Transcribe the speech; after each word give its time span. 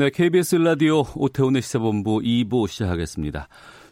네, 0.00 0.08
KBS 0.08 0.56
라디오 0.56 1.02
오태훈의 1.14 1.60
시사본부 1.60 2.20
2부 2.20 2.66
시작하겠습니다. 2.68 3.48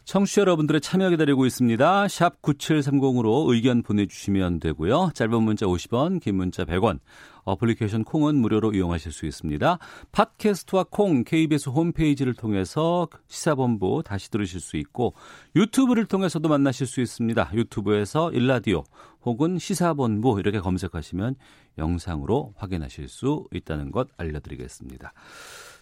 청취자 0.07 0.41
여러분들의 0.41 0.81
참여 0.81 1.11
기다리고 1.11 1.45
있습니다. 1.45 2.09
샵 2.09 2.41
9730으로 2.41 3.53
의견 3.53 3.83
보내주시면 3.83 4.59
되고요. 4.61 5.11
짧은 5.13 5.43
문자 5.43 5.67
50원, 5.67 6.23
긴 6.23 6.37
문자 6.37 6.65
100원. 6.65 7.01
어플리케이션 7.45 8.05
콩은 8.05 8.37
무료로 8.37 8.73
이용하실 8.73 9.13
수 9.13 9.27
있습니다. 9.27 9.79
팟캐스트와 10.13 10.87
콩, 10.89 11.25
KBS 11.25 11.69
홈페이지를 11.69 12.33
통해서 12.33 13.07
시사본부 13.27 14.03
다시 14.03 14.31
들으실 14.31 14.61
수 14.61 14.79
있고 14.79 15.13
유튜브를 15.57 16.07
통해서도 16.07 16.49
만나실 16.49 16.87
수 16.87 17.03
있습니다. 17.03 17.51
유튜브에서 17.53 18.33
일라디오 18.33 18.85
혹은 19.27 19.59
시사본부 19.59 20.41
이렇게 20.41 20.59
검색하시면 20.59 21.35
영상으로 21.77 22.55
확인하실 22.57 23.09
수 23.09 23.47
있다는 23.53 23.93
것 23.93 24.09
알려드리겠습니다. 24.17 25.13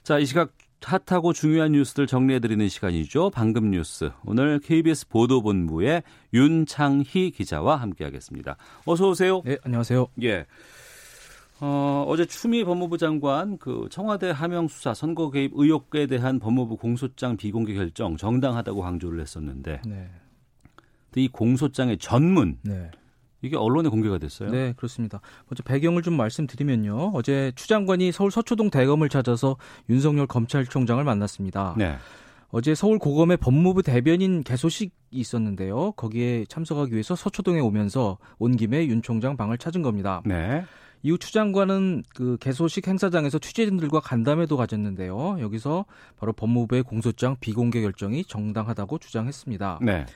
자, 0.06 0.20
이 0.20 0.24
시각 0.24 0.52
핫하고 0.84 1.33
중요한 1.33 1.73
뉴스들 1.73 2.06
정리해드리는 2.06 2.69
시간이죠. 2.69 3.30
방금 3.30 3.73
뉴스. 3.73 4.13
오늘 4.24 4.60
KBS 4.60 5.09
보도본부의 5.09 6.04
윤창희 6.32 7.32
기자와 7.32 7.74
함께하겠습니다. 7.74 8.57
어서 8.85 9.09
오세요. 9.09 9.43
네, 9.45 9.57
안녕하세요. 9.65 10.07
예. 10.23 10.46
어, 11.59 12.04
어제 12.07 12.24
추미 12.24 12.63
법무부 12.63 12.98
장관 12.98 13.59
그 13.59 13.88
청와대 13.90 14.30
하명 14.30 14.68
수사 14.68 14.95
선거 14.95 15.32
개입 15.32 15.51
의혹에 15.57 16.07
대한 16.07 16.38
법무부 16.38 16.76
공소장 16.76 17.37
비공개 17.37 17.74
결정 17.74 18.16
정당하다고 18.16 18.82
강조를 18.82 19.20
했었는데 19.20 19.82
네. 19.85 20.09
이 21.16 21.26
공소장의 21.26 21.98
전문 21.98 22.59
네. 22.63 22.93
이게 23.47 23.57
언론에 23.57 23.89
공개가 23.89 24.19
됐어요. 24.19 24.51
네, 24.51 24.75
그렇습니다. 24.77 25.21
먼저 25.49 25.63
배경을 25.63 26.02
좀 26.02 26.15
말씀드리면요. 26.16 27.13
어제 27.15 27.53
추 27.57 27.69
장관이 27.69 28.13
서울 28.13 28.30
서초동 28.30 28.71
대검을 28.71 29.09
찾아서 29.09 29.57
윤석열 29.88 30.27
검찰총장을 30.27 31.03
만났습니다. 31.03 31.75
네. 31.79 31.97
어제 32.51 32.75
서울 32.75 32.99
고검의 32.99 33.38
법무부 33.38 33.83
대변인 33.83 34.43
개소식이 34.43 34.93
있었는데요. 35.11 35.93
거기에 35.93 36.45
참석하기 36.49 36.93
위해서 36.93 37.16
서초동에 37.16 37.61
오면서 37.61 38.19
온 38.38 38.57
김에 38.57 38.87
윤 38.87 39.03
총장 39.03 39.37
방을 39.37 39.59
찾은 39.59 39.83
겁니다. 39.83 40.23
네. 40.25 40.65
이후 41.03 41.19
추 41.19 41.33
장관은 41.33 42.03
그 42.15 42.37
개소식 42.41 42.88
행사장에서 42.88 43.38
취재진들과 43.38 44.01
간담회도 44.01 44.57
가졌는데요. 44.57 45.37
여기서 45.41 45.85
바로 46.19 46.33
법무부의 46.33 46.83
공소장 46.83 47.37
비공개 47.41 47.81
결정이 47.81 48.25
정당하다고 48.25 48.99
주장했습니다. 48.99 49.81
네. 49.83 50.07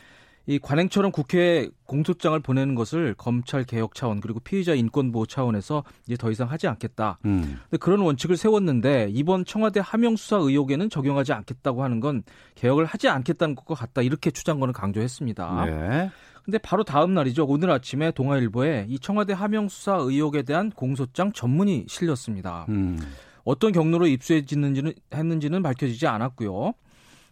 이 0.46 0.58
관행처럼 0.58 1.12
국회에 1.12 1.68
공소장을 1.86 2.38
보내는 2.40 2.74
것을 2.74 3.14
검찰 3.16 3.64
개혁 3.64 3.94
차원 3.94 4.20
그리고 4.20 4.40
피의자 4.40 4.74
인권 4.74 5.12
보호 5.12 5.26
차원에서 5.26 5.84
이제 6.06 6.16
더 6.16 6.30
이상 6.30 6.50
하지 6.50 6.66
않겠다. 6.66 7.18
음. 7.24 7.58
근데 7.64 7.76
그런 7.76 8.00
원칙을 8.00 8.36
세웠는데 8.36 9.08
이번 9.10 9.44
청와대 9.44 9.80
하명 9.82 10.16
수사 10.16 10.36
의혹에는 10.36 10.90
적용하지 10.90 11.32
않겠다고 11.32 11.84
하는 11.84 12.00
건 12.00 12.22
개혁을 12.54 12.84
하지 12.84 13.08
않겠다는 13.08 13.54
것과 13.54 13.74
같다. 13.74 14.02
이렇게 14.02 14.30
추 14.30 14.44
장관은 14.44 14.72
강조했습니다. 14.72 15.64
네. 15.66 16.10
근데 16.44 16.58
바로 16.58 16.84
다음 16.84 17.14
날이죠. 17.14 17.44
오늘 17.44 17.70
아침에 17.70 18.10
동아일보에 18.10 18.86
이 18.88 18.98
청와대 18.98 19.32
하명 19.34 19.68
수사 19.68 19.94
의혹에 19.96 20.42
대한 20.42 20.70
공소장 20.70 21.32
전문이 21.32 21.84
실렸습니다. 21.86 22.66
음. 22.70 22.98
어떤 23.44 23.72
경로로 23.72 24.06
입수했는지는 24.06 24.92
했는지는 25.14 25.62
밝혀지지 25.62 26.06
않았고요. 26.06 26.72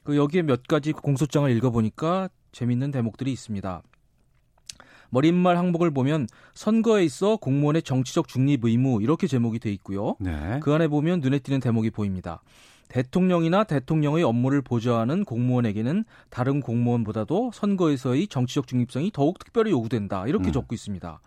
그 0.04 0.16
여기에 0.16 0.42
몇 0.42 0.66
가지 0.66 0.92
공소장을 0.92 1.50
읽어보니까 1.50 2.28
재밌는 2.58 2.90
대목들이 2.90 3.30
있습니다. 3.32 3.82
머릿말 5.10 5.56
항목을 5.56 5.92
보면 5.92 6.26
선거에 6.54 7.04
있어 7.04 7.36
공무원의 7.36 7.82
정치적 7.82 8.26
중립 8.26 8.64
의무 8.64 9.00
이렇게 9.00 9.28
제목이 9.28 9.60
돼 9.60 9.70
있고요. 9.74 10.16
네. 10.18 10.58
그 10.60 10.74
안에 10.74 10.88
보면 10.88 11.20
눈에 11.20 11.38
띄는 11.38 11.60
대목이 11.60 11.90
보입니다. 11.90 12.42
대통령이나 12.88 13.62
대통령의 13.64 14.24
업무를 14.24 14.60
보좌하는 14.60 15.24
공무원에게는 15.24 16.04
다른 16.30 16.60
공무원보다도 16.60 17.52
선거에서의 17.54 18.26
정치적 18.26 18.66
중립성이 18.66 19.12
더욱 19.12 19.38
특별히 19.38 19.70
요구된다. 19.70 20.26
이렇게 20.26 20.50
음. 20.50 20.52
적고 20.52 20.74
있습니다. 20.74 21.20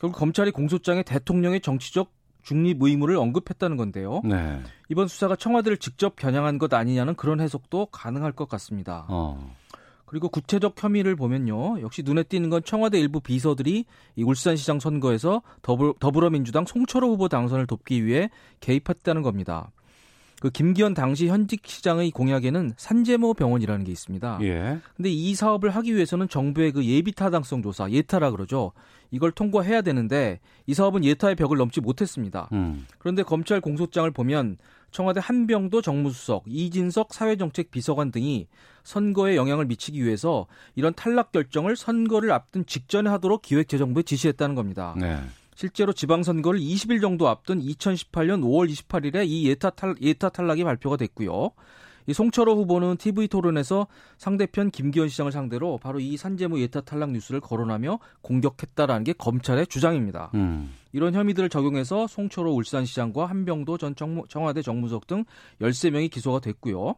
결국 0.00 0.18
검찰이 0.18 0.50
공소장에 0.50 1.04
대통령의 1.04 1.60
정치적 1.60 2.10
중립 2.42 2.82
의무를 2.82 3.16
언급했다는 3.16 3.76
건데요. 3.76 4.20
네. 4.24 4.60
이번 4.88 5.06
수사가 5.06 5.36
청와대를 5.36 5.78
직접 5.78 6.16
겨냥한 6.16 6.58
것 6.58 6.74
아니냐는 6.74 7.14
그런 7.14 7.40
해석도 7.40 7.86
가능할 7.86 8.32
것 8.32 8.48
같습니다. 8.48 9.06
어. 9.08 9.54
그리고 10.12 10.28
구체적 10.28 10.74
혐의를 10.76 11.16
보면요. 11.16 11.80
역시 11.80 12.02
눈에 12.02 12.22
띄는 12.22 12.50
건 12.50 12.62
청와대 12.62 13.00
일부 13.00 13.20
비서들이 13.20 13.86
이 14.14 14.22
울산시장 14.22 14.78
선거에서 14.78 15.40
더불, 15.62 15.94
더불어민주당 15.98 16.66
송철호 16.66 17.12
후보 17.12 17.28
당선을 17.28 17.66
돕기 17.66 18.04
위해 18.04 18.28
개입했다는 18.60 19.22
겁니다. 19.22 19.70
그 20.38 20.50
김기현 20.50 20.92
당시 20.92 21.28
현직 21.28 21.62
시장의 21.66 22.10
공약에는 22.10 22.74
산재모 22.76 23.32
병원이라는 23.32 23.86
게 23.86 23.92
있습니다. 23.92 24.40
예. 24.42 24.80
근데 24.96 25.08
이 25.08 25.34
사업을 25.34 25.70
하기 25.70 25.94
위해서는 25.94 26.28
정부의 26.28 26.72
그 26.72 26.84
예비 26.84 27.12
타당성 27.12 27.62
조사, 27.62 27.90
예타라 27.90 28.32
그러죠. 28.32 28.72
이걸 29.10 29.32
통과해야 29.32 29.80
되는데 29.80 30.40
이 30.66 30.74
사업은 30.74 31.04
예타의 31.04 31.36
벽을 31.36 31.56
넘지 31.56 31.80
못했습니다. 31.80 32.50
음. 32.52 32.86
그런데 32.98 33.22
검찰 33.22 33.62
공소장을 33.62 34.10
보면 34.10 34.58
청와대 34.92 35.20
한병도 35.22 35.82
정무수석, 35.82 36.44
이진석 36.46 37.12
사회정책 37.14 37.70
비서관 37.70 38.12
등이 38.12 38.46
선거에 38.84 39.36
영향을 39.36 39.64
미치기 39.64 40.04
위해서 40.04 40.46
이런 40.76 40.94
탈락 40.94 41.32
결정을 41.32 41.76
선거를 41.76 42.30
앞둔 42.30 42.64
직전에 42.66 43.08
하도록 43.10 43.40
기획재정부에 43.42 44.02
지시했다는 44.04 44.54
겁니다. 44.54 44.94
네. 44.98 45.18
실제로 45.54 45.92
지방선거를 45.92 46.60
20일 46.60 47.00
정도 47.00 47.28
앞둔 47.28 47.60
2018년 47.60 48.42
5월 48.42 48.70
28일에 48.70 49.26
이 49.26 49.48
예타, 49.48 49.70
탈, 49.70 49.94
예타 50.00 50.30
탈락이 50.30 50.64
발표가 50.64 50.96
됐고요. 50.96 51.50
이 52.06 52.12
송철호 52.12 52.54
후보는 52.54 52.96
TV 52.96 53.28
토론에서 53.28 53.86
상대편 54.18 54.70
김기현 54.70 55.08
시장을 55.08 55.32
상대로 55.32 55.78
바로 55.78 56.00
이 56.00 56.16
산재무 56.16 56.60
예타 56.60 56.82
탈락 56.82 57.12
뉴스를 57.12 57.40
거론하며 57.40 57.98
공격했다라는 58.22 59.04
게 59.04 59.12
검찰의 59.12 59.66
주장입니다. 59.66 60.30
음. 60.34 60.72
이런 60.92 61.14
혐의들을 61.14 61.48
적용해서 61.48 62.06
송철호 62.06 62.54
울산시장과 62.54 63.26
한병도 63.26 63.78
전 63.78 63.94
정무, 63.94 64.24
청와대 64.28 64.62
정무석 64.62 65.06
등 65.06 65.24
13명이 65.60 66.10
기소가 66.10 66.40
됐고요. 66.40 66.96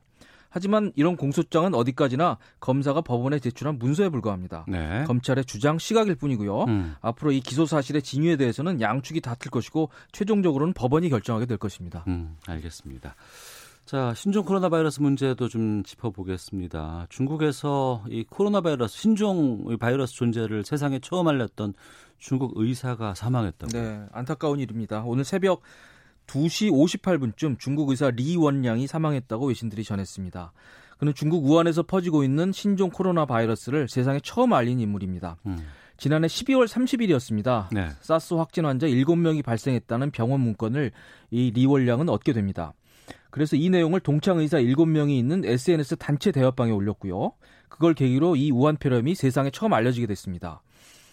하지만 0.55 0.93
이런 0.95 1.17
공소장은 1.17 1.75
어디까지나 1.75 2.39
검사가 2.61 3.01
법원에 3.01 3.41
제출한 3.41 3.77
문서에 3.77 4.09
불과합니다. 4.09 4.65
네. 4.69 5.03
검찰의 5.05 5.47
주장 5.47 5.79
시각일 5.79 6.15
뿐이고요. 6.15 6.63
음. 6.69 6.95
앞으로 7.01 7.33
이 7.33 7.41
기소 7.41 7.67
사실의 7.67 8.03
진위에 8.03 8.37
대해서는 8.37 8.81
양축이 8.81 9.21
다툴 9.21 9.51
것이고 9.51 9.89
최종적으로는 10.13 10.73
법원이 10.73 11.09
결정하게 11.09 11.47
될 11.47 11.59
것입니다. 11.59 12.05
음, 12.07 12.37
알겠습니다. 12.47 13.17
자, 13.85 14.15
신종 14.15 14.47
코로나 14.47 14.71
바이러스 14.71 15.03
문제도 15.03 15.47
좀 15.47 15.83
짚어보겠습니다. 15.83 17.07
중국에서 17.11 18.03
이 18.09 18.25
코로나 18.25 18.63
바이러스, 18.63 18.97
신종 18.97 19.77
바이러스 19.79 20.15
존재를 20.15 20.65
세상에 20.65 20.99
처음 21.01 21.29
알렸던 21.29 21.75
중국 22.17 22.53
의사가 22.57 23.15
사망했다고. 23.15 23.73
네, 23.73 24.07
안타까운 24.13 24.59
일입니다. 24.59 25.03
오늘 25.05 25.25
새벽 25.25 25.61
2시 26.27 26.71
58분쯤 26.71 27.59
중국 27.59 27.91
의사 27.91 28.09
리원량이 28.09 28.87
사망했다고 28.87 29.49
외신들이 29.49 29.85
전했습니다. 29.85 30.53
그는 30.99 31.13
중국 31.15 31.45
우한에서 31.45 31.83
퍼지고 31.83 32.25
있는 32.25 32.53
신종 32.53 32.89
코로나 32.89 33.27
바이러스를 33.27 33.89
세상에 33.89 34.19
처음 34.23 34.55
알린 34.55 34.81
인물입니다. 34.81 35.37
음. 35.45 35.59
지난해 35.99 36.27
12월 36.27 36.67
30일이었습니다. 36.67 37.69
네. 37.73 37.89
사스 38.01 38.33
확진 38.33 38.65
환자 38.65 38.87
7명이 38.87 39.45
발생했다는 39.45 40.11
병원 40.11 40.41
문건을 40.41 40.91
이 41.31 41.51
리원량은 41.51 42.09
얻게 42.09 42.33
됩니다. 42.33 42.73
그래서 43.31 43.57
이 43.57 43.69
내용을 43.71 44.01
동창 44.01 44.39
의사 44.39 44.59
7명이 44.59 45.11
있는 45.11 45.45
SNS 45.45 45.97
단체 45.97 46.31
대화방에 46.31 46.71
올렸고요. 46.71 47.33
그걸 47.69 47.95
계기로 47.95 48.37
이 48.37 48.51
우한 48.53 48.77
폐렴이 48.77 49.15
세상에 49.15 49.51
처음 49.51 49.73
알려지게 49.73 50.07
됐습니다. 50.07 50.63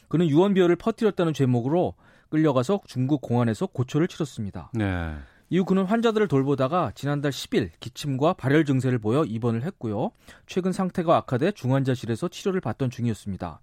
그는 0.07 0.29
유언비어를 0.29 0.75
퍼뜨렸다는 0.75 1.33
제목으로 1.33 1.95
끌려가서 2.29 2.81
중국 2.85 3.21
공안에서 3.21 3.65
고초를 3.67 4.07
치렀습니다. 4.07 4.71
네. 4.73 5.15
이후 5.49 5.65
그는 5.65 5.83
환자들을 5.83 6.29
돌보다가 6.29 6.91
지난달 6.95 7.31
10일 7.31 7.71
기침과 7.81 8.33
발열 8.33 8.63
증세를 8.63 8.99
보여 8.99 9.25
입원을 9.25 9.63
했고요. 9.63 10.11
최근 10.47 10.71
상태가 10.71 11.17
악화돼 11.17 11.51
중환자실에서 11.51 12.29
치료를 12.29 12.61
받던 12.61 12.89
중이었습니다. 12.89 13.59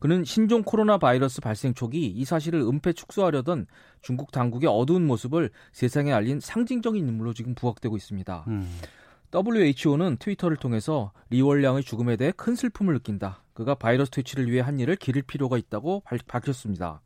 그는 0.00 0.24
신종 0.24 0.62
코로나 0.62 0.96
바이러스 0.98 1.40
발생 1.42 1.74
초기 1.74 2.06
이 2.06 2.24
사실을 2.24 2.60
은폐 2.62 2.94
축소하려던 2.94 3.66
중국 4.00 4.32
당국의 4.32 4.68
어두운 4.68 5.06
모습을 5.06 5.50
세상에 5.72 6.10
알린 6.12 6.40
상징적인 6.40 7.06
인물로 7.06 7.34
지금 7.34 7.54
부각되고 7.54 7.96
있습니다. 7.96 8.44
음. 8.48 8.80
WHO는 9.32 10.16
트위터를 10.16 10.56
통해서 10.56 11.12
리월량의 11.28 11.84
죽음에 11.84 12.16
대해 12.16 12.32
큰 12.34 12.56
슬픔을 12.56 12.94
느낀다. 12.94 13.42
그가 13.52 13.74
바이러스 13.74 14.10
퇴치를 14.10 14.50
위해 14.50 14.60
한 14.62 14.80
일을 14.80 14.96
기를 14.96 15.22
필요가 15.22 15.58
있다고 15.58 16.02
밝혔습니다. 16.26 17.02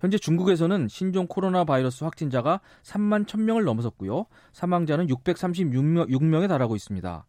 현재 0.00 0.18
중국에서는 0.18 0.88
신종 0.88 1.26
코로나 1.28 1.64
바이러스 1.64 2.02
확진자가 2.02 2.60
3만 2.82 3.26
1000명을 3.26 3.64
넘어섰고요. 3.64 4.26
사망자는 4.52 5.06
636명, 5.06 6.42
에 6.42 6.48
달하고 6.48 6.74
있습니다. 6.74 7.24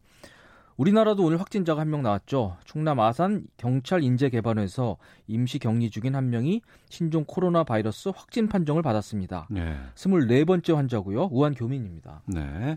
우리나라도 0.76 1.24
오늘 1.24 1.38
확진자가 1.40 1.80
한 1.80 1.88
명 1.88 2.02
나왔죠. 2.02 2.56
충남 2.64 2.98
아산 3.00 3.46
경찰 3.56 4.02
인재개발원에서 4.02 4.96
임시 5.28 5.58
격리 5.58 5.90
중인 5.90 6.14
한 6.16 6.30
명이 6.30 6.62
신종 6.88 7.24
코로나 7.26 7.62
바이러스 7.62 8.10
확진 8.14 8.48
판정을 8.48 8.82
받았습니다. 8.82 9.46
네. 9.50 9.76
24번째 9.94 10.74
환자고요. 10.74 11.28
우한 11.30 11.54
교민입니다. 11.54 12.22
네. 12.26 12.76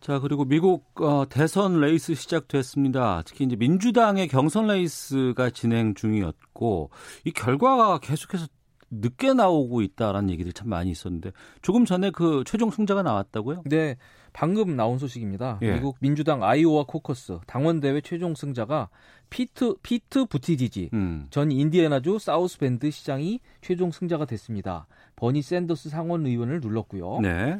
자, 0.00 0.20
그리고 0.20 0.44
미국 0.44 1.00
어, 1.00 1.24
대선 1.28 1.80
레이스 1.80 2.14
시작됐습니다. 2.14 3.22
특히 3.26 3.44
이제 3.44 3.56
민주당의 3.56 4.28
경선 4.28 4.68
레이스가 4.68 5.50
진행 5.50 5.94
중이었고 5.94 6.90
이 7.24 7.32
결과가 7.32 7.98
계속해서 7.98 8.46
늦게 8.90 9.34
나오고 9.34 9.82
있다라는 9.82 10.30
얘기들이 10.30 10.52
참 10.54 10.68
많이 10.68 10.90
있었는데 10.90 11.32
조금 11.62 11.84
전에 11.84 12.10
그 12.10 12.44
최종 12.46 12.70
승자가 12.70 13.02
나왔다고요? 13.02 13.64
네. 13.66 13.96
방금 14.32 14.76
나온 14.76 14.98
소식입니다. 14.98 15.58
예. 15.62 15.74
미국 15.74 15.96
민주당 16.00 16.42
아이오와 16.42 16.84
코커스 16.84 17.38
당원 17.46 17.80
대회 17.80 18.00
최종 18.00 18.34
승자가 18.34 18.88
피트 19.30 19.76
피트 19.82 20.26
부티지지 20.26 20.90
음. 20.92 21.26
전 21.30 21.50
인디애나주 21.50 22.18
사우스밴드 22.18 22.90
시장이 22.90 23.40
최종 23.60 23.90
승자가 23.90 24.24
됐습니다. 24.24 24.86
버니 25.16 25.42
샌더스 25.42 25.90
상원 25.90 26.26
의원을 26.26 26.60
눌렀고요. 26.60 27.20
네. 27.20 27.58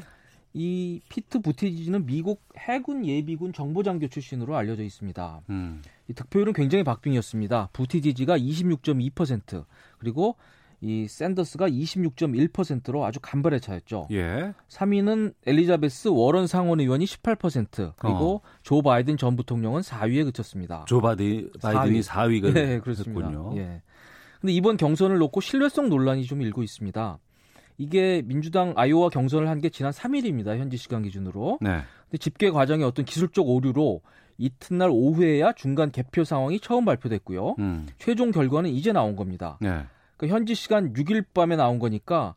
이 0.54 1.00
피트 1.08 1.40
부티지지는 1.40 2.06
미국 2.06 2.42
해군 2.56 3.04
예비군 3.04 3.52
정보장교 3.52 4.08
출신으로 4.08 4.56
알려져 4.56 4.82
있습니다. 4.82 5.42
음. 5.50 5.82
이 6.08 6.14
득표율은 6.14 6.52
굉장히 6.52 6.84
박빙이었습니다. 6.84 7.70
부티지지가 7.72 8.38
26.2% 8.38 9.64
그리고 9.98 10.36
이 10.80 11.08
샌더스가 11.08 11.68
26.1%로 11.68 13.04
아주 13.04 13.18
간발의 13.20 13.60
차였죠. 13.60 14.06
예. 14.12 14.52
3위는 14.68 15.34
엘리자베스 15.46 16.08
워런 16.08 16.46
상원 16.46 16.80
의원이 16.80 17.04
18% 17.04 17.94
그리고 17.98 18.36
어. 18.36 18.40
조 18.62 18.82
바이든 18.82 19.16
전 19.16 19.36
부통령은 19.36 19.80
4위에 19.82 20.24
그쳤습니다. 20.24 20.84
조 20.86 21.00
바디, 21.00 21.50
바이든이 21.60 22.00
4위. 22.00 22.42
4위가 22.42 22.52
네, 22.54 22.78
그렇습니다. 22.80 23.30
예. 23.56 23.82
근데 24.40 24.52
이번 24.52 24.76
경선을 24.76 25.18
놓고 25.18 25.40
신뢰성 25.40 25.88
논란이 25.88 26.24
좀 26.24 26.42
일고 26.42 26.62
있습니다. 26.62 27.18
이게 27.80 28.22
민주당 28.24 28.72
아이오와 28.76 29.08
경선을 29.08 29.48
한 29.48 29.60
게 29.60 29.68
지난 29.70 29.90
3일입니다. 29.92 30.56
현지 30.58 30.76
시간 30.76 31.02
기준으로. 31.02 31.58
네. 31.60 31.80
근데 32.04 32.18
집계 32.18 32.50
과정에 32.50 32.84
어떤 32.84 33.04
기술적 33.04 33.48
오류로 33.48 34.00
이튿날 34.36 34.90
오후에야 34.92 35.52
중간 35.54 35.90
개표 35.90 36.22
상황이 36.22 36.60
처음 36.60 36.84
발표됐고요. 36.84 37.56
음. 37.58 37.86
최종 37.98 38.30
결과는 38.30 38.70
이제 38.70 38.92
나온 38.92 39.16
겁니다. 39.16 39.58
네. 39.60 39.82
그 40.18 40.26
현지 40.26 40.54
시간 40.54 40.92
6일 40.92 41.24
밤에 41.32 41.56
나온 41.56 41.78
거니까 41.78 42.34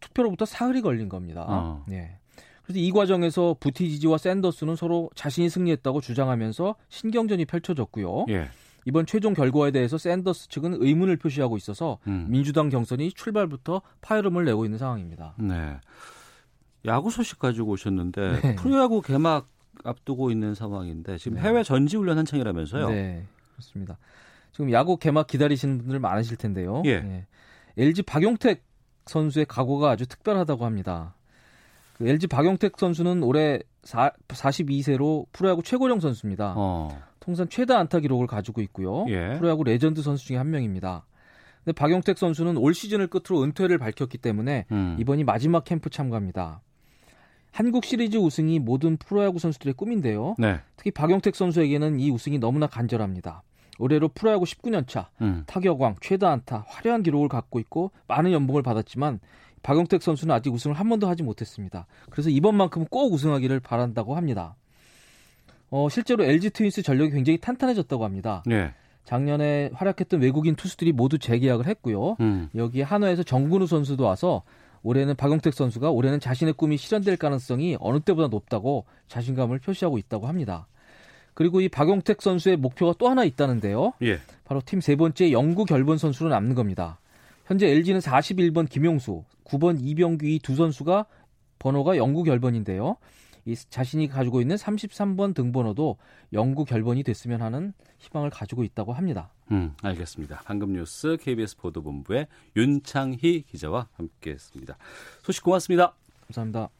투표로부터 0.00 0.46
사흘이 0.46 0.80
걸린 0.80 1.10
겁니다. 1.10 1.44
어. 1.46 1.84
네. 1.86 2.18
그래서 2.62 2.80
이 2.80 2.90
과정에서 2.92 3.56
부티지지와 3.60 4.16
샌더스는 4.16 4.76
서로 4.76 5.10
자신이 5.14 5.50
승리했다고 5.50 6.00
주장하면서 6.00 6.76
신경전이 6.88 7.44
펼쳐졌고요. 7.44 8.24
예. 8.30 8.48
이번 8.86 9.06
최종 9.06 9.34
결과에 9.34 9.70
대해서 9.70 9.98
샌더스 9.98 10.48
측은 10.48 10.82
의문을 10.82 11.16
표시하고 11.16 11.56
있어서 11.56 11.98
음. 12.06 12.26
민주당 12.28 12.68
경선이 12.68 13.12
출발부터 13.12 13.82
파열음을 14.00 14.44
내고 14.44 14.64
있는 14.64 14.78
상황입니다. 14.78 15.34
네. 15.38 15.78
야구 16.86 17.10
소식 17.10 17.38
가지고 17.38 17.72
오셨는데 17.72 18.40
네. 18.40 18.54
프로야구 18.56 19.02
개막 19.02 19.48
앞두고 19.84 20.30
있는 20.30 20.54
상황인데 20.54 21.18
지금 21.18 21.36
네. 21.36 21.42
해외 21.42 21.62
전지 21.62 21.96
훈련 21.96 22.18
한창이라면서요? 22.18 22.88
네, 22.90 23.26
그렇습니다. 23.52 23.98
지금 24.54 24.70
야구 24.70 24.96
개막 24.96 25.26
기다리시는 25.26 25.78
분들 25.78 25.98
많으실 25.98 26.36
텐데요. 26.36 26.82
예. 26.86 26.90
예. 26.90 27.26
LG 27.76 28.02
박용택 28.02 28.62
선수의 29.04 29.46
각오가 29.46 29.90
아주 29.90 30.06
특별하다고 30.06 30.64
합니다. 30.64 31.16
그 31.94 32.06
LG 32.06 32.28
박용택 32.28 32.78
선수는 32.78 33.24
올해 33.24 33.58
4, 33.82 34.12
42세로 34.28 35.26
프로야구 35.32 35.64
최고령 35.64 35.98
선수입니다. 35.98 36.54
어. 36.56 36.96
통산 37.18 37.48
최다 37.48 37.76
안타 37.76 37.98
기록을 37.98 38.28
가지고 38.28 38.60
있고요. 38.62 39.04
예. 39.08 39.36
프로야구 39.38 39.64
레전드 39.64 40.02
선수 40.02 40.24
중에 40.26 40.36
한 40.36 40.50
명입니다. 40.50 41.04
근데 41.64 41.72
박용택 41.74 42.16
선수는 42.16 42.56
올 42.56 42.74
시즌을 42.74 43.08
끝으로 43.08 43.42
은퇴를 43.42 43.78
밝혔기 43.78 44.18
때문에 44.18 44.66
음. 44.70 44.96
이번이 45.00 45.24
마지막 45.24 45.64
캠프 45.64 45.90
참가입니다. 45.90 46.60
한국 47.50 47.84
시리즈 47.84 48.18
우승이 48.18 48.60
모든 48.60 48.98
프로야구 48.98 49.40
선수들의 49.40 49.74
꿈인데요. 49.74 50.36
네. 50.38 50.60
특히 50.76 50.92
박용택 50.92 51.34
선수에게는 51.34 51.98
이 51.98 52.10
우승이 52.10 52.38
너무나 52.38 52.68
간절합니다. 52.68 53.42
올해로 53.78 54.08
프로야구 54.08 54.44
19년 54.44 54.86
차 54.86 55.10
음. 55.20 55.44
타격왕, 55.46 55.96
최다 56.00 56.30
안타, 56.30 56.64
화려한 56.68 57.02
기록을 57.02 57.28
갖고 57.28 57.58
있고 57.60 57.90
많은 58.06 58.32
연봉을 58.32 58.62
받았지만 58.62 59.20
박용택 59.62 60.02
선수는 60.02 60.34
아직 60.34 60.52
우승을 60.52 60.78
한 60.78 60.88
번도 60.88 61.08
하지 61.08 61.22
못했습니다. 61.22 61.86
그래서 62.10 62.30
이번만큼은 62.30 62.86
꼭 62.90 63.12
우승하기를 63.12 63.60
바란다고 63.60 64.14
합니다. 64.14 64.56
어, 65.70 65.88
실제로 65.88 66.22
LG 66.24 66.50
트윈스 66.50 66.82
전력이 66.82 67.12
굉장히 67.12 67.38
탄탄해졌다고 67.38 68.04
합니다. 68.04 68.42
네. 68.46 68.72
작년에 69.04 69.70
활약했던 69.74 70.20
외국인 70.20 70.54
투수들이 70.54 70.92
모두 70.92 71.18
재계약을 71.18 71.66
했고요. 71.66 72.16
음. 72.20 72.48
여기 72.54 72.82
한화에서 72.82 73.22
정근우 73.22 73.66
선수도 73.66 74.04
와서 74.04 74.42
올해는 74.82 75.16
박용택 75.16 75.54
선수가 75.54 75.90
올해는 75.90 76.20
자신의 76.20 76.54
꿈이 76.54 76.76
실현될 76.76 77.16
가능성이 77.16 77.76
어느 77.80 78.00
때보다 78.00 78.28
높다고 78.28 78.84
자신감을 79.08 79.58
표시하고 79.58 79.98
있다고 79.98 80.26
합니다. 80.26 80.66
그리고 81.34 81.60
이 81.60 81.68
박용택 81.68 82.22
선수의 82.22 82.56
목표가 82.56 82.94
또 82.98 83.08
하나 83.08 83.24
있다는데요. 83.24 83.92
예. 84.02 84.20
바로 84.44 84.60
팀 84.64 84.80
세 84.80 84.96
번째 84.96 85.32
영구 85.32 85.64
결번 85.64 85.98
선수로 85.98 86.30
남는 86.30 86.54
겁니다. 86.54 86.98
현재 87.46 87.68
LG는 87.68 88.00
41번 88.00 88.68
김용수, 88.68 89.24
9번 89.44 89.78
이병규 89.82 90.26
이 90.26 90.38
두 90.38 90.54
선수가 90.54 91.06
번호가 91.58 91.96
영구 91.96 92.22
결번인데요. 92.24 92.96
이 93.46 93.54
자신이 93.54 94.08
가지고 94.08 94.40
있는 94.40 94.56
33번 94.56 95.34
등번호도 95.34 95.98
영구 96.32 96.64
결번이 96.64 97.02
됐으면 97.02 97.42
하는 97.42 97.74
희망을 97.98 98.30
가지고 98.30 98.64
있다고 98.64 98.94
합니다. 98.94 99.30
음, 99.50 99.74
알겠습니다. 99.82 100.40
방금 100.46 100.72
뉴스 100.72 101.18
KBS 101.20 101.58
보도본부의 101.58 102.26
윤창희 102.56 103.42
기자와 103.42 103.88
함께했습니다. 103.96 104.78
소식 105.22 105.44
고맙습니다. 105.44 105.94
감사합니다. 106.26 106.70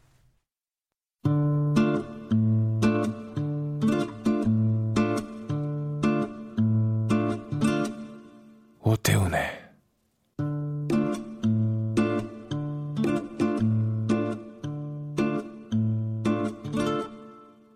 오태훈의 8.94 9.40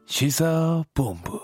시사본부 0.06 1.40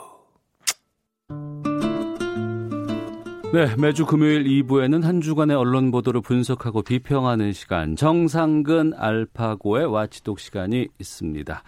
네, 3.52 3.74
매주 3.76 4.06
금요일 4.06 4.44
2부에는 4.44 5.02
한 5.02 5.20
주간의 5.20 5.56
언론 5.56 5.90
보도를 5.90 6.20
분석하고 6.20 6.82
비평하는 6.82 7.52
시간 7.52 7.96
정상근 7.96 8.94
알파고의 8.96 9.86
와치독 9.86 10.40
시간이 10.40 10.88
있습니다. 10.98 11.62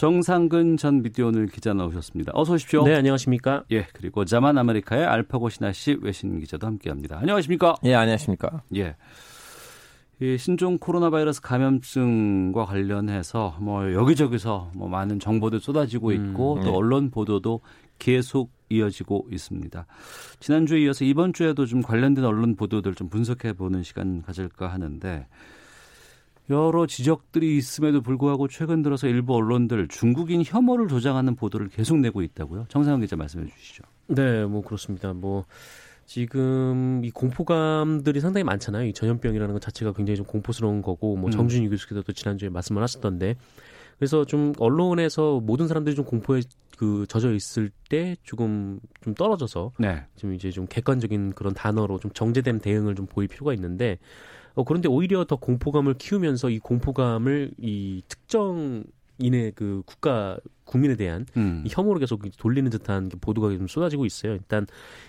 정상근 0.00 0.78
전 0.78 1.02
미디어오늘 1.02 1.48
기자 1.48 1.74
나오셨습니다. 1.74 2.32
어서 2.34 2.54
오십시오. 2.54 2.84
네, 2.84 2.94
안녕하십니까? 2.94 3.64
예, 3.70 3.86
그리고 3.92 4.24
자만 4.24 4.56
아메리카의 4.56 5.04
알파고 5.04 5.50
신하 5.50 5.72
씨 5.72 5.98
외신 6.00 6.40
기자도 6.40 6.66
함께합니다. 6.66 7.18
안녕하십니까? 7.18 7.74
예, 7.84 7.92
안녕하십니까? 7.92 8.62
예. 8.76 8.96
이 10.22 10.38
신종 10.38 10.78
코로나 10.78 11.10
바이러스 11.10 11.42
감염증과 11.42 12.64
관련해서 12.64 13.58
뭐 13.60 13.92
여기저기서 13.92 14.70
뭐 14.74 14.88
많은 14.88 15.18
정보들 15.18 15.60
쏟아지고 15.60 16.12
있고 16.12 16.54
음, 16.54 16.60
또 16.62 16.64
네. 16.64 16.70
언론 16.70 17.10
보도도 17.10 17.60
계속 17.98 18.52
이어지고 18.70 19.26
있습니다. 19.30 19.84
지난주에 20.38 20.80
이어서 20.80 21.04
이번 21.04 21.34
주에도 21.34 21.66
좀 21.66 21.82
관련된 21.82 22.24
언론 22.24 22.56
보도들 22.56 22.94
좀 22.94 23.10
분석해 23.10 23.52
보는 23.52 23.82
시간 23.82 24.22
가질까 24.22 24.66
하는데 24.68 25.26
여러 26.50 26.86
지적들이 26.86 27.56
있음에도 27.56 28.00
불구하고 28.00 28.48
최근 28.48 28.82
들어서 28.82 29.06
일부 29.06 29.34
언론들 29.34 29.88
중국인 29.88 30.42
혐오를 30.44 30.88
조장하는 30.88 31.36
보도를 31.36 31.68
계속 31.68 31.98
내고 31.98 32.22
있다고요. 32.22 32.66
정상훈 32.68 33.00
기자 33.00 33.16
말씀해 33.16 33.46
주시죠. 33.46 33.84
네, 34.08 34.44
뭐 34.44 34.60
그렇습니다. 34.60 35.12
뭐 35.12 35.44
지금 36.06 37.02
이 37.04 37.10
공포감들이 37.12 38.20
상당히 38.20 38.42
많잖아요. 38.42 38.88
이 38.88 38.92
전염병이라는 38.92 39.52
것 39.52 39.62
자체가 39.62 39.92
굉장히 39.92 40.16
좀 40.16 40.26
공포스러운 40.26 40.82
거고 40.82 41.16
뭐 41.16 41.28
음. 41.28 41.30
정준희 41.30 41.68
교수께서도 41.68 42.12
지난주에 42.12 42.48
말씀을 42.48 42.82
하셨던데 42.82 43.36
그래서 44.00 44.24
좀 44.24 44.52
언론에서 44.58 45.38
모든 45.40 45.68
사람들이 45.68 45.94
좀 45.94 46.04
공포에 46.04 46.40
그 46.76 47.04
젖어 47.06 47.32
있을 47.32 47.70
때 47.88 48.16
조금 48.24 48.80
좀 49.04 49.14
떨어져서 49.14 49.72
네. 49.78 50.04
지금 50.16 50.34
이제 50.34 50.50
좀 50.50 50.66
객관적인 50.66 51.34
그런 51.34 51.54
단어로 51.54 51.98
좀 51.98 52.10
정제된 52.10 52.58
대응을 52.58 52.96
좀 52.96 53.06
보일 53.06 53.28
필요가 53.28 53.52
있는데 53.52 53.98
어, 54.60 54.64
그런데 54.64 54.88
오히려 54.88 55.24
더 55.24 55.36
공포감을 55.36 55.94
키우면서 55.94 56.50
이 56.50 56.58
공포감을 56.58 57.52
이 57.58 58.02
특정 58.08 58.84
인해 59.18 59.52
그 59.54 59.82
국가 59.86 60.38
국민에 60.64 60.96
대한 60.96 61.26
음. 61.36 61.62
이 61.66 61.70
혐오로 61.70 61.98
계속 61.98 62.22
돌리는 62.38 62.70
듯한 62.70 63.10
보도가 63.20 63.50
좀 63.50 63.66
쏟아지고 63.66 64.06
있어요. 64.06 64.32
일단 64.32 64.66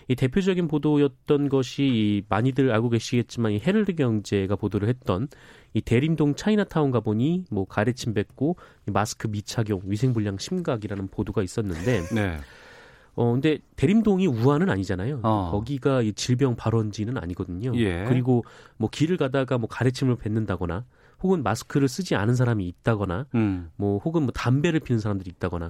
이 0.07 0.15
대표적인 0.15 0.67
보도였던 0.67 1.49
것이 1.49 1.83
이 1.83 2.23
많이들 2.29 2.71
알고 2.71 2.89
계시겠지만 2.89 3.51
이 3.53 3.59
헤럴드 3.59 3.95
경제가 3.95 4.55
보도를 4.55 4.87
했던 4.87 5.27
이 5.73 5.81
대림동 5.81 6.35
차이나타운 6.35 6.91
가보니 6.91 7.45
뭐 7.51 7.65
가래침 7.65 8.13
뱉고 8.13 8.57
이 8.87 8.91
마스크 8.91 9.27
미착용 9.27 9.81
위생불량 9.85 10.37
심각이라는 10.39 11.07
보도가 11.09 11.43
있었는데 11.43 12.01
네. 12.13 12.37
어 13.15 13.31
근데 13.33 13.59
대림동이 13.75 14.25
우한은 14.27 14.69
아니잖아요. 14.69 15.19
어. 15.23 15.49
거기가 15.51 16.01
이 16.01 16.13
질병 16.13 16.55
발원지는 16.55 17.17
아니거든요. 17.17 17.73
예. 17.75 18.05
그리고 18.07 18.45
뭐 18.77 18.89
길을 18.89 19.17
가다가 19.17 19.57
뭐 19.57 19.67
가래침을 19.67 20.15
뱉는다거나 20.15 20.85
혹은 21.21 21.43
마스크를 21.43 21.87
쓰지 21.87 22.15
않은 22.15 22.35
사람이 22.35 22.65
있다거나 22.67 23.25
음. 23.35 23.69
뭐 23.75 23.97
혹은 23.99 24.23
뭐 24.23 24.31
담배를 24.31 24.79
피는 24.79 24.99
사람들이 24.99 25.29
있다거나 25.35 25.67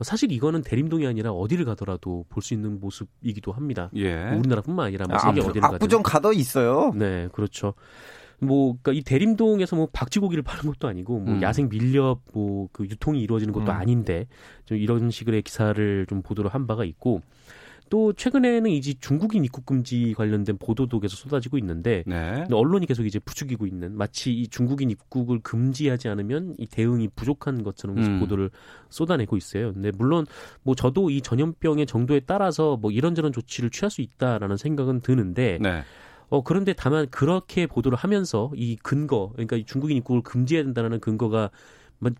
어, 0.00 0.04
사실 0.04 0.32
이거는 0.32 0.62
대림동이 0.62 1.06
아니라 1.06 1.30
어디를 1.32 1.64
가더라도 1.64 2.24
볼 2.30 2.42
수 2.42 2.54
있는 2.54 2.80
모습이기도 2.80 3.52
합니다. 3.52 3.90
예. 3.94 4.30
우리나라뿐만 4.30 4.86
아니라 4.86 5.06
뭐 5.08 5.18
세계 5.18 5.40
압부, 5.40 5.50
어디를 5.50 5.60
가도. 5.60 5.74
압구정 5.74 6.02
가도 6.02 6.32
있어요. 6.32 6.92
네, 6.94 7.28
그렇죠. 7.32 7.74
뭐, 8.40 8.72
그니까 8.82 8.92
이 8.92 9.02
대림동에서 9.02 9.76
뭐 9.76 9.88
박쥐고기를 9.92 10.42
파는 10.42 10.72
것도 10.72 10.88
아니고, 10.88 11.18
뭐 11.20 11.34
음. 11.34 11.42
야생 11.42 11.68
밀렵, 11.68 12.20
뭐 12.32 12.68
그 12.72 12.84
유통이 12.84 13.20
이루어지는 13.20 13.52
것도 13.52 13.66
음. 13.66 13.76
아닌데, 13.76 14.26
좀 14.64 14.78
이런 14.78 15.10
식의 15.10 15.42
기사를 15.42 16.06
좀 16.08 16.22
보도를 16.22 16.52
한 16.52 16.66
바가 16.66 16.84
있고, 16.84 17.20
또 17.90 18.12
최근에는 18.12 18.70
이제 18.70 18.92
중국인 19.00 19.44
입국 19.46 19.64
금지 19.64 20.12
관련된 20.14 20.58
보도도 20.58 21.00
계속 21.00 21.16
쏟아지고 21.16 21.56
있는데, 21.58 22.04
네. 22.06 22.32
근데 22.40 22.54
언론이 22.54 22.86
계속 22.86 23.06
이제 23.06 23.18
부추기고 23.18 23.66
있는 23.66 23.96
마치 23.96 24.32
이 24.32 24.46
중국인 24.48 24.90
입국을 24.90 25.40
금지하지 25.40 26.08
않으면 26.08 26.54
이 26.58 26.66
대응이 26.66 27.08
부족한 27.16 27.62
것처럼 27.62 27.96
계속 27.96 28.10
음. 28.10 28.20
보도를 28.20 28.50
쏟아내고 28.90 29.38
있어요. 29.38 29.72
근데 29.72 29.90
물론 29.96 30.26
뭐 30.62 30.74
저도 30.74 31.08
이 31.08 31.22
전염병의 31.22 31.86
정도에 31.86 32.20
따라서 32.20 32.76
뭐 32.76 32.90
이런저런 32.90 33.32
조치를 33.32 33.70
취할 33.70 33.90
수 33.90 34.02
있다라는 34.02 34.58
생각은 34.58 35.00
드는데 35.00 35.58
네. 35.62 35.82
어 36.30 36.42
그런데 36.42 36.74
다만 36.74 37.08
그렇게 37.10 37.66
보도를 37.66 37.96
하면서 37.96 38.50
이 38.54 38.76
근거 38.82 39.30
그러니까 39.32 39.56
이 39.56 39.64
중국인 39.64 39.96
입국을 39.96 40.22
금지해야 40.22 40.64
된다는 40.64 41.00
근거가 41.00 41.38
뭐 41.40 41.50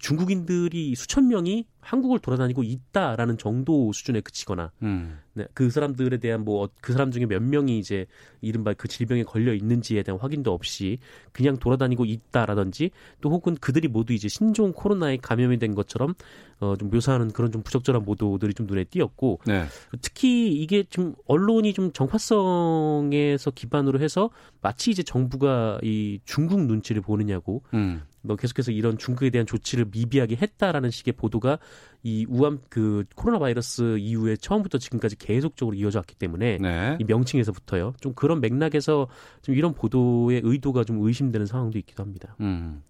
중국인들이 0.01 0.95
수천 0.95 1.29
명이 1.29 1.67
한국을 1.81 2.19
돌아다니고 2.19 2.65
있다라는 2.65 3.39
정도 3.39 3.93
수준에 3.93 4.21
그치거나 4.21 4.73
음. 4.83 5.21
네, 5.33 5.47
그 5.55 5.71
사람들에 5.71 6.19
대한 6.19 6.45
뭐 6.45 6.69
그 6.83 6.93
사람 6.93 7.11
중에 7.13 7.27
몇 7.27 7.43
명이 7.43 7.79
이제 7.79 8.07
이른바 8.41 8.75
그 8.75 8.89
질병에 8.89 9.23
걸려 9.23 9.55
있는지에 9.55 10.03
대한 10.03 10.19
확인도 10.21 10.53
없이 10.53 10.99
그냥 11.33 11.57
돌아다니고 11.59 12.05
있다라든지 12.05 12.91
또 13.21 13.31
혹은 13.31 13.55
그들이 13.55 13.89
모두 13.89 14.13
이제 14.13 14.29
신종 14.29 14.73
코로나에 14.73 15.19
감염이 15.19 15.59
된 15.59 15.75
것처럼 15.75 16.15
어 16.61 16.75
좀 16.77 16.91
묘사하는 16.91 17.31
그런 17.31 17.53
좀 17.53 17.63
부적절한 17.63 18.05
보도들이 18.05 18.53
좀 18.55 18.67
눈에 18.67 18.85
띄었고 18.85 19.41
네. 19.47 19.65
특히 20.03 20.53
이게 20.53 20.83
좀 20.91 21.15
언론이 21.27 21.73
좀 21.73 21.93
정파성에서 21.93 23.53
기반으로 23.53 24.01
해서 24.01 24.31
마치 24.61 24.91
이제 24.91 25.03
정부가 25.03 25.79
이 25.83 26.21
중국 26.25 26.61
눈치를 26.67 27.01
보느냐고 27.03 27.63
음. 27.75 28.03
뭐 28.29 28.37
계속해서 28.37 28.71
이런 28.71 28.99
중국에 28.99 29.31
대한 29.31 29.47
조치를 29.47 29.87
미비하게 29.91 30.37
했다라는 30.37 30.91
식의 30.91 31.15
보도가 31.15 31.59
이 32.03 32.27
우한 32.29 32.61
그 32.69 33.05
코로나 33.17 33.39
바이러스 33.39 33.99
이후에 33.99 34.37
처음부터 34.37 34.79
지금까지 34.79 35.17
계속적으로 35.17 35.75
이어져 35.75 35.99
왔기 35.99 36.15
때문에 36.15 36.59
네. 36.59 36.97
이 37.01 37.05
명칭에서부터요. 37.05 37.95
좀 38.01 38.13
그런 38.15 38.41
맥락에서 38.41 39.09
좀 39.43 39.55
이런 39.55 39.75
보도의 39.75 40.43
의도가 40.45 40.85
좀 40.85 41.05
의심되는 41.05 41.47
상황도 41.47 41.79
있기도 41.79 42.03
합니다. 42.03 42.37
음. 42.41 42.83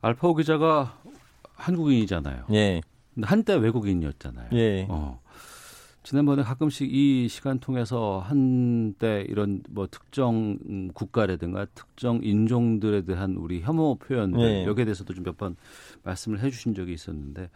알파오 0.00 0.34
기자가 0.34 0.98
한국인이잖아요. 1.54 2.46
예, 2.52 2.80
한때 3.22 3.54
외국인이었잖아요. 3.54 4.48
예. 4.52 4.86
어. 4.88 5.20
지난번에 6.02 6.42
가끔씩 6.42 6.92
이 6.92 7.28
시간 7.28 7.58
통해서 7.60 8.18
한때 8.26 9.24
이런 9.28 9.62
뭐 9.70 9.86
특정 9.88 10.58
음, 10.68 10.90
국가라든가 10.94 11.66
특정 11.74 12.20
인종들에 12.22 13.02
대한 13.02 13.36
우리 13.36 13.60
혐오 13.62 13.94
표현들 13.96 14.40
네. 14.40 14.64
여기에 14.66 14.84
대해서도 14.86 15.14
좀 15.14 15.22
몇 15.24 15.36
번 15.36 15.56
말씀을 16.02 16.40
해주신 16.40 16.74
적이 16.74 16.94
있었는데 16.94 17.48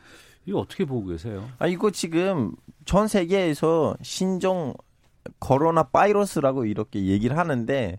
이거 0.47 0.61
어떻게 0.61 0.85
보고 0.85 1.07
계세요? 1.09 1.49
아 1.59 1.67
이거 1.67 1.91
지금 1.91 2.53
전 2.85 3.09
세계에서 3.09 3.97
신종 4.03 4.75
코로나 5.41 5.83
바이러스라고 5.83 6.67
이렇게 6.67 7.05
얘기를 7.07 7.37
하는데 7.37 7.99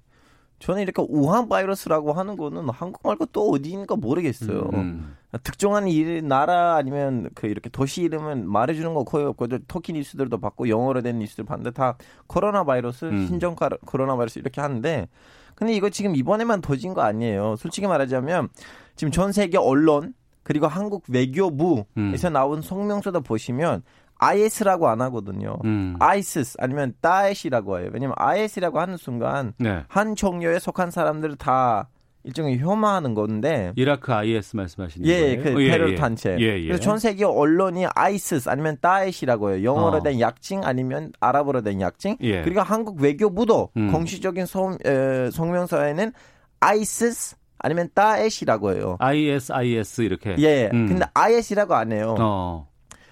저는 0.59 0.81
이렇게 0.81 1.03
우한 1.07 1.49
바이러스라고 1.49 2.13
하는 2.13 2.35
거는 2.35 2.69
한국 2.69 3.01
말고 3.03 3.27
또 3.27 3.49
어디인가 3.51 3.95
모르겠어요. 3.95 4.69
음. 4.73 5.15
특정한 5.43 5.87
일, 5.87 6.27
나라 6.27 6.75
아니면 6.77 7.29
그 7.35 7.47
이렇게 7.47 7.69
도시 7.69 8.01
이름은 8.01 8.49
말해주는 8.49 8.91
거 8.93 9.03
거의 9.03 9.25
없고 9.27 9.47
저 9.49 9.59
터키 9.67 9.93
뉴스들도 9.93 10.39
받고 10.39 10.67
영어로 10.69 11.01
된 11.01 11.19
뉴스들 11.19 11.43
봤는데 11.45 11.71
다 11.71 11.95
코로나 12.25 12.63
바이러스, 12.63 13.05
음. 13.05 13.27
신종 13.27 13.55
카- 13.55 13.69
코로나 13.85 14.15
바이러스 14.15 14.39
이렇게 14.39 14.59
하는데 14.61 15.07
근데 15.53 15.73
이거 15.73 15.89
지금 15.89 16.15
이번에만 16.15 16.61
터진 16.61 16.93
거 16.93 17.01
아니에요. 17.01 17.55
솔직히 17.57 17.85
말하자면 17.87 18.49
지금 18.95 19.11
전 19.11 19.31
세계 19.31 19.57
언론 19.57 20.13
그리고 20.43 20.65
한국 20.67 21.03
외교부에서 21.09 21.85
음. 22.29 22.33
나온 22.33 22.61
성명서도 22.61 23.21
보시면 23.21 23.83
IS라고 24.19 24.87
안 24.87 25.01
하거든요. 25.01 25.57
음. 25.65 25.95
ISIS 25.99 26.57
아니면 26.59 26.93
다에시라고 27.01 27.79
해요. 27.79 27.89
왜냐면 27.93 28.15
IS라고 28.17 28.79
하는 28.79 28.97
순간 28.97 29.53
네. 29.57 29.83
한 29.87 30.15
종교에 30.15 30.59
속한 30.59 30.91
사람들을 30.91 31.35
다 31.37 31.89
일종의 32.27 32.59
혐오하는 32.59 33.13
건데 33.13 33.71
이라크 33.77 34.13
IS 34.13 34.55
말씀하시는 34.55 35.07
예, 35.07 35.37
거예요? 35.37 35.43
그 35.43 35.57
어, 35.57 35.61
예, 35.61 35.71
테러 35.71 35.89
예. 35.91 35.95
단체. 35.95 36.35
예, 36.39 36.59
예. 36.59 36.67
그래서 36.67 36.81
전 36.81 36.99
세계 36.99 37.23
언론이 37.23 37.85
아이시스 37.95 38.49
아니면 38.49 38.77
다에시라고 38.81 39.51
해요. 39.51 39.63
영어로 39.63 39.97
어. 39.97 40.03
된 40.03 40.19
약칭 40.19 40.63
아니면 40.65 41.13
아랍어로 41.21 41.61
된 41.61 41.79
약칭. 41.79 42.17
예. 42.21 42.41
그리고 42.43 42.61
한국 42.61 42.99
외교부도 42.99 43.69
음. 43.77 43.91
공식적인 43.91 44.45
성, 44.45 44.77
에, 44.85 45.29
성명서에는 45.31 46.11
아이시스 46.59 47.37
아니면 47.59 47.89
다에시라고 47.93 48.73
해요. 48.73 48.97
IS, 48.99 49.53
IS 49.53 50.01
이렇게. 50.01 50.35
예. 50.39 50.69
음. 50.73 50.87
근데 50.87 51.05
IS라고 51.13 51.75
안 51.75 51.93
해요. 51.93 52.15
어. 52.19 52.67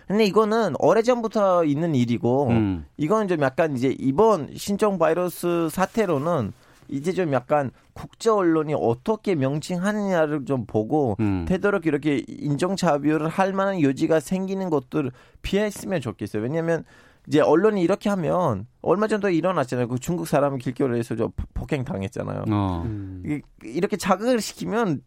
근데 0.08 0.26
이거는 0.26 0.76
오래전부터 0.80 1.66
있는 1.66 1.96
일이고 1.96 2.48
음. 2.50 2.86
이건 2.98 3.28
좀 3.28 3.42
약간 3.42 3.76
이제 3.76 3.96
이번 3.98 4.50
신종 4.56 4.98
바이러스 4.98 5.70
사태로는 5.72 6.54
이제 6.88 7.12
좀 7.12 7.34
약간 7.34 7.72
국제 7.94 8.30
언론이 8.30 8.76
어떻게 8.78 9.36
명칭하느냐를 9.36 10.46
좀 10.46 10.66
보고 10.66 11.16
음. 11.20 11.46
되도록 11.48 11.86
이렇게 11.86 12.24
인종차별을 12.28 13.28
할 13.28 13.54
만한 13.54 13.82
여지가 13.82 14.20
생기는 14.20 14.70
것들을 14.70 15.12
피했으면 15.42 16.02
좋겠어요. 16.02 16.44
왜냐하면 16.44 16.84
이제 17.28 17.40
언론이 17.40 17.82
이렇게 17.82 18.10
하면 18.10 18.68
얼마 18.82 19.08
전도 19.08 19.30
일어났잖아요. 19.30 19.88
그 19.88 19.98
중국 19.98 20.28
사람이 20.28 20.60
길거리에서 20.60 21.16
저 21.16 21.32
폭행 21.56 21.84
당했잖아요. 21.84 22.46
어. 22.52 22.84
음. 22.86 23.42
이렇게 23.64 23.98
자극을 23.98 24.42
시키면 24.42 25.02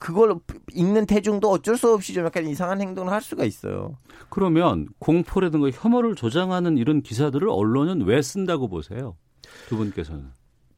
그걸 0.00 0.34
읽는 0.72 1.04
대중도 1.04 1.50
어쩔 1.50 1.76
수 1.76 1.92
없이 1.92 2.14
좀 2.14 2.24
약간 2.24 2.46
이상한 2.46 2.80
행동을 2.80 3.12
할 3.12 3.20
수가 3.20 3.44
있어요. 3.44 3.98
그러면 4.30 4.88
공포라든가 4.98 5.68
혐오를 5.70 6.16
조장하는 6.16 6.78
이런 6.78 7.02
기사들을 7.02 7.46
언론은 7.48 8.06
왜 8.06 8.22
쓴다고 8.22 8.68
보세요? 8.68 9.16
두 9.68 9.76
분께서는. 9.76 10.30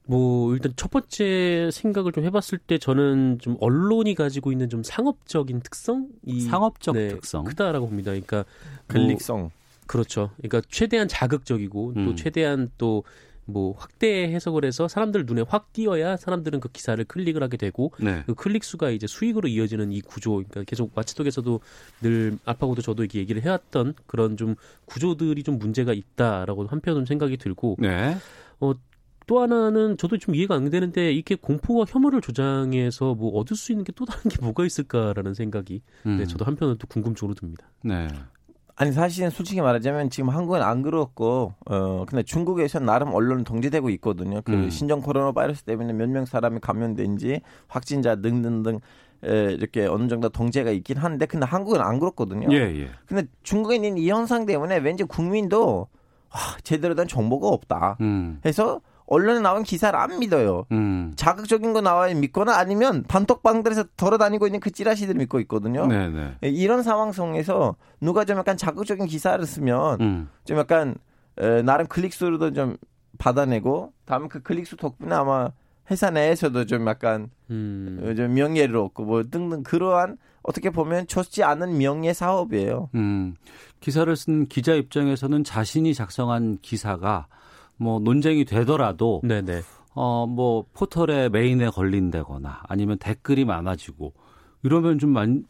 뭐 0.08 0.52
일단 0.54 0.72
첫 0.74 0.90
번째 0.90 1.70
생각을 1.72 2.10
좀 2.10 2.24
해봤을 2.24 2.58
때 2.66 2.78
저는 2.78 3.38
좀 3.40 3.56
언론이 3.60 4.16
가지고 4.16 4.50
있는 4.50 4.68
좀 4.68 4.82
상업적인 4.82 5.60
특성, 5.60 6.08
이 6.26 6.40
상업적 6.40 6.96
네, 6.96 7.08
특성. 7.08 7.44
크다라고 7.44 7.86
봅니다. 7.86 8.10
그러니까 8.10 8.38
뭐, 8.38 8.44
클릭성. 8.88 9.50
그렇죠. 9.86 10.30
그러니까 10.38 10.62
최대한 10.68 11.06
자극적이고 11.06 11.92
음. 11.96 12.04
또 12.04 12.14
최대한 12.16 12.70
또 12.76 13.04
뭐 13.44 13.74
확대 13.76 14.24
해석을 14.32 14.64
해서 14.64 14.88
사람들 14.88 15.26
눈에 15.26 15.44
확 15.48 15.72
띄어야 15.72 16.16
사람들은 16.16 16.60
그 16.60 16.68
기사를 16.68 17.02
클릭을 17.04 17.42
하게 17.42 17.56
되고 17.56 17.92
네. 17.98 18.22
그 18.26 18.34
클릭 18.34 18.64
수가 18.64 18.90
이제 18.90 19.06
수익으로 19.06 19.48
이어지는 19.48 19.92
이 19.92 20.00
구조, 20.00 20.32
그러니까 20.32 20.64
계속 20.64 20.92
와치독에서도 20.94 21.60
늘 22.02 22.38
알파고도 22.44 22.82
저도 22.82 23.02
이렇게 23.02 23.18
얘기를 23.18 23.42
해왔던 23.42 23.94
그런 24.06 24.36
좀 24.36 24.54
구조들이 24.86 25.42
좀 25.42 25.58
문제가 25.58 25.92
있다라고 25.92 26.66
한편으로는 26.66 27.06
생각이 27.06 27.36
들고 27.36 27.76
네. 27.78 28.16
또 29.28 29.40
하나는 29.40 29.96
저도 29.96 30.18
좀 30.18 30.34
이해가 30.34 30.56
안 30.56 30.68
되는데 30.68 31.12
이렇게 31.12 31.36
공포와 31.36 31.84
혐오를 31.88 32.20
조장해서 32.20 33.14
뭐 33.14 33.30
얻을 33.38 33.56
수 33.56 33.70
있는 33.72 33.84
게 33.84 33.92
또 33.94 34.04
다른 34.04 34.22
게 34.28 34.36
뭐가 34.42 34.64
있을까라는 34.66 35.34
생각이 35.34 35.80
음. 36.06 36.16
네, 36.18 36.26
저도 36.26 36.44
한편으로 36.44 36.76
또 36.78 36.86
궁금증으로 36.88 37.34
듭니다. 37.34 37.70
네. 37.84 38.08
아니 38.82 38.90
사실은 38.90 39.30
솔직히 39.30 39.60
말하자면 39.60 40.10
지금 40.10 40.30
한국은 40.30 40.60
안 40.60 40.82
그렇고 40.82 41.54
어 41.66 42.04
근데 42.04 42.24
중국에서 42.24 42.80
나름 42.80 43.14
언론은 43.14 43.44
통제되고 43.44 43.88
있거든요. 43.90 44.40
그 44.42 44.52
음. 44.52 44.70
신종 44.70 45.00
코로나 45.00 45.30
바이러스 45.30 45.62
때문에 45.62 45.92
몇 45.92 46.08
명 46.08 46.24
사람이 46.26 46.58
감염된지 46.58 47.42
확진자 47.68 48.16
등등등 48.16 48.80
에, 49.24 49.52
이렇게 49.52 49.86
어느 49.86 50.08
정도 50.08 50.28
통제가 50.30 50.72
있긴 50.72 50.96
한데 50.96 51.26
근데 51.26 51.46
한국은 51.46 51.80
안 51.80 52.00
그렇거든요. 52.00 52.48
예, 52.50 52.56
예. 52.56 52.88
근데 53.06 53.24
중국에 53.44 53.76
있는 53.76 53.96
이 53.98 54.10
현상 54.10 54.46
때문에 54.46 54.78
왠지 54.78 55.04
국민도 55.04 55.86
와, 56.34 56.40
제대로 56.64 56.96
된 56.96 57.06
정보가 57.06 57.46
없다. 57.46 57.98
음. 58.00 58.40
해서 58.44 58.80
언론에 59.06 59.40
나온 59.40 59.62
기사를 59.62 59.98
안 59.98 60.18
믿어요. 60.18 60.64
음. 60.72 61.12
자극적인 61.16 61.72
거 61.72 61.80
나와야 61.80 62.14
믿거나 62.14 62.56
아니면 62.56 63.04
단톡방들에서 63.08 63.84
돌아다니고 63.96 64.46
있는 64.46 64.60
그 64.60 64.70
찌라시들 64.70 65.14
믿고 65.14 65.40
있거든요. 65.40 65.86
네네. 65.86 66.36
예, 66.44 66.48
이런 66.48 66.82
상황 66.82 67.12
속에서 67.12 67.76
누가 68.00 68.24
좀 68.24 68.38
약간 68.38 68.56
자극적인 68.56 69.06
기사를 69.06 69.44
쓰면 69.44 70.00
음. 70.00 70.28
좀 70.44 70.58
약간 70.58 70.94
에, 71.38 71.62
나름 71.62 71.86
클릭수로도 71.86 72.52
좀 72.52 72.76
받아내고 73.18 73.92
다음 74.04 74.28
그 74.28 74.40
클릭수 74.42 74.76
덕분에 74.76 75.14
아마 75.14 75.50
회사 75.90 76.10
내에서도 76.10 76.64
좀 76.66 76.86
약간 76.86 77.30
음. 77.50 78.00
어, 78.02 78.14
좀 78.14 78.34
명예를 78.34 78.76
얻고 78.76 79.04
뭐 79.04 79.22
등등 79.24 79.62
그러한 79.62 80.16
어떻게 80.42 80.70
보면 80.70 81.06
좋지 81.06 81.44
않은 81.44 81.78
명예 81.78 82.12
사업이에요. 82.12 82.90
음. 82.94 83.34
기사를 83.80 84.14
쓴 84.16 84.46
기자 84.46 84.74
입장에서는 84.74 85.44
자신이 85.44 85.94
작성한 85.94 86.58
기사가 86.62 87.26
뭐 87.76 87.98
논쟁이 88.00 88.44
되더라도 88.44 89.20
네네. 89.24 89.62
어 89.94 90.26
뭐 90.26 90.64
포털에 90.72 91.28
메인에 91.28 91.68
걸린다거나 91.68 92.62
아니면 92.66 92.98
댓글이 92.98 93.44
많아지고 93.44 94.14
이러면 94.62 94.98
좀 94.98 95.10
많이 95.10 95.42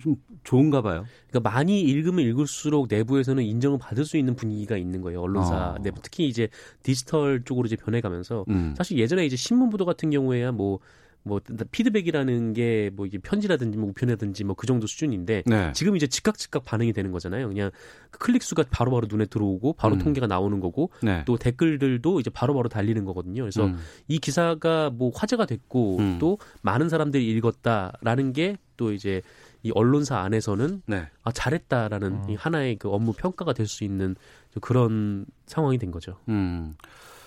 좀 0.00 0.16
좋은가 0.42 0.82
봐요. 0.82 1.04
그러니까 1.28 1.50
많이 1.50 1.80
읽으면 1.80 2.24
읽을수록 2.24 2.88
내부에서는 2.90 3.42
인정을 3.42 3.78
받을 3.78 4.04
수 4.04 4.16
있는 4.16 4.34
분위기가 4.36 4.76
있는 4.76 5.00
거예요. 5.00 5.22
언론사 5.22 5.72
어. 5.72 5.82
내부 5.82 6.00
특히 6.02 6.28
이제 6.28 6.48
디지털 6.82 7.42
쪽으로 7.44 7.66
이제 7.66 7.76
변해가면서 7.76 8.44
음. 8.48 8.74
사실 8.76 8.98
예전에 8.98 9.24
이제 9.24 9.36
신문 9.36 9.70
보도 9.70 9.84
같은 9.84 10.10
경우에야 10.10 10.52
뭐 10.52 10.80
뭐 11.24 11.40
피드백이라는 11.70 12.52
게 12.52 12.90
뭐 12.94 13.06
이게 13.06 13.18
편지라든지 13.18 13.78
뭐 13.78 13.88
우편이라든지 13.90 14.44
뭐 14.44 14.54
그 14.54 14.66
정도 14.66 14.86
수준인데 14.86 15.42
네. 15.46 15.72
지금 15.72 15.96
이제 15.96 16.06
즉각 16.06 16.38
즉각 16.38 16.64
반응이 16.64 16.92
되는 16.92 17.10
거잖아요. 17.12 17.48
그냥 17.48 17.70
그 18.10 18.18
클릭 18.18 18.42
수가 18.42 18.64
바로 18.70 18.90
바로 18.92 19.06
눈에 19.10 19.24
들어오고 19.26 19.72
바로 19.74 19.94
음. 19.94 19.98
통계가 19.98 20.26
나오는 20.26 20.60
거고 20.60 20.90
네. 21.02 21.24
또 21.26 21.36
댓글들도 21.36 22.20
이제 22.20 22.30
바로 22.30 22.54
바로 22.54 22.68
달리는 22.68 23.04
거거든요. 23.04 23.42
그래서 23.42 23.66
음. 23.66 23.78
이 24.06 24.18
기사가 24.18 24.90
뭐 24.90 25.10
화제가 25.14 25.46
됐고 25.46 25.98
음. 25.98 26.18
또 26.20 26.38
많은 26.62 26.88
사람들이 26.88 27.28
읽었다라는 27.30 28.32
게 28.32 28.56
또 28.76 28.92
이제 28.92 29.22
이 29.62 29.70
언론사 29.74 30.18
안에서는 30.18 30.82
네. 30.86 31.08
아 31.22 31.32
잘했다라는 31.32 32.28
이 32.28 32.34
하나의 32.34 32.76
그 32.76 32.90
업무 32.90 33.12
평가가 33.12 33.52
될 33.52 33.66
수 33.66 33.84
있는 33.84 34.16
그런 34.60 35.26
상황이 35.46 35.78
된 35.78 35.90
거죠. 35.90 36.18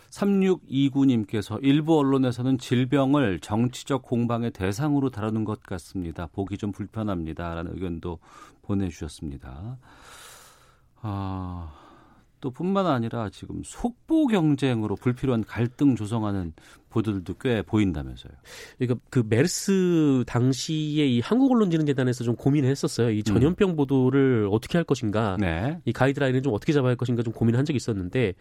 음. 0.07 0.41
3629님께서 0.41 1.59
일부 1.61 1.97
언론에서는 1.99 2.57
질병을 2.57 3.39
정치적 3.39 4.03
공방의 4.03 4.51
대상으로 4.51 5.09
다루는 5.09 5.45
것 5.45 5.61
같습니다. 5.63 6.27
보기 6.27 6.57
좀 6.57 6.71
불편합니다. 6.71 7.53
라는 7.53 7.73
의견도 7.73 8.19
보내주셨습니다. 8.61 9.77
아, 11.01 11.71
또 12.39 12.51
뿐만 12.51 12.85
아니라 12.85 13.29
지금 13.29 13.61
속보 13.63 14.27
경쟁으로 14.27 14.95
불필요한 14.95 15.43
갈등 15.43 15.95
조성하는 15.95 16.53
보도들도 16.89 17.35
꽤 17.35 17.61
보인다면서요. 17.61 18.31
그러니까 18.77 18.99
그 19.09 19.23
메르스 19.27 20.23
당시에 20.27 21.05
이 21.05 21.19
한국 21.19 21.51
언론진흥재단에서 21.51 22.23
좀 22.23 22.35
고민을 22.35 22.69
했었어요. 22.69 23.11
이 23.11 23.23
전염병 23.23 23.75
보도를 23.75 24.47
어떻게 24.51 24.77
할 24.77 24.85
것인가. 24.85 25.37
네. 25.39 25.79
이 25.85 25.93
가이드라인을 25.93 26.41
좀 26.41 26.53
어떻게 26.53 26.73
잡아야 26.73 26.89
할 26.89 26.95
것인가 26.95 27.23
좀 27.23 27.33
고민을 27.33 27.57
한 27.57 27.65
적이 27.65 27.77
있었는데 27.77 28.33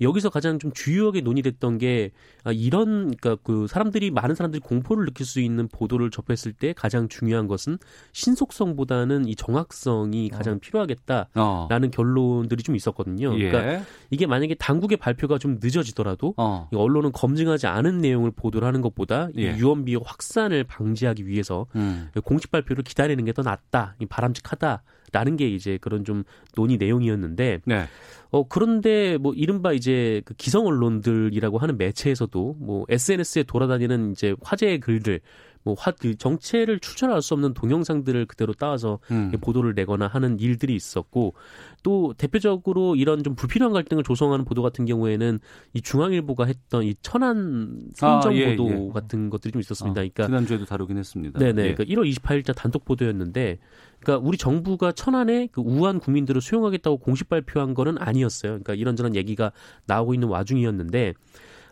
여기서 0.00 0.30
가장 0.30 0.58
좀 0.58 0.72
주요하게 0.72 1.22
논의됐던 1.22 1.78
게 1.78 2.10
아, 2.44 2.52
이런 2.52 3.14
그러니까 3.16 3.36
그 3.42 3.66
사람들이 3.66 4.10
많은 4.10 4.34
사람들이 4.34 4.60
공포를 4.60 5.06
느낄 5.06 5.26
수 5.26 5.40
있는 5.40 5.68
보도를 5.68 6.10
접했을 6.10 6.52
때 6.52 6.72
가장 6.74 7.08
중요한 7.08 7.46
것은 7.46 7.78
신속성보다는 8.12 9.26
이 9.26 9.34
정확성이 9.34 10.28
가장 10.28 10.60
필요하겠다라는 10.60 11.28
어. 11.36 11.90
결론들이 11.92 12.62
좀 12.62 12.76
있었거든요. 12.76 13.38
예. 13.38 13.50
그러니까 13.50 13.84
이게 14.10 14.26
만약에 14.26 14.54
당국의 14.54 14.98
발표가 14.98 15.38
좀 15.38 15.58
늦어지더라도 15.62 16.34
어. 16.36 16.68
이 16.72 16.76
언론은 16.76 17.12
검증하지 17.12 17.66
않은 17.66 17.93
내용을 18.00 18.30
보도를 18.30 18.66
하는 18.66 18.80
것보다 18.80 19.28
이 19.34 19.42
예. 19.44 19.56
유언 19.58 19.84
비어 19.84 20.00
확산을 20.02 20.64
방지하기 20.64 21.26
위해서 21.26 21.66
음. 21.76 22.08
공식 22.24 22.50
발표를 22.50 22.82
기다리는 22.84 23.22
게 23.24 23.34
더 23.34 23.42
낫다, 23.42 23.96
이 23.98 24.06
바람직하다라는 24.06 25.36
게 25.36 25.48
이제 25.48 25.76
그런 25.80 26.04
좀 26.04 26.22
논의 26.54 26.76
내용이었는데 26.78 27.60
네. 27.64 27.84
어 28.30 28.46
그런데 28.48 29.18
뭐 29.18 29.34
이른바 29.34 29.72
이제 29.72 30.22
그 30.24 30.34
기성 30.34 30.66
언론들이라고 30.66 31.58
하는 31.58 31.76
매체에서도 31.76 32.56
뭐 32.58 32.86
SNS에 32.88 33.42
돌아다니는 33.42 34.12
이제 34.12 34.34
화제의 34.42 34.80
글들 34.80 35.20
뭐 35.64 35.74
화, 35.78 35.90
그 35.90 36.16
정체를 36.16 36.78
추천할 36.78 37.22
수 37.22 37.34
없는 37.34 37.54
동영상들을 37.54 38.26
그대로 38.26 38.52
따와서 38.52 39.00
음. 39.10 39.32
보도를 39.40 39.74
내거나 39.74 40.06
하는 40.06 40.38
일들이 40.38 40.74
있었고 40.74 41.34
또 41.82 42.14
대표적으로 42.16 42.96
이런 42.96 43.22
좀 43.22 43.34
불필요한 43.34 43.72
갈등을 43.72 44.04
조성하는 44.04 44.44
보도 44.44 44.62
같은 44.62 44.84
경우에는 44.84 45.40
이 45.72 45.80
중앙일보가 45.80 46.44
했던 46.44 46.84
이 46.84 46.94
천안 47.00 47.80
선정 47.94 48.32
아, 48.32 48.34
예, 48.36 48.56
보도 48.56 48.70
예. 48.70 48.90
같은 48.92 49.30
것들이 49.30 49.52
좀 49.52 49.60
있었습니다. 49.60 49.92
어, 49.92 50.04
그러니까 50.04 50.26
지난주에도 50.26 50.66
다루긴 50.66 50.98
했습니다. 50.98 51.38
네네. 51.38 51.68
예. 51.68 51.74
그러니까 51.74 51.84
1월 51.84 52.10
28일자 52.14 52.54
단독 52.54 52.84
보도였는데, 52.84 53.58
그러니까 54.00 54.26
우리 54.26 54.36
정부가 54.36 54.92
천안에 54.92 55.48
그 55.50 55.62
우한 55.62 55.98
국민들을 55.98 56.40
수용하겠다고 56.40 56.98
공식 56.98 57.28
발표한 57.28 57.72
거는 57.74 57.96
아니었어요. 57.98 58.52
그러니까 58.52 58.74
이런저런 58.74 59.14
얘기가 59.14 59.52
나오고 59.86 60.14
있는 60.14 60.28
와중이었는데, 60.28 61.14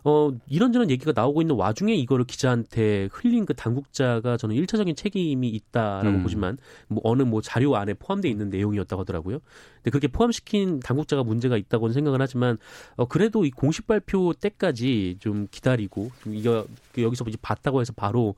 어 0.04 0.32
이런저런 0.48 0.90
얘기가 0.90 1.12
나오고 1.14 1.42
있는 1.42 1.54
와중에 1.54 1.94
이거를 1.94 2.24
기자한테 2.24 3.08
흘린 3.12 3.46
그 3.46 3.54
당국자가 3.54 4.36
저는 4.36 4.56
일차적인 4.56 4.96
책임이 4.96 5.48
있다라고 5.48 6.08
음. 6.08 6.22
보지만 6.22 6.58
뭐 6.88 7.00
어느 7.04 7.22
뭐 7.22 7.40
자료 7.40 7.76
안에 7.76 7.94
포함되어 7.94 8.30
있는 8.30 8.50
내용이었다고 8.50 9.02
하더라고요. 9.02 9.38
근데 9.76 9.90
그렇게 9.90 10.08
포함시킨 10.08 10.80
당국자가 10.80 11.22
문제가 11.22 11.56
있다고는 11.56 11.92
생각을 11.92 12.20
하지만 12.20 12.58
어 12.96 13.06
그래도 13.06 13.44
이 13.44 13.50
공식 13.50 13.86
발표 13.86 14.32
때까지 14.32 15.16
좀 15.20 15.46
기다리고 15.50 16.10
좀 16.22 16.34
이거 16.34 16.66
그 16.92 17.02
여기서 17.02 17.24
이제 17.28 17.38
봤다고 17.40 17.80
해서 17.80 17.92
바로 17.94 18.34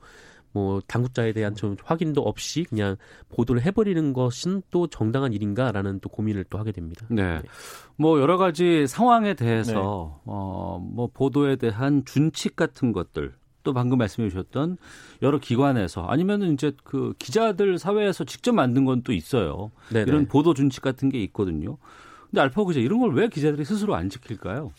뭐 0.55 0.79
당국자에 0.87 1.33
대한 1.33 1.53
좀 1.53 1.75
확인도 1.83 2.21
없이 2.21 2.63
그냥 2.63 2.95
보도를 3.27 3.61
해버리는 3.61 4.13
것은 4.13 4.61
또 4.71 4.87
정당한 4.87 5.33
일인가라는 5.33 5.99
또 5.99 6.07
고민을 6.07 6.45
또 6.49 6.57
하게 6.57 6.71
됩니다. 6.71 7.05
네. 7.09 7.41
뭐 7.97 8.21
여러 8.21 8.37
가지 8.37 8.87
상황에 8.87 9.33
대해서 9.33 9.73
네. 9.73 9.77
어, 9.83 10.79
뭐 10.81 11.09
보도에 11.13 11.57
대한 11.57 12.05
준칙 12.05 12.55
같은 12.55 12.93
것들 12.93 13.33
또 13.63 13.73
방금 13.73 13.97
말씀해 13.97 14.29
주셨던 14.29 14.77
여러 15.23 15.39
기관에서 15.39 16.05
아니면은 16.05 16.53
이제 16.53 16.71
그 16.85 17.13
기자들 17.19 17.77
사회에서 17.77 18.23
직접 18.23 18.53
만든 18.53 18.85
건 18.85 19.01
또 19.03 19.11
있어요. 19.11 19.71
네네. 19.91 20.05
이런 20.09 20.25
보도 20.25 20.53
준칙 20.53 20.81
같은 20.81 21.09
게 21.09 21.21
있거든요. 21.23 21.77
근데 22.31 22.39
알파 22.39 22.63
기자 22.65 22.79
이런 22.79 22.99
걸 23.01 23.09
왜 23.11 23.27
기자들이 23.27 23.65
스스로 23.65 23.93
안 23.93 24.09
지킬까요? 24.09 24.71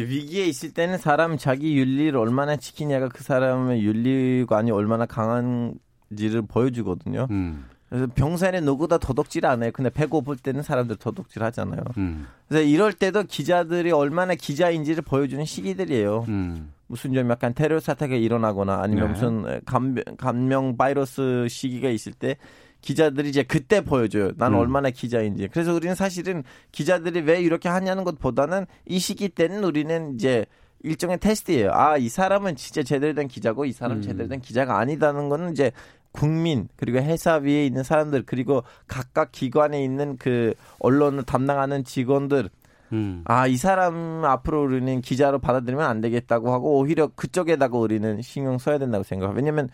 위기에 0.00 0.46
있을 0.46 0.72
때는 0.72 0.98
사람 0.98 1.36
자기 1.36 1.76
윤리를 1.76 2.16
얼마나 2.18 2.56
지키냐가 2.56 3.08
그 3.08 3.22
사람의 3.22 3.82
윤리관이 3.82 4.70
얼마나 4.70 5.06
강한지를 5.06 6.42
보여주거든요. 6.48 7.28
음. 7.30 7.64
그래서 7.88 8.08
병사에는 8.12 8.64
누구다 8.64 8.98
도둑질 8.98 9.46
안 9.46 9.62
해요. 9.62 9.70
근데 9.72 9.90
배고플 9.90 10.38
때는 10.38 10.62
사람들 10.62 10.96
도둑질 10.96 11.44
하잖아요. 11.44 11.80
음. 11.98 12.26
그래서 12.48 12.66
이럴 12.66 12.92
때도 12.92 13.22
기자들이 13.24 13.92
얼마나 13.92 14.34
기자인지를 14.34 15.02
보여주는 15.02 15.44
시기들이에요. 15.44 16.24
음. 16.28 16.72
무슨 16.86 17.12
좀 17.12 17.30
약간 17.30 17.54
테러 17.54 17.80
사태가 17.80 18.16
일어나거나 18.16 18.80
아니면 18.82 19.04
네. 19.06 19.12
무슨 19.12 19.60
감명, 19.64 20.04
감명 20.18 20.76
바이러스 20.76 21.46
시기가 21.48 21.88
있을 21.88 22.12
때 22.12 22.36
기자들이 22.84 23.30
이제 23.30 23.42
그때 23.42 23.80
보여줘요. 23.80 24.32
난 24.36 24.52
음. 24.52 24.58
얼마나 24.58 24.90
기자인지. 24.90 25.48
그래서 25.50 25.72
우리는 25.72 25.94
사실은 25.94 26.44
기자들이 26.70 27.22
왜 27.22 27.40
이렇게 27.40 27.70
하냐는 27.70 28.04
것보다는 28.04 28.66
이 28.86 28.98
시기 28.98 29.30
때는 29.30 29.64
우리는 29.64 30.14
이제 30.14 30.44
일종의 30.82 31.18
테스트예요. 31.18 31.70
아, 31.72 31.96
이 31.96 32.10
사람은 32.10 32.56
진짜 32.56 32.82
제대로 32.82 33.14
된 33.14 33.26
기자고 33.26 33.64
이 33.64 33.72
사람은 33.72 33.98
음. 33.98 34.02
제대로 34.02 34.28
된 34.28 34.42
기자가 34.42 34.78
아니다는 34.78 35.30
거는 35.30 35.52
이제 35.52 35.72
국민 36.12 36.68
그리고 36.76 36.98
회사 36.98 37.36
위에 37.36 37.64
있는 37.64 37.82
사람들 37.82 38.24
그리고 38.26 38.62
각각 38.86 39.32
기관에 39.32 39.82
있는 39.82 40.18
그 40.18 40.52
언론을 40.78 41.22
담당하는 41.22 41.84
직원들 41.84 42.50
음. 42.92 43.22
아, 43.24 43.46
이 43.46 43.56
사람 43.56 44.24
앞으로 44.26 44.62
우리는 44.62 45.00
기자로 45.00 45.38
받아들이면 45.38 45.84
안 45.84 46.02
되겠다고 46.02 46.52
하고 46.52 46.78
오히려 46.78 47.08
그쪽에다가 47.08 47.78
우리는 47.78 48.20
신경 48.20 48.58
써야 48.58 48.76
된다고 48.76 49.02
생각해요. 49.02 49.34
왜냐면 49.34 49.70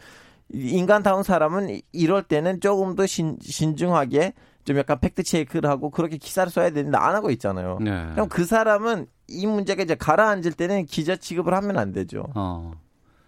인간다운 0.52 1.22
사람은 1.22 1.70
이- 1.70 1.82
이럴 1.92 2.22
때는 2.22 2.60
조금 2.60 2.94
더 2.96 3.06
신, 3.06 3.36
신중하게 3.40 4.34
좀 4.64 4.76
약간 4.78 4.98
팩트 5.00 5.22
체크를 5.22 5.70
하고 5.70 5.90
그렇게 5.90 6.16
기사를 6.16 6.50
써야 6.50 6.70
되는데 6.70 6.98
안 6.98 7.14
하고 7.14 7.30
있잖아요. 7.30 7.78
네. 7.80 8.08
그럼 8.12 8.28
그 8.28 8.44
사람은 8.44 9.06
이 9.28 9.46
문제가 9.46 9.82
이제 9.82 9.94
가라앉을 9.94 10.52
때는 10.52 10.86
기자 10.86 11.16
취급을 11.16 11.54
하면 11.54 11.78
안 11.78 11.92
되죠. 11.92 12.24
어. 12.34 12.72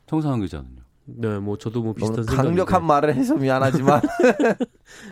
정상훈 0.06 0.40
기자는요. 0.42 0.82
네, 1.04 1.38
뭐 1.38 1.56
저도 1.58 1.82
뭐 1.82 1.94
비슷한 1.94 2.16
너무 2.16 2.26
생각인데. 2.26 2.48
강력한 2.48 2.84
말을 2.86 3.14
해서 3.14 3.34
미안하지만 3.36 4.02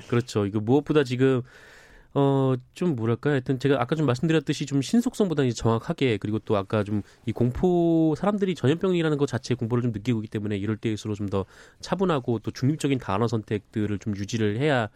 그렇죠. 0.08 0.46
이거 0.46 0.60
무엇보다 0.60 1.04
지금 1.04 1.42
어 2.14 2.56
좀 2.74 2.96
뭐랄까 2.96 3.30
하여튼 3.30 3.58
제가 3.58 3.80
아까 3.80 3.94
좀 3.94 4.06
말씀드렸듯이 4.06 4.66
좀 4.66 4.82
신속성보다는 4.82 5.52
정확하게 5.52 6.16
그리고 6.18 6.38
또 6.40 6.56
아까 6.56 6.82
좀 6.84 7.02
이 7.26 7.32
공포 7.32 8.14
사람들이 8.16 8.54
전염병이라는 8.54 9.18
것 9.18 9.26
자체의 9.26 9.56
공포를 9.56 9.82
좀 9.82 9.92
느끼고 9.92 10.20
있기 10.20 10.28
때문에 10.30 10.56
이럴 10.56 10.76
때일수록 10.76 11.16
좀 11.16 11.28
더 11.30 11.44
차분하고 11.80 12.40
또 12.40 12.50
중립적인 12.50 12.98
단어 12.98 13.28
선택들을 13.28 13.98
좀 14.00 14.16
유지를 14.16 14.58
해야 14.58 14.88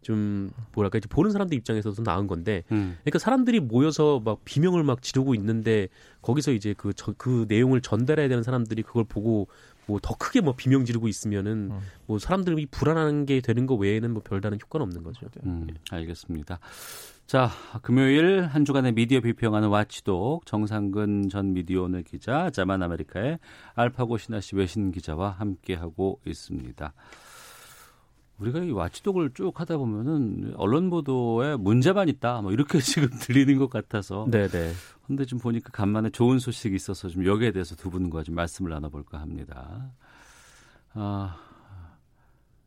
좀 0.00 0.50
뭐랄까 0.72 0.98
이제 0.98 1.06
보는 1.08 1.30
사람들 1.30 1.56
입장에서도 1.58 2.02
나은 2.02 2.26
건데 2.26 2.64
음. 2.72 2.96
그러니까 3.02 3.18
사람들이 3.18 3.60
모여서 3.60 4.20
막 4.24 4.40
비명을 4.44 4.82
막 4.82 5.02
지르고 5.02 5.34
있는데 5.34 5.88
거기서 6.22 6.52
이제 6.52 6.74
그, 6.76 6.92
저, 6.94 7.12
그 7.16 7.44
내용을 7.48 7.80
전달해야 7.82 8.28
되는 8.28 8.42
사람들이 8.42 8.82
그걸 8.82 9.04
보고 9.04 9.48
뭐 9.86 9.98
더 10.00 10.14
크게 10.16 10.40
뭐 10.40 10.54
비명 10.54 10.84
지르고 10.84 11.08
있으면은 11.08 11.70
음. 11.70 11.80
뭐 12.06 12.18
사람들이 12.18 12.66
불안한 12.66 13.26
게 13.26 13.40
되는 13.40 13.66
거 13.66 13.74
외에는 13.74 14.12
뭐 14.12 14.22
별다른 14.22 14.58
효과는 14.60 14.84
없는 14.84 15.02
거죠. 15.02 15.26
음, 15.44 15.68
알겠습니다. 15.90 16.58
자, 17.26 17.50
금요일 17.82 18.42
한 18.42 18.64
주간의 18.64 18.92
미디어 18.92 19.20
비평하는 19.20 19.68
와치독 19.68 20.44
정상근 20.44 21.28
전 21.30 21.54
미디어 21.54 21.84
오늘 21.84 22.02
기자, 22.02 22.50
자만 22.50 22.82
아메리카의 22.82 23.38
알파고 23.74 24.18
신하 24.18 24.40
씨 24.40 24.56
외신 24.56 24.92
기자와 24.92 25.30
함께하고 25.30 26.20
있습니다. 26.26 26.92
우리가 28.42 28.58
이 28.60 28.70
와치독을 28.72 29.30
쭉 29.34 29.58
하다 29.58 29.76
보면은 29.76 30.54
언론 30.56 30.90
보도에 30.90 31.56
문제만 31.56 32.08
있다, 32.08 32.42
뭐 32.42 32.52
이렇게 32.52 32.78
지금 32.80 33.08
들리는 33.08 33.56
것 33.58 33.70
같아서. 33.70 34.26
네, 34.28 34.48
네. 34.48 34.72
근데 35.06 35.24
좀 35.24 35.38
보니까 35.38 35.70
간만에 35.70 36.10
좋은 36.10 36.38
소식이 36.38 36.74
있어서 36.74 37.08
좀 37.08 37.24
여기에 37.24 37.52
대해서 37.52 37.76
두 37.76 37.90
분과 37.90 38.22
좀 38.24 38.34
말씀을 38.34 38.70
나눠볼까 38.70 39.20
합니다. 39.20 39.92
아, 40.94 41.36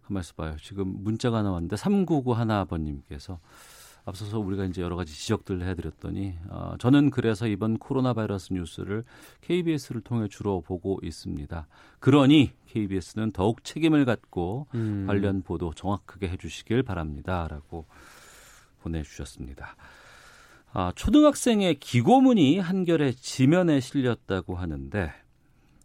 가만 0.03 0.21
있어봐요. 0.21 0.55
지금 0.61 1.03
문자가 1.03 1.41
나왔는데 1.41 1.75
3991 1.75 2.37
하나아버님께서 2.39 3.39
앞서서 4.05 4.39
우리가 4.39 4.65
이제 4.65 4.81
여러 4.81 4.95
가지 4.95 5.13
지적들을 5.13 5.67
해드렸더니 5.67 6.35
어, 6.49 6.75
저는 6.79 7.09
그래서 7.09 7.47
이번 7.47 7.77
코로나 7.77 8.13
바이러스 8.13 8.53
뉴스를 8.53 9.03
KBS를 9.41 10.01
통해 10.01 10.27
주로 10.27 10.61
보고 10.61 10.99
있습니다. 11.01 11.67
그러니 11.99 12.51
KBS는 12.67 13.31
더욱 13.31 13.63
책임을 13.63 14.05
갖고 14.05 14.67
음. 14.75 15.05
관련 15.07 15.41
보도 15.41 15.73
정확하게 15.73 16.29
해주시길 16.29 16.83
바랍니다라고 16.83 17.87
보내주셨습니다. 18.81 19.75
아, 20.71 20.91
초등학생의 20.95 21.79
기고문이 21.79 22.59
한겨레 22.59 23.13
지면에 23.13 23.79
실렸다고 23.79 24.55
하는데 24.55 25.13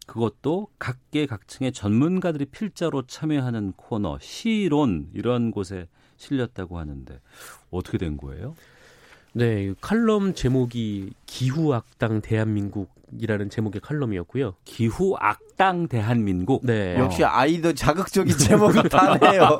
그것도 0.07 0.67
각계각층의 0.79 1.71
전문가들이 1.71 2.45
필자로 2.45 3.07
참여하는 3.07 3.73
코너 3.73 4.17
시론 4.19 5.09
이런 5.13 5.51
곳에 5.51 5.87
실렸다고 6.17 6.77
하는데 6.77 7.19
어떻게 7.69 7.97
된 7.97 8.17
거예요? 8.17 8.55
네, 9.33 9.63
이 9.63 9.73
칼럼 9.79 10.33
제목이 10.33 11.13
기후 11.25 11.73
악당 11.73 12.19
대한민국이라는 12.21 13.49
제목의 13.49 13.79
칼럼이었고요. 13.79 14.55
기후 14.65 15.15
악당 15.17 15.87
대한민국. 15.87 16.65
네. 16.65 16.97
역시 16.97 17.23
아이도 17.23 17.73
자극적인 17.73 18.35
제목을 18.37 18.89
다 18.89 19.17
내요. 19.17 19.57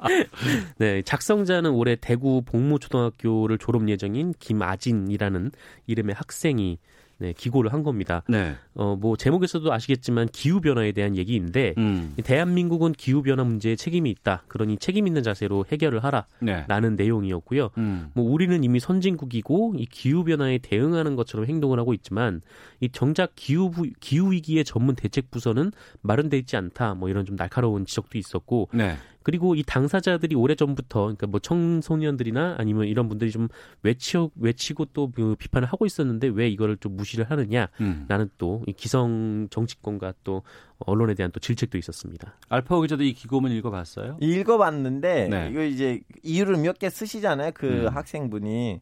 네, 0.78 1.02
작성자는 1.02 1.70
올해 1.72 1.96
대구 1.96 2.40
복무초등학교를 2.42 3.58
졸업 3.58 3.86
예정인 3.90 4.32
김아진이라는 4.38 5.50
이름의 5.86 6.14
학생이 6.14 6.78
네, 7.22 7.32
기고를 7.32 7.72
한 7.72 7.84
겁니다. 7.84 8.24
네. 8.28 8.56
어, 8.74 8.96
뭐 8.96 9.16
제목에서도 9.16 9.72
아시겠지만 9.72 10.26
기후 10.32 10.60
변화에 10.60 10.90
대한 10.90 11.16
얘기인데 11.16 11.72
음. 11.78 12.14
대한민국은 12.24 12.90
기후 12.90 13.22
변화 13.22 13.44
문제에 13.44 13.76
책임이 13.76 14.10
있다. 14.10 14.42
그러니 14.48 14.76
책임 14.78 15.06
있는 15.06 15.22
자세로 15.22 15.66
해결을 15.70 16.00
네. 16.40 16.52
하라라는 16.52 16.96
내용이었고요. 16.96 17.70
음. 17.78 18.10
뭐 18.14 18.28
우리는 18.28 18.64
이미 18.64 18.80
선진국이고 18.80 19.74
이 19.78 19.86
기후 19.86 20.24
변화에 20.24 20.58
대응하는 20.58 21.14
것처럼 21.14 21.46
행동을 21.46 21.78
하고 21.78 21.94
있지만 21.94 22.40
이 22.80 22.88
정작 22.88 23.34
기후 23.36 23.70
부- 23.70 23.88
기후 24.00 24.32
위기의 24.32 24.64
전문 24.64 24.96
대책 24.96 25.30
부서는 25.30 25.70
마련돼 26.00 26.38
있지 26.38 26.56
않다. 26.56 26.94
뭐 26.94 27.08
이런 27.08 27.24
좀 27.24 27.36
날카로운 27.36 27.86
지적도 27.86 28.18
있었고 28.18 28.68
네. 28.72 28.96
그리고 29.24 29.54
이 29.54 29.62
당사자들이 29.62 30.34
오래 30.34 30.54
전부터 30.54 31.00
그러니까 31.02 31.26
뭐 31.26 31.40
청소년들이나 31.40 32.56
아니면 32.58 32.86
이런 32.86 33.08
분들이 33.08 33.30
좀 33.30 33.48
외치고 33.82 34.32
외치고 34.36 34.86
또 34.86 35.10
그 35.12 35.34
비판을 35.38 35.68
하고 35.68 35.84
있었는데 35.86 36.28
왜 36.28 36.48
이거를 36.48 36.76
좀 36.78 36.96
무시를 36.96 37.30
하느냐? 37.30 37.68
음. 37.80 38.04
나는 38.08 38.30
또 38.38 38.62
이 38.66 38.72
기성 38.72 39.48
정치권과 39.50 40.14
또 40.24 40.42
언론에 40.78 41.14
대한 41.14 41.30
또 41.32 41.40
질책도 41.40 41.76
있었습니다. 41.78 42.34
알파오 42.48 42.80
기자도 42.82 43.02
이 43.04 43.12
기고문 43.12 43.50
읽어봤어요? 43.52 44.16
읽어봤는데 44.20 45.28
네. 45.28 45.48
이거 45.50 45.62
이제 45.64 46.00
이유를 46.22 46.56
몇 46.58 46.78
개 46.78 46.88
쓰시잖아요. 46.90 47.52
그 47.54 47.66
음. 47.66 47.88
학생분이 47.88 48.80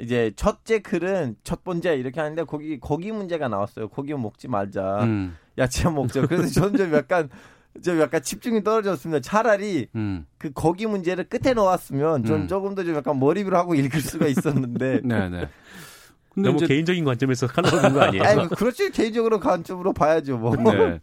이제 0.00 0.32
첫째 0.36 0.78
글은 0.80 1.36
첫 1.44 1.64
번째 1.64 1.94
이렇게 1.96 2.18
하는데 2.20 2.44
거기 2.44 2.78
고기 2.78 3.12
문제가 3.12 3.48
나왔어요. 3.48 3.88
고기 3.88 4.14
먹지 4.14 4.48
말자. 4.48 5.04
음. 5.04 5.36
야채 5.58 5.88
먹자. 5.90 6.26
그래서 6.26 6.48
저는 6.60 6.76
좀 6.78 6.94
약간 6.94 7.28
좀 7.82 7.98
약간 8.00 8.22
집중이 8.22 8.62
떨어졌습니다. 8.64 9.20
차라리 9.20 9.86
음. 9.94 10.26
그 10.38 10.50
거기 10.52 10.86
문제를 10.86 11.24
끝에 11.24 11.54
놓았으면 11.54 12.24
좀 12.24 12.42
음. 12.42 12.48
조금 12.48 12.74
더 12.74 12.82
좀 12.84 12.94
약간 12.96 13.16
몰입을 13.16 13.54
하고 13.54 13.74
읽을 13.74 14.00
수가 14.00 14.26
있었는데. 14.26 15.00
네, 15.04 15.28
네. 15.30 15.48
근데 16.34 16.48
너무 16.48 16.56
이제 16.56 16.66
개인적인 16.66 17.04
관점에서 17.04 17.46
칼럼을 17.48 17.92
거 17.92 18.00
아니에요? 18.00 18.24
아니, 18.24 18.48
그렇지 18.48 18.90
개인적으로 18.90 19.38
관점으로 19.40 19.92
봐야죠. 19.92 20.38
뭐. 20.38 20.54
네. 20.56 21.00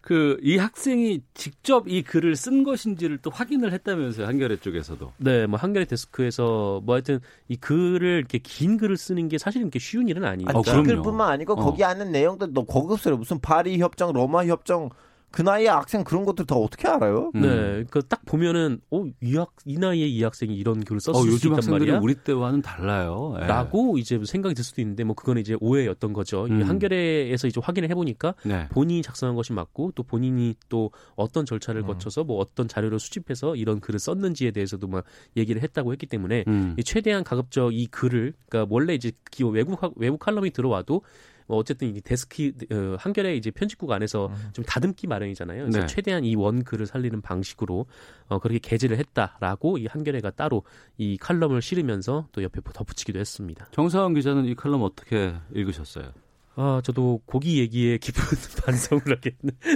그이 0.00 0.58
학생이 0.58 1.22
직접 1.32 1.88
이 1.88 2.02
글을 2.02 2.36
쓴 2.36 2.62
것인지를 2.62 3.18
또 3.22 3.30
확인을 3.30 3.72
했다면서요 3.72 4.26
한겨레 4.26 4.58
쪽에서도. 4.58 5.12
네, 5.16 5.46
뭐 5.46 5.58
한겨레 5.58 5.86
데스크에서 5.86 6.82
뭐 6.84 6.94
하여튼 6.96 7.20
이 7.48 7.56
글을 7.56 8.18
이렇게 8.18 8.36
긴 8.38 8.76
글을 8.76 8.98
쓰는 8.98 9.28
게 9.28 9.38
사실 9.38 9.62
이렇게 9.62 9.78
쉬운 9.78 10.08
일은 10.08 10.22
아니니까. 10.24 10.50
아니, 10.50 10.58
어, 10.58 10.62
그럼요. 10.62 10.82
댓글뿐만 10.84 11.28
아니고 11.30 11.54
어. 11.54 11.56
거기 11.56 11.82
안에 11.84 12.04
내용도 12.04 12.46
너무 12.52 12.66
고급스러워. 12.66 13.18
무슨 13.18 13.40
파리 13.40 13.78
협정, 13.78 14.12
로마 14.12 14.44
협정 14.44 14.90
그 15.34 15.42
나이에 15.42 15.66
학생 15.66 16.04
그런 16.04 16.24
것들 16.24 16.46
다 16.46 16.54
어떻게 16.54 16.86
알아요? 16.86 17.32
음. 17.34 17.40
네, 17.40 17.84
그딱 17.90 18.24
보면은 18.24 18.78
어이학이 18.90 19.78
나이에 19.80 20.06
이 20.06 20.22
학생이 20.22 20.54
이런 20.54 20.84
글을 20.84 21.00
썼을 21.00 21.16
어, 21.16 21.22
수 21.22 21.26
요즘 21.26 21.48
있단 21.48 21.56
학생들은 21.56 21.86
말이야. 21.88 21.98
우리 22.00 22.14
때와는 22.14 22.62
달라요. 22.62 23.36
예. 23.42 23.46
라고 23.48 23.98
이제 23.98 24.20
생각이 24.24 24.54
들 24.54 24.62
수도 24.62 24.80
있는데 24.80 25.02
뭐 25.02 25.16
그건 25.16 25.38
이제 25.38 25.56
오해였던 25.60 26.12
거죠. 26.12 26.46
이 26.46 26.52
음. 26.52 26.62
한겨레에서 26.62 27.48
이제 27.48 27.60
확인을 27.60 27.90
해보니까 27.90 28.34
네. 28.44 28.68
본인이 28.68 29.02
작성한 29.02 29.34
것이 29.34 29.52
맞고 29.52 29.90
또 29.96 30.04
본인이 30.04 30.54
또 30.68 30.92
어떤 31.16 31.44
절차를 31.44 31.80
음. 31.82 31.86
거쳐서 31.88 32.22
뭐 32.22 32.38
어떤 32.38 32.68
자료를 32.68 33.00
수집해서 33.00 33.56
이런 33.56 33.80
글을 33.80 33.98
썼는지에 33.98 34.52
대해서도 34.52 34.86
막 34.86 35.04
얘기를 35.36 35.60
했다고 35.62 35.90
했기 35.90 36.06
때문에 36.06 36.44
음. 36.46 36.76
이 36.78 36.84
최대한 36.84 37.24
가급적 37.24 37.74
이 37.74 37.86
글을 37.88 38.34
그러니까 38.48 38.72
원래 38.72 38.94
이제 38.94 39.10
기- 39.32 39.42
외국 39.42 39.82
학- 39.82 39.94
외국 39.96 40.18
칼럼이 40.20 40.52
들어와도 40.52 41.02
뭐 41.46 41.58
어쨌든 41.58 41.94
이 41.94 42.00
데스크 42.00 42.52
어, 42.72 42.96
한겨레 42.98 43.36
이제 43.36 43.50
편집국 43.50 43.90
안에서 43.92 44.30
좀 44.52 44.64
다듬기 44.64 45.06
마련이잖아요. 45.06 45.62
그래서 45.64 45.80
네. 45.80 45.86
최대한 45.86 46.24
이 46.24 46.34
원 46.34 46.64
글을 46.64 46.86
살리는 46.86 47.20
방식으로 47.20 47.86
어, 48.28 48.38
그렇게 48.38 48.58
게재를 48.58 48.98
했다라고 48.98 49.78
이 49.78 49.86
한겨레가 49.86 50.30
따로 50.30 50.62
이 50.98 51.16
칼럼을 51.18 51.62
실으면서 51.62 52.28
또 52.32 52.42
옆에 52.42 52.60
덧붙이기도 52.72 53.18
했습니다. 53.18 53.66
정사원 53.72 54.14
기자는 54.14 54.46
이 54.46 54.54
칼럼 54.54 54.82
어떻게 54.82 55.34
읽으셨어요? 55.54 56.12
아 56.56 56.80
저도 56.84 57.20
고기 57.24 57.58
얘기에 57.60 57.98
깊은 57.98 58.22
반성을 58.64 59.02
하게 59.06 59.30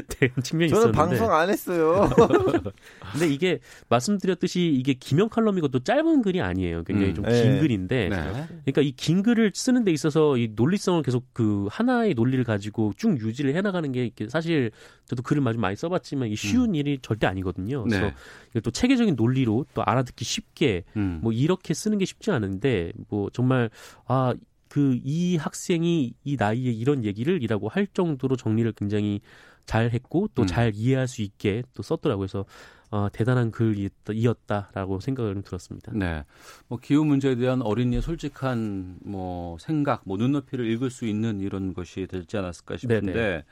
된 0.08 0.30
측면이 0.42 0.70
저는 0.70 0.90
있었는데 0.90 0.92
방송 0.92 1.32
안 1.32 1.48
했어요. 1.48 2.08
근데 3.12 3.28
이게 3.28 3.58
말씀드렸듯이 3.88 4.66
이게 4.66 4.92
기명 4.92 5.28
칼럼이고 5.28 5.68
또 5.68 5.78
짧은 5.78 6.22
글이 6.22 6.40
아니에요. 6.40 6.84
굉장히 6.84 7.10
음. 7.10 7.14
좀긴 7.14 7.32
네. 7.32 7.60
글인데 7.60 8.08
네. 8.10 8.16
그러니까 8.64 8.82
이 8.82 8.92
긴 9.08 9.22
글을 9.22 9.52
쓰는 9.54 9.84
데 9.84 9.92
있어서 9.92 10.36
이 10.36 10.52
논리성을 10.54 11.02
계속 11.02 11.24
그 11.32 11.66
하나의 11.70 12.12
논리를 12.14 12.42
가지고 12.44 12.92
쭉 12.96 13.18
유지를 13.18 13.54
해 13.54 13.62
나가는 13.62 13.90
게 13.90 14.04
이게 14.04 14.28
사실 14.28 14.70
저도 15.06 15.22
글을 15.22 15.46
아주 15.48 15.58
많이 15.58 15.76
써 15.76 15.88
봤지만 15.88 16.28
이 16.28 16.36
쉬운 16.36 16.74
일이 16.74 16.98
절대 17.00 17.26
아니거든요. 17.26 17.84
그래서 17.84 18.06
네. 18.06 18.14
이걸 18.50 18.62
또 18.62 18.70
체계적인 18.70 19.14
논리로 19.16 19.64
또 19.72 19.82
알아듣기 19.82 20.24
쉽게 20.26 20.84
음. 20.96 21.20
뭐 21.22 21.32
이렇게 21.32 21.72
쓰는 21.72 21.96
게 21.96 22.04
쉽지 22.04 22.30
않은데 22.30 22.92
뭐 23.08 23.30
정말 23.32 23.70
아 24.06 24.34
그 24.78 25.00
이 25.04 25.36
학생이 25.36 26.14
이 26.22 26.36
나이에 26.36 26.70
이런 26.70 27.04
얘기를 27.04 27.42
이라고 27.42 27.68
할 27.68 27.86
정도로 27.88 28.36
정리를 28.36 28.70
굉장히 28.72 29.20
잘 29.66 29.90
했고 29.90 30.28
또 30.34 30.42
음. 30.42 30.46
잘 30.46 30.72
이해할 30.74 31.08
수 31.08 31.22
있게 31.22 31.64
또 31.74 31.82
썼더라고요. 31.82 32.26
그래서 32.26 32.44
어, 32.90 33.08
대단한 33.12 33.50
글이었다라고 33.50 35.00
생각을 35.00 35.42
들었습니다. 35.42 35.92
네. 35.94 36.24
뭐 36.68 36.78
기후 36.78 37.04
문제에 37.04 37.34
대한 37.34 37.60
어린이의 37.60 38.00
솔직한 38.00 38.98
뭐 39.04 39.58
생각, 39.58 40.02
뭐 40.06 40.16
눈높이를 40.16 40.66
읽을 40.70 40.90
수 40.90 41.04
있는 41.06 41.40
이런 41.40 41.74
것이 41.74 42.06
되지 42.06 42.36
않았을까 42.36 42.76
싶은데. 42.78 43.12
네네. 43.12 43.44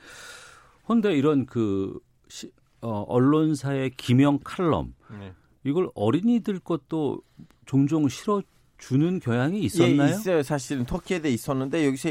근데 0.87 1.17
이런 1.17 1.45
그 1.45 1.99
시, 2.29 2.51
어, 2.81 3.03
언론사의 3.09 3.91
기명 3.97 4.39
칼럼 4.43 4.95
네. 5.19 5.33
이걸 5.65 5.91
어린이들 5.95 6.61
것도 6.61 7.21
종종 7.67 8.09
실어 8.09 8.41
주는 8.79 9.19
경향이 9.21 9.61
있었나요? 9.61 10.09
예, 10.09 10.11
있어요. 10.13 10.43
사실은 10.43 10.85
터키에도 10.85 11.29
있었는데 11.29 11.87
여기서 11.87 12.11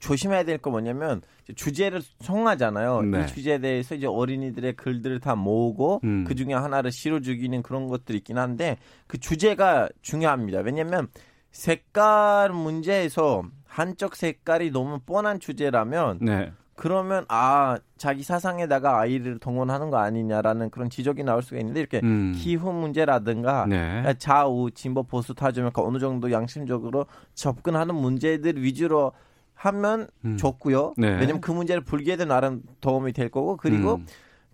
조심해야 0.00 0.44
될 0.44 0.58
거 0.58 0.70
뭐냐면 0.70 1.22
주제를 1.54 2.02
정하잖아요. 2.22 3.02
네. 3.02 3.22
이 3.22 3.26
주제에 3.26 3.58
대해서 3.58 3.94
이제 3.94 4.06
어린이들의 4.06 4.74
글들을 4.74 5.20
다 5.20 5.34
모으고 5.34 6.00
음. 6.04 6.24
그 6.24 6.34
중에 6.34 6.52
하나를 6.52 6.92
실어주기는 6.92 7.62
그런 7.62 7.88
것들이 7.88 8.18
있긴 8.18 8.36
한데 8.38 8.76
그 9.06 9.18
주제가 9.18 9.88
중요합니다. 10.02 10.60
왜냐하면 10.60 11.08
색깔 11.50 12.50
문제에서 12.50 13.42
한쪽 13.64 14.16
색깔이 14.16 14.70
너무 14.70 14.98
뻔한 15.00 15.40
주제라면 15.40 16.18
네. 16.20 16.52
그러면 16.76 17.24
아 17.28 17.78
자기 17.96 18.22
사상에다가 18.22 19.00
아이를 19.00 19.38
동원하는 19.38 19.90
거 19.90 19.96
아니냐라는 19.96 20.70
그런 20.70 20.90
지적이 20.90 21.24
나올 21.24 21.42
수가 21.42 21.58
있는데 21.58 21.80
이렇게 21.80 22.00
음. 22.04 22.34
기후 22.36 22.70
문제라든가 22.70 23.66
네. 23.66 24.14
좌우 24.18 24.70
진보 24.70 25.02
보수 25.02 25.34
타점에 25.34 25.70
어느 25.74 25.98
정도 25.98 26.30
양심적으로 26.30 27.06
접근하는 27.34 27.94
문제들 27.94 28.62
위주로 28.62 29.12
하면 29.54 30.06
음. 30.26 30.36
좋고요. 30.36 30.94
네. 30.98 31.08
왜냐면 31.18 31.40
그 31.40 31.50
문제를 31.50 31.82
풀기에도 31.82 32.26
나름 32.26 32.62
도움이 32.82 33.14
될 33.14 33.30
거고 33.30 33.56
그리고 33.56 33.94
음. 33.94 34.06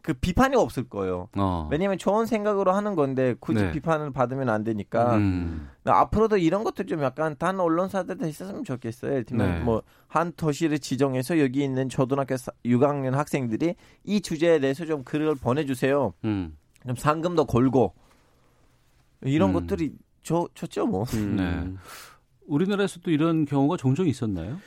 그 0.02 0.14
비판이 0.14 0.56
없을 0.56 0.88
거예요. 0.88 1.28
어. 1.36 1.68
왜냐면 1.70 1.96
좋은 1.96 2.26
생각으로 2.26 2.72
하는 2.72 2.96
건데 2.96 3.36
굳이 3.38 3.62
네. 3.62 3.70
비판을 3.70 4.12
받으면 4.12 4.48
안 4.48 4.64
되니까 4.64 5.14
음. 5.16 5.68
앞으로도 5.84 6.38
이런 6.38 6.64
것도 6.64 6.84
좀 6.84 7.02
약간 7.04 7.36
단 7.38 7.60
언론사들도 7.60 8.26
있었으면 8.26 8.64
좋겠어요. 8.64 9.12
예를 9.12 9.24
들면 9.24 9.50
네. 9.52 9.60
뭐한 9.60 10.32
도시를 10.36 10.80
지정해서 10.80 11.38
여기 11.38 11.62
있는 11.62 11.88
초등학교 11.88 12.36
사- 12.36 12.50
6학년 12.64 13.12
학생들이 13.12 13.76
이 14.04 14.20
주제에 14.20 14.58
대해서 14.58 14.84
좀 14.86 15.04
글을 15.04 15.36
보내주세요. 15.36 16.12
음. 16.24 16.56
좀 16.84 16.96
상금도 16.96 17.44
걸고 17.44 17.94
이런 19.22 19.50
음. 19.50 19.54
것들이 19.54 19.94
좋, 20.22 20.48
좋죠 20.52 20.86
뭐. 20.86 21.04
음. 21.14 21.36
네. 21.36 21.78
우리나라에서도 22.48 23.08
이런 23.12 23.44
경우가 23.44 23.76
종종 23.76 24.08
있었나요? 24.08 24.58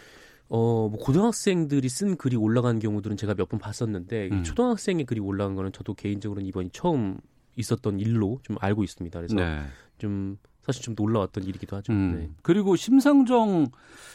어, 0.48 0.90
뭐 0.90 1.00
고등학생들이 1.00 1.90
쓴 1.90 2.18
글이 2.18 2.36
올라간 2.36 2.80
경우들은 2.80 3.18
제가 3.18 3.34
몇 3.34 3.50
번 3.50 3.60
봤었는데 3.60 4.28
이 4.28 4.32
음. 4.32 4.44
초등학생의 4.44 5.06
글이 5.06 5.20
올라간 5.20 5.56
거는 5.56 5.72
저도 5.72 5.94
개인적으로는 5.94 6.48
이번이 6.48 6.70
처음 6.72 7.18
있었던 7.56 8.00
일로 8.00 8.40
좀 8.44 8.58
알고 8.60 8.84
있습니다. 8.84 9.18
그래서 9.20 9.36
네. 9.36 9.62
좀 9.98 10.38
사실 10.62 10.82
좀 10.84 10.96
놀라웠던 10.98 11.44
일이기도 11.44 11.76
하죠. 11.78 11.94
음. 11.94 12.16
네. 12.20 12.30
그리고 12.42 12.76
심상정 12.76 13.68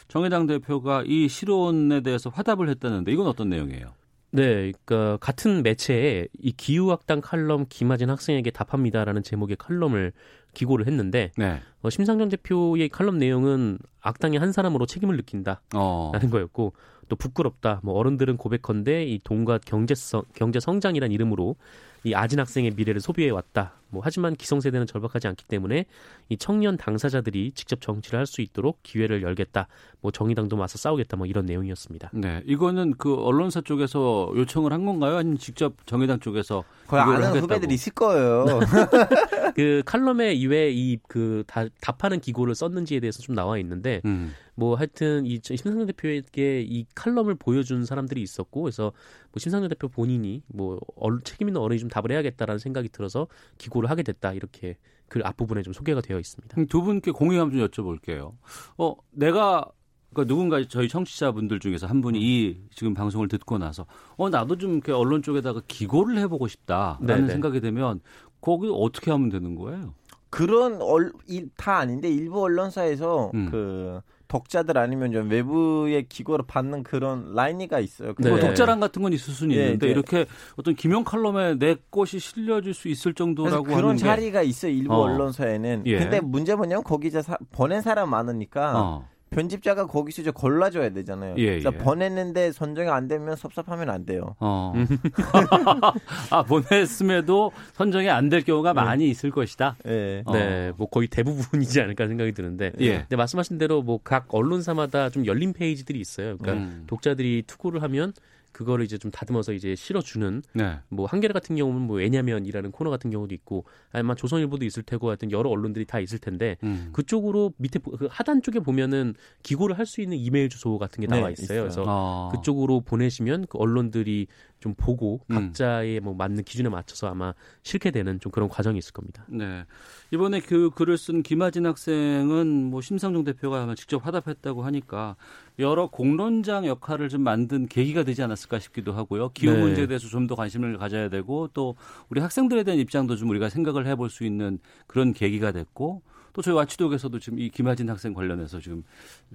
정의당 0.09 0.47
대표가 0.47 1.03
이 1.05 1.27
실언에 1.27 2.01
대해서 2.01 2.29
화답을 2.29 2.69
했다는데 2.69 3.11
이건 3.11 3.27
어떤 3.27 3.49
내용이에요? 3.49 3.93
네, 4.33 4.71
그러니까 4.83 5.17
같은 5.17 5.61
매체에 5.63 6.27
이 6.39 6.51
기후학당 6.53 7.19
칼럼 7.21 7.65
김하진 7.67 8.09
학생에게 8.09 8.51
답합니다라는 8.51 9.23
제목의 9.23 9.57
칼럼을 9.57 10.13
기고를 10.53 10.87
했는데 10.87 11.31
네. 11.37 11.61
어, 11.81 11.89
심상정 11.89 12.29
대표의 12.29 12.89
칼럼 12.89 13.17
내용은 13.17 13.79
악당의 14.01 14.39
한 14.39 14.51
사람으로 14.51 14.85
책임을 14.85 15.15
느낀다라는 15.17 15.61
어. 15.75 16.11
거였고 16.31 16.73
또 17.09 17.15
부끄럽다. 17.15 17.81
뭐 17.83 17.95
어른들은 17.95 18.37
고백컨대 18.37 19.03
이 19.05 19.19
돈과 19.23 19.59
경제성 19.65 20.23
경제 20.33 20.59
성장이란 20.59 21.11
이름으로 21.11 21.55
이 22.03 22.13
아진 22.13 22.39
학생의 22.39 22.71
미래를 22.75 23.01
소비해 23.01 23.29
왔다. 23.29 23.80
뭐 23.91 24.01
하지만 24.03 24.35
기성세대는 24.35 24.87
절박하지 24.87 25.27
않기 25.27 25.45
때문에 25.45 25.85
이 26.29 26.37
청년 26.37 26.77
당사자들이 26.77 27.51
직접 27.53 27.81
정치를 27.81 28.17
할 28.19 28.25
수 28.25 28.41
있도록 28.41 28.79
기회를 28.83 29.21
열겠다. 29.21 29.67
뭐 29.99 30.11
정의당도 30.11 30.55
맞서 30.55 30.77
싸우겠다. 30.77 31.17
뭐 31.17 31.25
이런 31.27 31.45
내용이었습니다. 31.45 32.11
네. 32.13 32.41
이거는 32.45 32.93
그 32.97 33.13
언론사 33.15 33.61
쪽에서 33.61 34.31
요청을 34.35 34.71
한 34.71 34.85
건가요? 34.85 35.17
아니면 35.17 35.37
직접 35.37 35.73
정의당 35.85 36.19
쪽에서 36.21 36.63
거의 36.87 37.01
아는 37.01 37.15
하겠다고? 37.15 37.39
후배들이 37.39 37.73
있을 37.75 37.93
거예요. 37.93 38.45
그 39.55 39.83
칼럼에 39.85 40.33
이외에 40.33 40.71
이그 40.71 41.43
답하는 41.81 42.19
기고를 42.19 42.55
썼는지에 42.55 42.99
대해서 43.01 43.21
좀 43.21 43.35
나와 43.35 43.57
있는데 43.59 44.01
음. 44.05 44.33
뭐 44.55 44.75
하여튼 44.75 45.25
이 45.25 45.39
심상정 45.43 45.85
대표에게 45.87 46.61
이 46.61 46.85
칼럼을 46.93 47.35
보여준 47.35 47.85
사람들이 47.85 48.21
있었고 48.21 48.61
그래서 48.61 48.91
뭐 49.31 49.39
심상정 49.39 49.69
대표 49.69 49.87
본인이 49.87 50.43
뭐 50.47 50.79
얼- 50.95 51.21
책임 51.23 51.47
있는 51.47 51.59
어른이 51.61 51.79
좀 51.79 51.89
답을 51.89 52.11
해야겠다라는 52.11 52.59
생각이 52.59 52.89
들어서 52.89 53.27
기고 53.57 53.80
를 53.81 53.89
하게 53.89 54.03
됐다 54.03 54.33
이렇게 54.33 54.77
글 55.07 55.25
앞부분에 55.25 55.61
좀 55.61 55.73
소개가 55.73 56.01
되어 56.01 56.19
있습니다. 56.19 56.53
그럼 56.53 56.67
두 56.67 56.81
분께 56.81 57.11
공유함 57.11 57.51
좀 57.51 57.67
여쭤볼게요. 57.67 58.33
어, 58.77 58.95
내가 59.11 59.65
그 60.13 60.27
누군가 60.27 60.61
저희 60.67 60.89
청취자분들 60.89 61.59
중에서 61.59 61.87
한 61.87 62.01
분이 62.01 62.19
이 62.19 62.61
지금 62.75 62.93
방송을 62.93 63.27
듣고 63.27 63.57
나서 63.57 63.85
어 64.17 64.29
나도 64.29 64.57
좀 64.57 64.73
이렇게 64.73 64.91
언론 64.91 65.21
쪽에다가 65.21 65.61
기고를 65.67 66.17
해보고 66.19 66.47
싶다라는 66.47 67.05
네네. 67.05 67.27
생각이 67.27 67.61
되면 67.61 68.01
거기 68.41 68.69
어떻게 68.69 69.11
하면 69.11 69.29
되는 69.29 69.55
거예요? 69.55 69.93
그런 70.29 70.81
얼, 70.81 71.11
일, 71.27 71.49
다 71.55 71.77
아닌데 71.77 72.09
일부 72.09 72.41
언론사에서 72.41 73.31
음. 73.33 73.49
그 73.51 74.01
독자들 74.31 74.77
아니면 74.77 75.11
좀 75.11 75.29
외부의 75.29 76.05
기고를 76.07 76.45
받는 76.47 76.83
그런 76.83 77.33
라인이가 77.35 77.79
있어요. 77.81 78.13
네. 78.17 78.29
뭐 78.29 78.39
독자란 78.39 78.79
같은 78.79 79.01
건 79.01 79.11
있을 79.11 79.33
수는 79.33 79.53
예, 79.57 79.65
있는데 79.65 79.87
네. 79.87 79.91
이렇게 79.91 80.25
어떤 80.55 80.73
김영 80.73 81.03
칼럼에 81.03 81.55
내 81.59 81.75
것이 81.91 82.17
실려질 82.17 82.73
수 82.73 82.87
있을 82.87 83.13
정도라고 83.13 83.63
그런 83.65 83.77
하는 83.83 83.95
게 83.97 84.03
자리가 84.03 84.41
있어요 84.43 84.71
일부 84.71 84.93
어. 84.93 84.99
언론사에는. 84.99 85.83
예. 85.85 85.97
근데 85.99 86.21
문제 86.21 86.55
뭐냐면 86.55 86.81
거기 86.85 87.09
이제 87.09 87.21
사- 87.21 87.37
보낸 87.51 87.81
사람 87.81 88.09
많으니까 88.09 88.81
어. 88.81 89.09
편집자가 89.41 89.87
거기서 89.87 90.21
이제 90.23 90.31
골라줘야 90.31 90.89
되잖아요. 90.89 91.35
예, 91.37 91.51
그래서 91.59 91.71
예. 91.73 91.77
보냈는데 91.77 92.51
선정이 92.51 92.89
안 92.89 93.07
되면 93.07 93.37
섭섭하면 93.37 93.89
안 93.89 94.05
돼요. 94.05 94.35
어. 94.39 94.73
아, 96.29 96.43
보냈음에도 96.43 97.51
선정이 97.73 98.09
안 98.09 98.31
될 98.31 98.43
경우가 98.43 98.73
많이 98.73 99.09
있을 99.09 99.29
것이다. 99.31 99.75
예. 99.87 100.21
어. 100.25 100.31
네, 100.33 100.71
뭐 100.77 100.87
거의 100.87 101.07
대부분이지 101.07 101.81
않을까 101.81 102.07
생각이 102.07 102.31
드는데, 102.33 102.71
예. 102.79 102.99
근데 102.99 103.15
말씀하신 103.15 103.57
대로 103.57 103.81
뭐 103.81 103.99
각 104.03 104.25
언론사마다 104.33 105.09
좀 105.09 105.25
열린 105.25 105.53
페이지들이 105.53 105.99
있어요. 105.99 106.37
그러니까 106.37 106.53
음. 106.65 106.83
독자들이 106.87 107.43
투고를 107.47 107.83
하면 107.83 108.13
그거를 108.61 108.85
이제 108.85 108.97
좀 108.97 109.11
다듬어서 109.11 109.53
이제 109.53 109.75
실어주는 109.75 110.43
네. 110.53 110.79
뭐 110.89 111.05
한겨레 111.07 111.33
같은 111.33 111.55
경우는 111.55 111.81
뭐 111.81 111.97
왜냐면이라는 111.97 112.71
코너 112.71 112.89
같은 112.89 113.09
경우도 113.09 113.33
있고 113.35 113.65
아마 113.91 114.15
조선일보도 114.15 114.65
있을 114.65 114.83
테고 114.83 115.09
하여튼 115.09 115.31
여러 115.31 115.49
언론들이 115.49 115.85
다 115.85 115.99
있을 115.99 116.19
텐데 116.19 116.57
음. 116.63 116.89
그쪽으로 116.93 117.53
밑에 117.57 117.79
보- 117.79 117.91
그 117.91 118.07
하단 118.09 118.41
쪽에 118.41 118.59
보면은 118.59 119.15
기고를 119.43 119.77
할 119.77 119.85
수 119.85 119.99
있는 119.99 120.15
이메일 120.17 120.47
주소 120.47 120.77
같은 120.77 121.01
게 121.01 121.07
나와 121.07 121.27
네, 121.27 121.33
있어요. 121.33 121.43
있어요. 121.45 121.61
그래서 121.63 121.83
어. 121.85 122.29
그쪽으로 122.33 122.79
보내시면 122.81 123.47
그 123.49 123.57
언론들이 123.57 124.27
좀 124.61 124.73
보고 124.75 125.19
음. 125.29 125.35
각자의 125.35 125.99
뭐 125.99 126.13
맞는 126.13 126.43
기준에 126.45 126.69
맞춰서 126.69 127.07
아마 127.07 127.33
실게 127.63 127.91
되는 127.91 128.19
좀 128.21 128.31
그런 128.31 128.47
과정이 128.47 128.77
있을 128.77 128.93
겁니다. 128.93 129.25
네. 129.27 129.65
이번에 130.11 130.39
그 130.39 130.69
글을 130.69 130.97
쓴 130.97 131.23
김하진 131.23 131.65
학생은 131.65 132.69
뭐 132.69 132.79
심상정 132.79 133.25
대표가 133.25 133.63
아마 133.63 133.75
직접 133.75 134.05
화답했다고 134.05 134.63
하니까 134.63 135.17
여러 135.59 135.87
공론장 135.87 136.65
역할을 136.65 137.09
좀 137.09 137.21
만든 137.21 137.67
계기가 137.67 138.03
되지 138.03 138.23
않았을까 138.23 138.59
싶기도 138.59 138.93
하고요. 138.93 139.29
기후 139.33 139.53
네. 139.53 139.59
문제에 139.59 139.87
대해서 139.87 140.07
좀 140.07 140.21
더 140.27 140.35
관심을 140.35 140.77
가져야 140.77 141.09
되고 141.09 141.49
또 141.51 141.75
우리 142.09 142.21
학생들에 142.21 142.63
대한 142.63 142.79
입장도 142.79 143.15
좀 143.15 143.29
우리가 143.31 143.49
생각을 143.49 143.87
해볼 143.87 144.11
수 144.11 144.23
있는 144.23 144.59
그런 144.85 145.13
계기가 145.13 145.51
됐고 145.51 146.03
또 146.33 146.41
저희 146.41 146.55
와치독에서도 146.55 147.19
지금 147.19 147.39
이 147.39 147.49
김하진 147.49 147.89
학생 147.89 148.13
관련해서 148.13 148.59
지금 148.59 148.83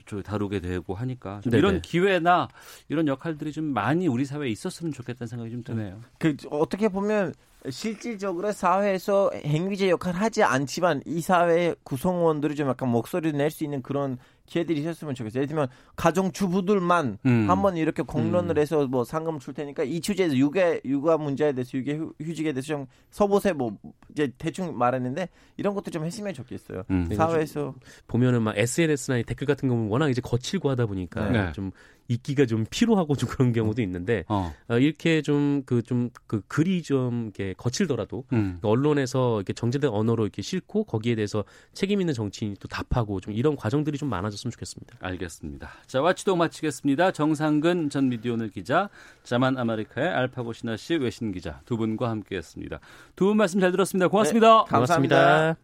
저 0.06 0.22
다루게 0.22 0.60
되고 0.60 0.94
하니까. 0.94 1.40
이런 1.46 1.82
기회나 1.82 2.48
이런 2.88 3.06
역할들이 3.08 3.52
좀 3.52 3.64
많이 3.66 4.06
우리 4.08 4.24
사회에 4.24 4.48
있었으면 4.50 4.92
좋겠다는 4.92 5.28
생각이 5.28 5.50
좀 5.50 5.62
드네요. 5.62 6.00
그 6.18 6.36
어떻게 6.50 6.88
보면 6.88 7.34
실질적으로 7.68 8.52
사회에서 8.52 9.30
행위제 9.34 9.90
역할을 9.90 10.20
하지 10.20 10.42
않지만 10.42 11.02
이 11.04 11.20
사회 11.20 11.74
구성원들이 11.82 12.54
좀 12.54 12.68
약간 12.68 12.88
목소리를 12.88 13.36
낼 13.36 13.50
수 13.50 13.64
있는 13.64 13.82
그런 13.82 14.18
기회들이 14.46 14.80
있었으면 14.80 15.14
좋겠어요. 15.14 15.40
예를 15.40 15.48
들면 15.48 15.68
가정 15.96 16.32
주부들만 16.32 17.18
음. 17.26 17.50
한번 17.50 17.76
이렇게 17.76 18.02
공론을 18.02 18.58
해서 18.58 18.86
뭐 18.86 19.04
상금 19.04 19.38
줄 19.38 19.52
테니까 19.54 19.82
이 19.84 20.00
주제에서 20.00 20.36
육아 20.36 20.76
육아 20.84 21.16
문제에 21.18 21.52
대해서 21.52 21.76
육아 21.76 21.92
휴- 21.92 22.12
휴직에 22.20 22.52
대해서 22.52 22.66
좀 22.68 22.86
서보세 23.10 23.52
뭐 23.52 23.76
이제 24.10 24.32
대충 24.38 24.76
말했는데 24.78 25.28
이런 25.56 25.74
것도 25.74 25.90
좀 25.90 26.04
했으면 26.04 26.32
좋겠어요. 26.32 26.84
음. 26.90 27.06
네, 27.08 27.14
사회에서 27.16 27.74
보면은 28.06 28.42
막 28.42 28.56
SNS나 28.56 29.22
댓글 29.22 29.46
같은 29.46 29.68
경우는 29.68 29.90
워낙 29.90 30.08
이제 30.08 30.20
거칠고 30.20 30.70
하다 30.70 30.86
보니까 30.86 31.28
네. 31.30 31.52
좀 31.52 31.70
읽기가 32.08 32.46
좀 32.46 32.64
피로하고 32.70 33.16
좀 33.16 33.28
그런 33.28 33.52
경우도 33.52 33.82
있는데 33.82 34.24
어. 34.28 34.52
어, 34.68 34.78
이렇게 34.78 35.22
좀 35.22 35.62
그 35.66 35.82
좀 35.82 36.10
그 36.26 36.40
글이 36.48 36.82
좀 36.82 37.24
이렇게 37.24 37.54
거칠더라도 37.56 38.24
음. 38.32 38.58
언론에서 38.62 39.36
이렇게 39.38 39.52
정제된 39.52 39.90
언어로 39.90 40.24
이렇게 40.24 40.42
싣고 40.42 40.84
거기에 40.84 41.14
대해서 41.14 41.44
책임 41.72 42.00
있는 42.00 42.14
정치인이 42.14 42.56
또 42.60 42.68
답하고 42.68 43.20
좀 43.20 43.32
이런 43.34 43.56
과정들이 43.56 43.98
좀 43.98 44.08
많아졌으면 44.08 44.50
좋겠습니다. 44.52 44.96
알겠습니다. 45.00 45.70
자, 45.86 46.00
와치도 46.00 46.36
마치겠습니다. 46.36 47.12
정상근 47.12 47.90
전 47.90 48.08
미디어오늘 48.08 48.50
기자, 48.50 48.88
자만 49.24 49.58
아메리카의 49.58 50.08
알파고 50.08 50.52
신하 50.52 50.76
씨 50.76 50.94
외신 50.94 51.32
기자 51.32 51.60
두 51.64 51.76
분과 51.76 52.08
함께했습니다. 52.10 52.80
두 53.16 53.26
분 53.26 53.36
말씀 53.36 53.58
잘 53.60 53.72
들었습니다. 53.72 54.08
고맙습니다. 54.08 54.64
감사합니다. 54.64 55.56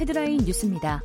헤드라인 0.00 0.38
뉴스입니다. 0.44 1.00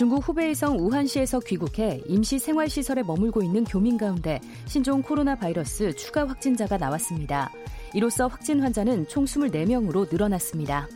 중국 0.00 0.26
후베이성 0.26 0.78
우한시에서 0.78 1.40
귀국해 1.40 2.00
임시 2.06 2.38
생활시설에 2.38 3.02
머물고 3.02 3.42
있는 3.42 3.64
교민 3.64 3.98
가운데 3.98 4.40
신종 4.64 5.02
코로나 5.02 5.34
바이러스 5.34 5.94
추가 5.94 6.26
확진자가 6.26 6.78
나왔습니다. 6.78 7.52
이로써 7.92 8.26
확진 8.26 8.62
환자는 8.62 9.08
총 9.08 9.26
24명으로 9.26 10.10
늘어났습니다. 10.10 10.88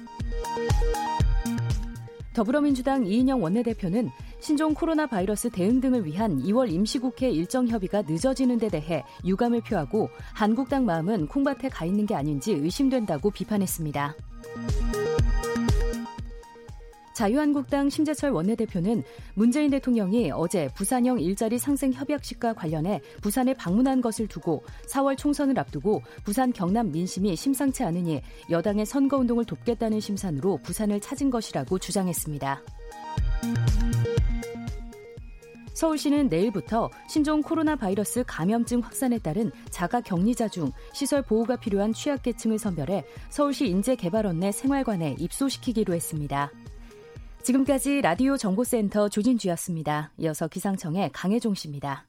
더불어민주당 2.33 3.05
이인영 3.05 3.43
원내대표는 3.43 4.09
신종 4.41 4.73
코로나 4.73 5.07
바이러스 5.07 5.51
대응 5.51 5.83
등을 5.83 6.07
위한 6.07 6.43
2월 6.43 6.73
임시국회 6.73 7.29
일정 7.29 7.69
협의가 7.69 8.01
늦어지는 8.01 8.57
데 8.57 8.71
대해 8.71 9.05
유감을 9.27 9.61
표하고 9.65 10.09
한국당 10.33 10.87
마음은 10.87 11.27
콩밭에 11.27 11.69
가 11.69 11.85
있는 11.85 12.07
게 12.07 12.15
아닌지 12.15 12.53
의심된다고 12.53 13.31
비판했습니다. 13.33 14.15
자유한국당 17.15 17.89
심재철 17.89 18.31
원내대표는 18.31 19.03
문재인 19.35 19.71
대통령이 19.71 20.33
어제 20.33 20.69
부산형 20.75 21.21
일자리 21.21 21.59
상생 21.59 21.93
협약식과 21.93 22.55
관련해 22.55 23.01
부산에 23.23 23.55
방문한 23.55 24.01
것을 24.01 24.27
두고 24.27 24.65
4월 24.89 25.17
총선을 25.17 25.59
앞두고 25.59 26.03
부산 26.25 26.53
경남 26.53 26.91
민심이 26.91 27.35
심상치 27.37 27.85
않으니 27.85 28.21
여당의 28.51 28.85
선거운동을 28.85 29.45
돕겠다는 29.45 30.01
심산으로 30.01 30.59
부산을 30.63 31.01
찾은 31.01 31.31
것이라고 31.31 31.79
주장했습니다. 31.79 32.61
서울시는 35.75 36.29
내일부터 36.29 36.89
신종 37.09 37.43
코로나 37.43 37.77
바이러스 37.77 38.23
감염증 38.27 38.81
확산에 38.81 39.19
따른 39.19 39.51
자가 39.71 40.01
격리자 40.01 40.49
중 40.49 40.71
시설 40.93 41.21
보호가 41.23 41.57
필요한 41.57 41.93
취약계층을 41.93 42.59
선별해 42.59 43.05
서울시 43.29 43.67
인재개발원 43.69 44.39
내 44.39 44.53
생활관에 44.53 45.17
입소시키기로 45.19 45.95
했습니다. 45.95 46.51
지금까지 47.45 48.01
라디오 48.01 48.39
정보센터 48.39 49.11
조진주였습니다. 49.11 50.13
이어서 50.17 50.49
기상청의 50.49 51.11
강혜종 51.13 51.53
씨입니다. 51.55 52.07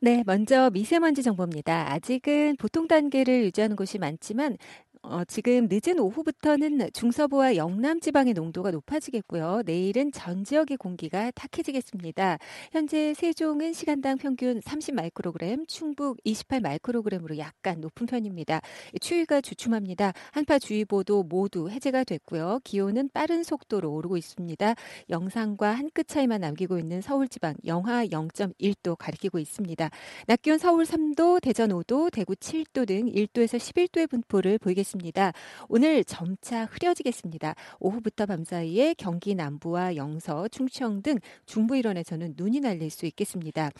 네, 0.00 0.22
먼저 0.24 0.70
미세먼지 0.70 1.24
정보입니다. 1.24 1.92
아직은 1.92 2.56
보통 2.58 2.86
단계를 2.86 3.42
유지하는 3.42 3.74
곳이 3.74 3.98
많지만 3.98 4.56
어, 5.04 5.24
지금 5.24 5.66
늦은 5.68 5.98
오후부터는 5.98 6.90
중서부와 6.92 7.56
영남 7.56 7.98
지방의 7.98 8.34
농도가 8.34 8.70
높아지겠고요. 8.70 9.62
내일은 9.66 10.12
전 10.12 10.44
지역의 10.44 10.76
공기가 10.76 11.32
탁해지겠습니다. 11.32 12.38
현재 12.70 13.12
세종은 13.12 13.72
시간당 13.72 14.16
평균 14.16 14.60
30 14.64 14.94
마이크로그램, 14.94 15.66
충북 15.66 16.18
28 16.22 16.60
마이크로그램으로 16.60 17.36
약간 17.38 17.80
높은 17.80 18.06
편입니다. 18.06 18.60
추위가 19.00 19.40
주춤합니다. 19.40 20.12
한파주의보도 20.30 21.24
모두 21.24 21.68
해제가 21.68 22.04
됐고요. 22.04 22.60
기온은 22.62 23.10
빠른 23.12 23.42
속도로 23.42 23.92
오르고 23.92 24.16
있습니다. 24.16 24.74
영상과 25.10 25.70
한 25.72 25.90
끗 25.92 26.08
차이만 26.08 26.40
남기고 26.40 26.78
있는 26.78 27.02
서울 27.02 27.28
지방 27.28 27.54
영하 27.66 28.06
0.1도 28.06 28.96
가리키고 28.96 29.38
있습니다. 29.40 29.90
낮 30.26 30.40
기온 30.42 30.56
서울 30.58 30.84
3도, 30.84 31.42
대전 31.42 31.68
5도, 31.70 32.10
대구 32.12 32.34
7도 32.34 32.86
등 32.86 33.06
1도에서 33.06 33.58
11도의 33.58 34.08
분포를 34.08 34.58
보이겠습니다. 34.58 34.91
있습니다. 34.92 35.32
오늘 35.68 36.04
점차 36.04 36.64
흐려지겠습니다. 36.66 37.54
오후부터 37.80 38.26
밤 38.26 38.44
사이에 38.44 38.94
경기 38.94 39.34
남부와 39.34 39.96
영서, 39.96 40.48
충청 40.48 41.02
등 41.02 41.16
중부 41.46 41.76
일원에서는 41.76 42.34
눈이 42.36 42.60
날릴 42.60 42.90
수 42.90 43.06
있겠습니다. 43.06 43.70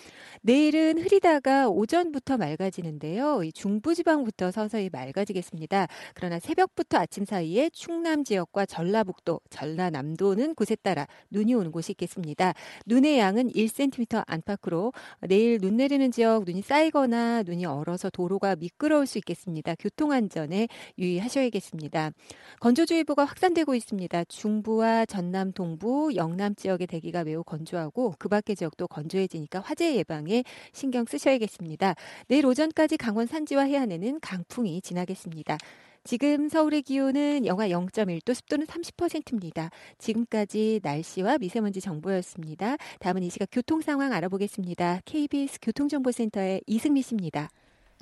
내일은 0.40 0.98
흐리다가 0.98 1.68
오전부터 1.68 2.38
맑아지는데요. 2.38 3.42
중부 3.54 3.94
지방부터 3.94 4.50
서서히 4.50 4.88
맑아지겠습니다. 4.92 5.86
그러나 6.14 6.38
새벽부터 6.38 6.98
아침 6.98 7.24
사이에 7.24 7.70
충남 7.70 8.24
지역과 8.24 8.66
전라북도, 8.66 9.40
전라남도는 9.50 10.54
곳에 10.54 10.76
따라 10.76 11.06
눈이 11.30 11.54
오는 11.54 11.70
곳이 11.70 11.92
있겠습니다. 11.92 12.54
눈의 12.86 13.18
양은 13.18 13.50
1cm 13.50 14.24
안팎으로 14.26 14.92
내일 15.20 15.58
눈 15.58 15.76
내리는 15.76 16.10
지역 16.10 16.44
눈이 16.44 16.62
쌓이거나 16.62 17.42
눈이 17.42 17.66
얼어서 17.66 18.10
도로가 18.10 18.56
미끄러울 18.56 19.06
수 19.06 19.18
있겠습니다. 19.18 19.74
교통안전에 19.78 20.68
유의하셔야겠습니다. 21.02 22.12
건조주의보가 22.60 23.24
확산되고 23.24 23.74
있습니다. 23.74 24.24
중부와 24.24 25.04
전남 25.06 25.52
동부, 25.52 26.12
영남 26.14 26.54
지역의 26.54 26.86
대기가 26.86 27.24
매우 27.24 27.42
건조하고 27.42 28.14
그 28.18 28.28
밖의 28.28 28.56
지역도 28.56 28.88
건조해지니까 28.88 29.60
화재 29.60 29.96
예방에 29.96 30.44
신경 30.72 31.04
쓰셔야겠습니다. 31.04 31.94
내일 32.28 32.46
오전까지 32.46 32.96
강원 32.96 33.26
산지와 33.26 33.64
해안에는 33.64 34.20
강풍이 34.20 34.80
지나겠습니다. 34.80 35.58
지금 36.04 36.48
서울의 36.48 36.82
기온은 36.82 37.46
영하 37.46 37.68
0.1도, 37.68 38.34
습도는 38.34 38.66
30%입니다. 38.66 39.70
지금까지 39.98 40.80
날씨와 40.82 41.38
미세먼지 41.38 41.80
정보였습니다. 41.80 42.76
다음은 42.98 43.22
이 43.22 43.30
시각 43.30 43.48
교통 43.52 43.80
상황 43.80 44.12
알아보겠습니다. 44.12 45.02
KBS 45.04 45.60
교통정보센터의 45.62 46.62
이승미 46.66 47.02
씨입니다. 47.02 47.50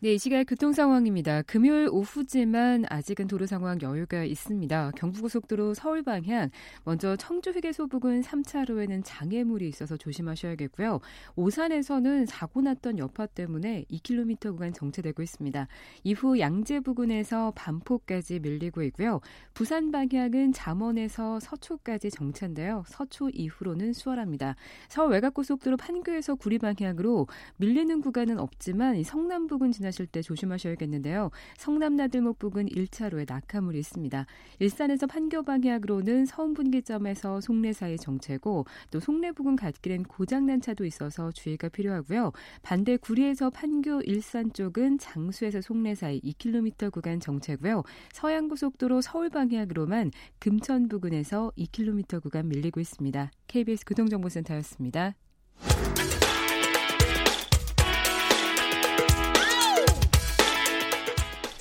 네, 0.02 0.14
이 0.14 0.18
시각 0.18 0.44
교통 0.44 0.72
상황입니다. 0.72 1.42
금요일 1.42 1.86
오후지만 1.92 2.86
아직은 2.88 3.26
도로 3.26 3.44
상황 3.44 3.78
여유가 3.82 4.24
있습니다. 4.24 4.92
경부고속도로 4.96 5.74
서울 5.74 6.02
방향 6.02 6.48
먼저 6.84 7.16
청주 7.16 7.50
휴게소 7.50 7.86
부근 7.86 8.22
3차로에는 8.22 9.02
장애물이 9.04 9.68
있어서 9.68 9.98
조심하셔야겠고요. 9.98 11.00
오산에서는 11.36 12.24
사고 12.24 12.62
났던 12.62 12.96
여파 12.96 13.26
때문에 13.26 13.84
2km 13.90 14.52
구간 14.52 14.72
정체되고 14.72 15.20
있습니다. 15.20 15.68
이후 16.04 16.38
양재 16.38 16.80
부근에서 16.80 17.52
반포까지 17.54 18.40
밀리고 18.40 18.82
있고요. 18.84 19.20
부산 19.52 19.90
방향은 19.90 20.54
잠원에서 20.54 21.40
서초까지 21.40 22.10
정체인데요. 22.10 22.84
서초 22.86 23.28
이후로는 23.34 23.92
수월합니다. 23.92 24.56
서울 24.88 25.10
외곽고속도로 25.10 25.76
판교에서 25.76 26.36
구리 26.36 26.58
방향으로 26.58 27.26
밀리는 27.58 28.00
구간은 28.00 28.38
없지만 28.38 29.02
성남 29.02 29.46
부근 29.46 29.72
지나 29.72 29.89
운전하실 29.90 30.06
때 30.06 30.22
조심하셔야겠는데요. 30.22 31.30
성남 31.58 31.96
나들목 31.96 32.38
부근 32.38 32.66
1차로에 32.66 33.26
낙하물이 33.28 33.78
있습니다. 33.78 34.26
일산에서 34.58 35.06
판교 35.06 35.42
방향으로는 35.42 36.26
서운 36.26 36.54
분기점에서 36.54 37.40
송내 37.40 37.72
사이 37.72 37.96
정체고 37.96 38.64
또 38.90 39.00
송내 39.00 39.32
부근 39.32 39.56
갓길엔 39.56 40.04
고장난 40.04 40.60
차도 40.60 40.86
있어서 40.86 41.32
주의가 41.32 41.68
필요하고요. 41.68 42.32
반대 42.62 42.96
구리에서 42.96 43.50
판교 43.50 44.02
일산 44.02 44.52
쪽은 44.52 44.98
장수에서 44.98 45.60
송내 45.60 45.94
사이 45.94 46.20
2km 46.20 46.90
구간 46.92 47.20
정체고요. 47.20 47.82
서양고속도로 48.12 49.00
서울 49.02 49.28
방향으로만 49.28 50.12
금천 50.38 50.88
부근에서 50.88 51.52
2km 51.58 52.22
구간 52.22 52.48
밀리고 52.48 52.80
있습니다. 52.80 53.30
KBS 53.48 53.84
교통정보센터였습니다. 53.86 55.14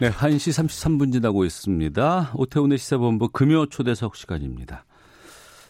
네, 0.00 0.10
1시 0.10 0.50
33분 0.50 1.12
지나고 1.12 1.44
있습니다. 1.44 2.32
오태훈의 2.34 2.78
시사본부 2.78 3.28
금요 3.28 3.66
초대석 3.66 4.16
시간입니다. 4.16 4.84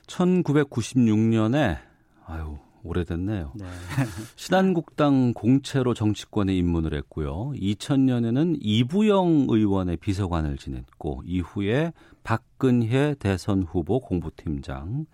1996년에 0.07 1.77
아유 2.25 2.57
오래됐네요. 2.85 3.53
네. 3.55 3.67
신한국당 4.37 5.35
공채로 5.35 5.93
정치권에 5.93 6.57
입문을 6.57 6.95
했고요. 6.95 7.53
2000년에는 7.55 8.57
이부영 8.61 9.47
의원의 9.51 9.99
비서관을 9.99 10.57
지냈고 10.57 11.21
이후에 11.27 11.93
박근혜 12.23 13.15
대선 13.19 13.63
후보 13.63 14.01
공보팀장, 14.01 15.05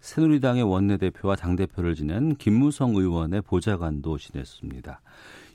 새누리당의 0.00 0.62
원내대표와 0.62 1.36
당대표를 1.36 1.94
지낸 1.94 2.34
김무성 2.36 2.94
의원의 2.94 3.42
보좌관도 3.42 4.16
지냈습니다. 4.16 5.02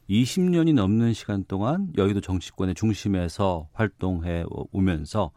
20년이 0.10 0.74
넘는 0.74 1.14
시간 1.14 1.44
동안 1.46 1.94
여의도 1.96 2.20
정치권의 2.22 2.74
중심에서 2.74 3.70
활동해 3.74 4.44
오면서 4.72 5.32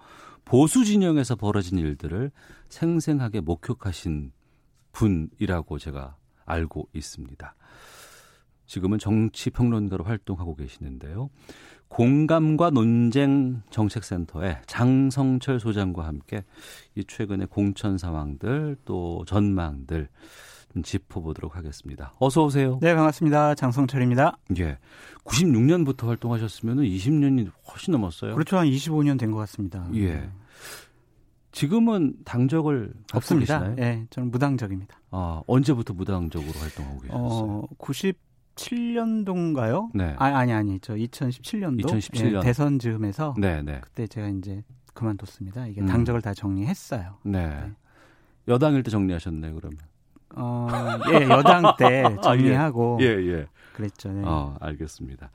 보수 0.45 0.85
진영에서 0.85 1.37
벌어진 1.37 1.79
일들을 1.79 2.31
생생하게 2.69 3.41
목격하신 3.41 4.33
분이라고 4.93 5.79
제가 5.79 6.17
알고 6.47 6.89
있습니다. 6.95 7.55
지금은 8.67 8.99
정치 8.99 9.51
평론가로 9.51 10.05
활동하고 10.05 10.57
계시는데요. 10.57 11.29
공감과 11.89 12.71
논쟁 12.71 13.63
정책센터의 13.69 14.63
장성철 14.67 15.61
소장과 15.61 16.07
함께 16.07 16.43
이 16.95 17.05
최근의 17.05 17.49
공천 17.49 17.99
상황들 17.99 18.77
또 18.87 19.25
전망들 19.27 20.09
좀 20.09 20.09
짚어보도록 20.83 21.57
하겠습니다. 21.57 22.15
어서 22.19 22.45
오세요. 22.45 22.79
네, 22.81 22.95
반갑습니다. 22.95 23.55
장성철입니다. 23.57 24.39
예. 24.59 24.79
96년부터 25.25 26.07
활동하셨으면 26.07 26.79
20년이 26.79 27.51
훨씬 27.71 27.93
넘었어요. 27.93 28.35
그렇죠. 28.35 28.57
한 28.57 28.67
25년 28.67 29.19
된 29.19 29.31
것 29.33 29.39
같습니다. 29.39 29.87
예. 29.95 30.31
지금은 31.53 32.15
당적을 32.25 32.95
없습니다. 33.13 33.71
예, 33.73 33.75
네, 33.75 34.07
저는 34.09 34.31
무당적입니다. 34.31 34.99
아, 35.11 35.43
언제부터 35.47 35.93
무당적으로 35.93 36.51
활동하고 36.59 37.01
계셨어요? 37.01 37.21
어, 37.21 37.67
97년도인가요? 38.57 39.91
네. 39.95 40.15
아, 40.19 40.25
아니 40.27 40.53
아니. 40.53 40.81
저 40.81 40.95
2017년도 40.95 41.83
2017년 41.85 42.37
예, 42.37 42.41
대선 42.41 42.79
즈음에서 42.79 43.35
네, 43.39 43.61
네. 43.63 43.81
그때 43.83 44.07
제가 44.07 44.29
이제 44.29 44.63
그만뒀습니다. 44.95 45.67
이게 45.67 45.83
음. 45.83 45.87
당적을 45.87 46.23
다 46.23 46.33
정리했어요. 46.33 47.19
네. 47.25 47.47
네. 47.49 47.73
여당일 48.49 48.83
때 48.83 48.91
정리하셨네요, 48.91 49.55
그러면. 49.55 49.79
어, 50.35 50.69
예, 51.13 51.29
여당 51.29 51.75
때 51.79 52.03
정리하고 52.23 52.99
아, 53.01 53.03
예, 53.03 53.07
예. 53.07 53.47
그랬죠. 53.75 54.11
네. 54.11 54.23
어, 54.25 54.57
알겠습니다. 54.61 55.31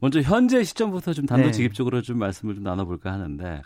먼저 0.00 0.20
현재 0.20 0.64
시점부터 0.64 1.12
좀 1.12 1.26
단도직입적으로 1.26 2.00
좀 2.02 2.18
말씀을 2.18 2.54
좀 2.54 2.64
나눠볼까 2.64 3.12
하는데 3.12 3.62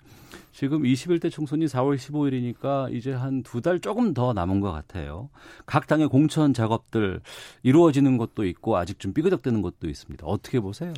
지금 0.52 0.82
21대 0.82 1.30
총선이 1.30 1.66
4월 1.66 1.96
15일이니까 1.96 2.92
이제 2.92 3.12
한 3.12 3.42
두 3.44 3.60
달 3.60 3.78
조금 3.78 4.14
더 4.14 4.32
남은 4.32 4.58
것 4.60 4.72
같아요. 4.72 5.30
각 5.66 5.86
당의 5.86 6.08
공천 6.08 6.52
작업들 6.52 7.20
이루어지는 7.62 8.16
것도 8.18 8.44
있고 8.46 8.76
아직 8.76 8.98
좀 8.98 9.12
삐그덕대는 9.12 9.62
것도 9.62 9.88
있습니다. 9.88 10.26
어떻게 10.26 10.58
보세요? 10.58 10.92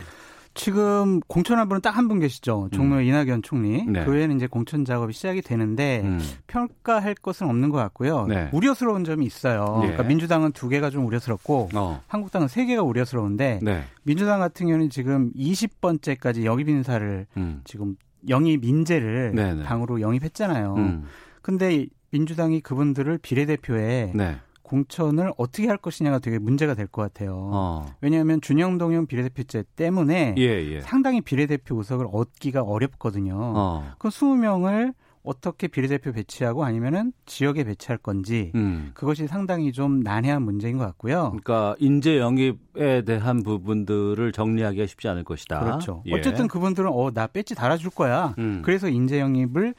지금 0.55 1.21
공천 1.29 1.59
한 1.59 1.69
분은 1.69 1.81
딱 1.81 1.97
한 1.97 2.09
분 2.09 2.19
계시죠. 2.19 2.69
종로 2.73 2.97
음. 2.97 3.03
이낙연 3.03 3.43
총리. 3.43 3.85
네. 3.87 4.05
그 4.05 4.11
외에는 4.13 4.37
이제 4.37 4.47
공천 4.47 4.85
작업이 4.85 5.13
시작이 5.13 5.43
되는데 5.43 6.01
음. 6.05 6.19
평가할 6.49 7.15
것은 7.15 7.49
없는 7.49 7.71
것 7.71 7.79
같고요. 7.79 8.27
네. 8.27 8.49
우려스러운 8.53 9.05
점이 9.05 9.25
있어요. 9.25 9.77
예. 9.83 9.87
그러니까 9.89 10.03
민주당은 10.03 10.53
두 10.53 10.69
개가 10.69 10.91
좀 10.91 11.07
우려스럽고 11.07 11.69
어. 11.75 12.03
한국당은 12.09 12.49
세 12.49 12.67
개가 12.67 12.83
우려스러운데 12.83 13.61
네. 13.63 13.85
민주당 14.03 14.41
같은 14.41 14.67
경우는 14.67 14.91
지금 14.91 15.33
20번째까지 15.35 16.45
영입 16.45 16.69
인사를 16.69 17.27
음. 17.37 17.61
지금 17.65 17.97
영입 18.29 18.65
인재를 18.65 19.33
네네. 19.35 19.63
당으로 19.65 20.01
영입했잖아요. 20.01 20.75
음. 20.77 21.05
근데 21.43 21.87
민주당이 22.11 22.61
그분들을 22.61 23.19
비례대표에 23.19 24.13
네. 24.15 24.37
공천을 24.71 25.33
어떻게 25.37 25.67
할 25.67 25.77
것이냐가 25.77 26.21
되게 26.21 26.39
문제가 26.39 26.75
될 26.75 26.87
것 26.87 27.03
같아요. 27.03 27.51
어. 27.53 27.87
왜냐하면 28.01 28.41
준영 28.41 28.79
동영 28.79 29.07
비례대표제 29.07 29.65
때문에 29.77 30.35
예, 30.39 30.43
예. 30.43 30.81
상당히 30.81 31.21
비례대표 31.21 31.77
의석을 31.79 32.07
얻기가 32.13 32.63
어렵거든요. 32.63 33.35
어. 33.37 33.93
그 33.99 34.09
20명을 34.09 34.95
어떻게 35.23 35.69
비례대표 35.69 36.13
배치하고 36.13 36.65
아니면은 36.65 37.13
지역에 37.27 37.63
배치할 37.65 37.99
건지 37.99 38.53
음. 38.55 38.93
그것이 38.95 39.27
상당히 39.27 39.71
좀 39.71 40.01
난해한 40.01 40.41
문제인 40.43 40.79
것 40.79 40.85
같고요. 40.87 41.33
그러니까 41.43 41.77
인재 41.79 42.19
영입에 42.19 43.03
대한 43.05 43.43
부분들을 43.43 44.33
정리하기가 44.33 44.87
쉽지 44.87 45.09
않을 45.09 45.25
것이다. 45.25 45.61
그렇죠. 45.61 46.03
예. 46.07 46.15
어쨌든 46.15 46.49
그분들은 46.49 46.91
어 46.93 47.11
나 47.13 47.27
배지 47.27 47.55
달아줄 47.55 47.91
거야. 47.91 48.35
음. 48.39 48.63
그래서 48.65 48.89
인재 48.89 49.21
영입을 49.21 49.75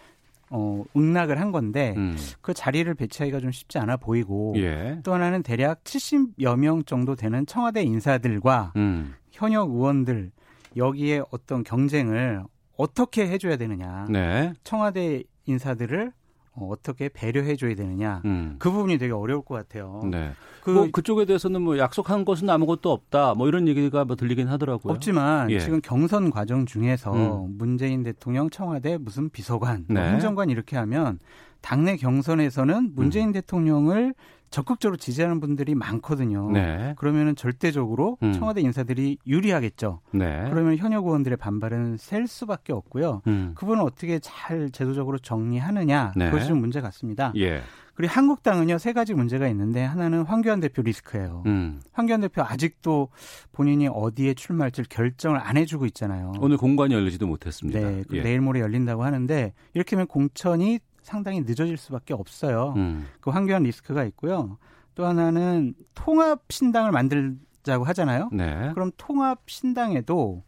어 0.52 0.84
응낙을 0.96 1.40
한 1.40 1.52
건데 1.52 1.94
음. 1.98 2.16
그 2.42 2.54
자리를 2.54 2.94
배치하기가 2.94 3.40
좀 3.40 3.52
쉽지 3.52 3.80
않아 3.80 3.98
보이고 3.98 4.54
예. 4.58 5.00
또 5.04 5.14
하나는 5.14 5.44
대략 5.44 5.84
70여 5.86 6.58
명 6.60 6.84
정도 6.84 7.16
되는 7.16 7.46
청와대 7.46 7.82
인사들과 7.84 8.74
음. 8.76 9.16
현역 9.32 9.72
의원들 9.72 10.32
여기에 10.76 11.24
어떤 11.32 11.64
경쟁을 11.64 12.44
어떻게 12.78 13.28
해줘야 13.28 13.58
되느냐. 13.58 14.08
네. 14.10 14.54
청와대 14.64 15.24
인사들을 15.46 16.12
어, 16.54 16.68
어떻게 16.72 17.08
배려해 17.10 17.56
줘야 17.56 17.76
되느냐. 17.76 18.22
음. 18.26 18.56
그 18.60 18.72
부분이 18.72 18.98
되게 18.98 19.14
어려울 19.14 19.44
것 19.44 19.56
같아요. 19.56 20.02
네. 20.10 20.32
그 20.64 20.72
뭐 20.72 20.88
그쪽에 20.92 21.26
대해서는 21.26 21.62
뭐 21.62 21.78
약속한 21.78 22.26
것은 22.26 22.50
아무것도 22.50 22.92
없다. 22.92 23.34
뭐 23.36 23.48
이런 23.48 23.68
얘기가 23.68 24.06
뭐 24.06 24.16
들리긴 24.16 24.48
하더라고요. 24.48 24.94
없지만 24.94 25.50
예. 25.50 25.60
지금 25.60 25.82
경선 25.82 26.30
과정 26.30 26.66
중에서 26.66 27.14
음. 27.46 27.56
문재인 27.58 28.04
대통령 28.04 28.50
청와대 28.50 28.98
무슨 28.98 29.30
비서관, 29.30 29.86
뭐 29.88 30.02
네. 30.02 30.12
행정관 30.12 30.50
이렇게 30.50 30.78
하면 30.78 31.20
당내 31.62 31.96
경선에서는 31.98 32.92
문재인 32.96 33.30
음. 33.30 33.34
대통령을 33.34 34.14
적극적으로 34.52 34.98
지지하는 34.98 35.40
분들이 35.40 35.74
많거든요. 35.76 36.52
네. 36.52 36.94
그러면은 36.98 37.36
절대적으로 37.36 38.18
음. 38.22 38.34
청와대 38.34 38.62
인사들이 38.62 39.18
유리하겠죠. 39.26 40.02
네. 40.12 40.46
그러면 40.50 40.78
현역 40.78 41.06
의원들의 41.06 41.38
반발은 41.38 41.98
셀 41.98 42.28
수밖에 42.28 42.74
없고요. 42.74 43.22
음. 43.28 43.54
그분은 43.56 43.82
어떻게 43.82 44.20
잘 44.20 44.70
제도적으로 44.70 45.18
정리하느냐 45.18 46.12
네. 46.18 46.26
그것이 46.30 46.48
좀 46.48 46.60
문제 46.60 46.82
같습니다. 46.82 47.32
예. 47.38 47.62
그리고 47.94 48.14
한국당은요 48.14 48.78
세 48.78 48.94
가지 48.94 49.14
문제가 49.14 49.48
있는데 49.50 49.84
하나는 49.84 50.24
황교안 50.24 50.60
대표 50.60 50.82
리스크예요. 50.82 51.44
음. 51.46 51.82
황교안 51.94 52.22
대표 52.22 52.42
아직도 52.42 53.10
본인이 53.52 53.88
어디에 53.88 54.34
출마할지 54.34 54.84
결정을 54.84 55.40
안 55.40 55.56
해주고 55.56 55.86
있잖아요. 55.88 56.34
오늘 56.40 56.58
공관이 56.58 56.94
열리지도 56.94 57.28
못했습니다. 57.28 57.80
네, 57.80 58.04
그 58.08 58.18
예. 58.18 58.22
내일 58.22 58.42
모레 58.42 58.60
열린다고 58.60 59.04
하는데 59.04 59.54
이렇게 59.74 59.96
하면 59.96 60.08
공천이 60.08 60.80
상당히 61.02 61.42
늦어질 61.42 61.78
수밖에 61.78 62.14
없어요. 62.14 62.74
음. 62.78 63.08
그 63.20 63.30
황교안 63.30 63.64
리스크가 63.64 64.04
있고요. 64.06 64.58
또 64.96 65.06
하나는 65.06 65.74
통합 65.94 66.42
신당을 66.50 66.92
만들자고 66.92 67.84
하잖아요. 67.86 68.30
네. 68.32 68.72
그럼 68.74 68.92
통합 68.98 69.40
신당에도 69.48 70.44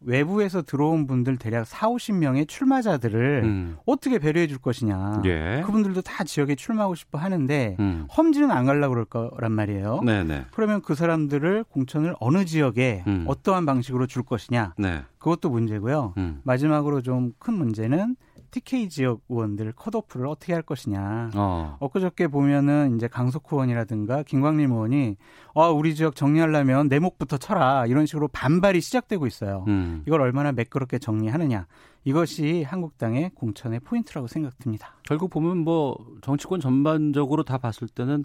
외부에서 0.00 0.62
들어온 0.62 1.06
분들 1.06 1.38
대략 1.38 1.66
4, 1.66 1.88
50명의 1.88 2.46
출마자들을 2.46 3.42
음. 3.44 3.76
어떻게 3.86 4.18
배려해 4.18 4.46
줄 4.46 4.58
것이냐. 4.58 5.22
예. 5.24 5.62
그분들도 5.64 6.02
다 6.02 6.22
지역에 6.22 6.54
출마하고 6.54 6.94
싶어 6.94 7.18
하는데 7.18 7.76
음. 7.80 8.06
험지는 8.14 8.50
안 8.50 8.66
가려고 8.66 8.90
그럴 8.94 9.04
거란 9.06 9.52
말이에요. 9.52 10.02
네네. 10.04 10.46
그러면 10.52 10.82
그 10.82 10.94
사람들을 10.94 11.64
공천을 11.70 12.14
어느 12.20 12.44
지역에 12.44 13.04
음. 13.06 13.24
어떠한 13.26 13.64
방식으로 13.66 14.06
줄 14.06 14.22
것이냐. 14.22 14.74
네. 14.78 15.02
그것도 15.18 15.48
문제고요. 15.50 16.12
음. 16.18 16.40
마지막으로 16.44 17.00
좀 17.00 17.32
큰 17.38 17.54
문제는 17.54 18.16
TK 18.56 18.88
지역 18.88 19.20
의원들 19.28 19.72
컷오프를 19.72 20.26
어떻게 20.26 20.54
할 20.54 20.62
것이냐. 20.62 21.30
어. 21.34 21.76
엊그저께 21.80 22.28
보면은 22.28 22.96
이제 22.96 23.06
강석호 23.06 23.56
의원이라든가 23.56 24.22
김광림 24.22 24.72
의원이 24.72 25.16
아, 25.54 25.68
우리 25.68 25.94
지역 25.94 26.16
정리하려면 26.16 26.88
내목부터 26.88 27.36
쳐라. 27.36 27.86
이런 27.86 28.06
식으로 28.06 28.28
반발이 28.28 28.80
시작되고 28.80 29.26
있어요. 29.26 29.64
음. 29.68 30.02
이걸 30.06 30.22
얼마나 30.22 30.52
매끄럽게 30.52 30.98
정리하느냐. 30.98 31.66
이것이 32.04 32.62
한국당의 32.62 33.32
공천의 33.34 33.80
포인트라고 33.80 34.26
생각됩니다. 34.28 34.94
결국 35.02 35.28
보면 35.28 35.58
뭐 35.58 35.98
정치권 36.22 36.60
전반적으로 36.60 37.42
다 37.42 37.58
봤을 37.58 37.88
때는 37.88 38.24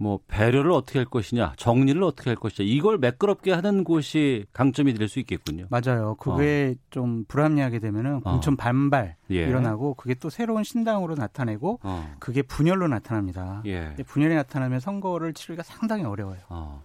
뭐 0.00 0.18
배려를 0.28 0.70
어떻게 0.72 0.98
할 0.98 1.04
것이냐, 1.04 1.52
정리를 1.58 2.02
어떻게 2.02 2.30
할 2.30 2.36
것이냐 2.36 2.66
이걸 2.66 2.96
매끄럽게 2.96 3.52
하는 3.52 3.84
곳이 3.84 4.46
강점이 4.54 4.94
될 4.94 5.10
수 5.10 5.18
있겠군요. 5.18 5.66
맞아요. 5.70 6.14
그게 6.14 6.74
좀 6.90 7.24
불합리하게 7.26 7.80
되면은 7.80 8.20
어. 8.24 8.30
공천 8.32 8.56
반발 8.56 9.16
예. 9.30 9.42
일어나고 9.42 9.94
그게 9.94 10.14
또 10.14 10.30
새로운 10.30 10.62
신당으로 10.64 11.16
나타내고 11.16 11.80
어. 11.82 12.14
그게 12.18 12.40
분열로 12.42 12.86
나타납니다. 12.88 13.62
예. 13.66 13.94
분열이 14.06 14.34
나타나면 14.36 14.80
선거를 14.80 15.34
치르기가 15.34 15.62
상당히 15.64 16.04
어려워요. 16.04 16.38
어. 16.48 16.82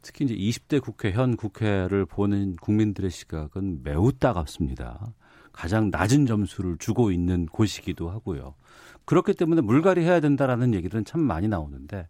특히 0.00 0.24
이제 0.24 0.34
20대 0.34 0.80
국회 0.80 1.10
현 1.12 1.36
국회를 1.36 2.06
보는 2.06 2.56
국민들의 2.56 3.10
시각은 3.10 3.80
매우 3.82 4.12
따갑습니다. 4.12 5.12
가장 5.52 5.90
낮은 5.90 6.26
점수를 6.26 6.78
주고 6.78 7.10
있는 7.10 7.46
곳이기도 7.46 8.08
하고요. 8.08 8.54
그렇기 9.08 9.32
때문에 9.32 9.62
물갈이 9.62 10.02
해야 10.02 10.20
된다라는 10.20 10.74
얘기들은 10.74 11.06
참 11.06 11.22
많이 11.22 11.48
나오는데 11.48 12.08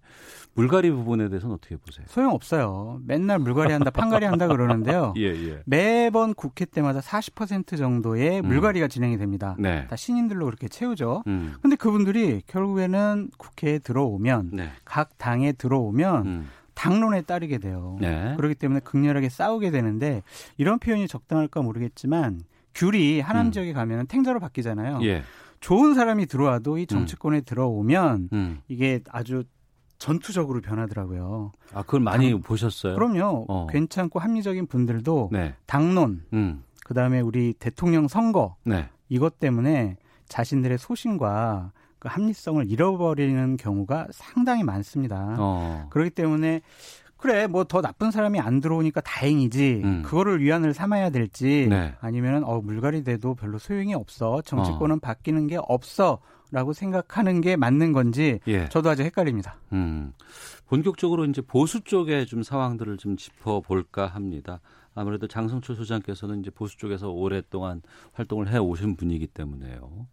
물갈이 0.55 0.91
부분에 0.91 1.29
대해서는 1.29 1.55
어떻게 1.55 1.77
보세요? 1.77 2.05
소용 2.09 2.33
없어요. 2.33 3.01
맨날 3.07 3.39
물갈이 3.39 3.73
한다, 3.73 3.91
판갈이 3.91 4.27
한다 4.27 4.49
그러는데요. 4.49 5.15
예, 5.17 5.27
예. 5.27 5.63
매번 5.65 6.35
국회 6.35 6.65
때마다 6.65 6.99
40% 6.99 7.79
정도의 7.79 8.41
음. 8.41 8.49
물갈이가 8.49 8.89
진행이 8.89 9.17
됩니다. 9.17 9.55
네. 9.61 9.87
다 9.87 9.95
신인들로 9.95 10.45
그렇게 10.47 10.67
채우죠. 10.67 11.23
음. 11.29 11.55
근데 11.63 11.77
그분들이 11.77 12.43
결국에는 12.49 13.31
국회에 13.39 13.79
들어오면 13.79 14.51
네. 14.55 14.71
각 14.85 15.17
당에 15.19 15.53
들어오면 15.53 16.27
음. 16.27 16.49
당론에 16.75 17.23
따르게 17.23 17.59
돼요. 17.59 17.97
네. 18.01 18.35
그렇기 18.37 18.57
때문에 18.57 18.81
극렬하게 18.81 19.29
싸우게 19.29 19.71
되는데 19.71 20.25
이런 20.57 20.81
표현이 20.81 21.07
적당할까 21.07 21.63
모르겠지만 21.63 22.41
귤이 22.75 23.21
하남 23.21 23.47
음. 23.47 23.53
지역에 23.53 23.73
가면 23.73 24.09
탱자로 24.09 24.41
바뀌잖아요. 24.41 24.99
예. 25.05 25.23
좋은 25.61 25.95
사람이 25.95 26.27
들어와도 26.27 26.79
이 26.79 26.87
정치권에 26.87 27.43
들어오면 27.43 28.29
음. 28.33 28.61
이게 28.69 29.01
아주 29.11 29.45
전투적으로 29.99 30.61
변하더라고요. 30.61 31.53
아, 31.75 31.83
그걸 31.83 32.01
많이 32.01 32.39
보셨어요? 32.41 32.95
그럼요. 32.95 33.47
어. 33.49 33.67
괜찮고 33.69 34.21
합리적인 34.21 34.67
분들도 34.67 35.31
네. 35.33 35.55
당론, 35.67 36.23
음. 36.33 36.63
그 36.85 36.95
다음에 36.95 37.21
우리 37.21 37.53
대통령 37.59 38.09
선거 38.09 38.57
네. 38.65 38.89
이것 39.09 39.39
때문에 39.41 39.97
자신들의 40.29 40.79
소신과 40.79 41.73
그 41.99 42.09
합리성을 42.09 42.71
잃어버리는 42.71 43.57
경우가 43.57 44.09
상당히 44.13 44.63
많습니다. 44.63 45.37
어. 45.39 45.87
그렇기 45.91 46.11
때문에 46.11 46.61
그래 47.19 47.47
뭐 47.47 47.65
더 47.65 47.83
나쁜 47.83 48.11
사람이 48.11 48.41
안 48.41 48.61
들어오니까 48.61 49.01
다행이지 49.03 49.83
음. 49.85 50.03
그거를 50.03 50.41
위안을 50.41 50.73
삼아야 50.73 51.11
될지 51.11 51.67
네. 51.69 51.95
아니면은 52.01 52.45
어 52.45 52.61
물갈이 52.61 53.05
돼도 53.05 53.35
별로 53.35 53.59
소용이 53.59 53.93
없어 53.95 54.41
정치권은 54.43 55.01
바뀌는 55.01 55.49
게 55.49 55.59
없어 55.61 56.21
라고 56.51 56.73
생각하는 56.73 57.43
게 57.43 57.57
맞는 57.57 57.93
건지 57.93 58.41
예. 58.47 58.69
저도 58.71 58.89
아주 58.89 59.03
헷갈립니다. 59.03 59.57
음. 59.73 60.15
본격적으로 60.67 61.27
이제 61.27 61.43
보수 61.43 61.83
쪽의 61.83 62.27
좀 62.27 62.43
상황들을 62.43 62.97
좀 62.97 63.17
짚어볼까 63.17 64.07
합니다. 64.07 64.61
아무래도 64.95 65.27
장성철 65.27 65.77
소장께서는 65.77 66.41
이제 66.41 66.51
보수 66.51 66.79
쪽에서 66.79 67.11
오랫동안 67.11 67.83
활동을 68.13 68.49
해 68.51 68.57
오신 68.57 68.97
분이기 68.97 69.27
때문에요. 69.27 70.07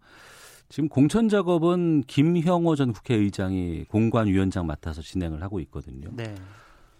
지금 0.67 0.89
공천 0.89 1.29
작업은 1.29 2.03
김형호 2.07 2.75
전 2.75 2.91
국회의장이 2.91 3.85
공관위원장 3.85 4.65
맡아서 4.67 5.01
진행을 5.01 5.41
하고 5.41 5.59
있거든요. 5.61 6.09
네. 6.11 6.35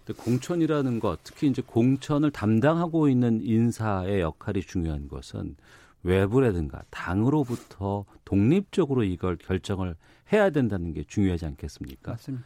근데 0.06 0.22
공천이라는 0.22 1.00
것, 1.00 1.20
특히 1.24 1.48
이제 1.48 1.64
공천을 1.66 2.30
담당하고 2.32 3.10
있는 3.10 3.42
인사의 3.42 4.22
역할이 4.22 4.62
중요한 4.62 5.08
것은 5.08 5.56
외부라든가 6.04 6.84
당으로부터 6.92 8.06
독립적으로 8.24 9.04
이걸 9.04 9.36
결정을 9.38 9.96
해야 10.32 10.52
된다는 10.52 10.94
게 10.94 11.04
중요하지 11.08 11.48
않겠습니까? 11.48 12.12
맞습니다. 12.12 12.46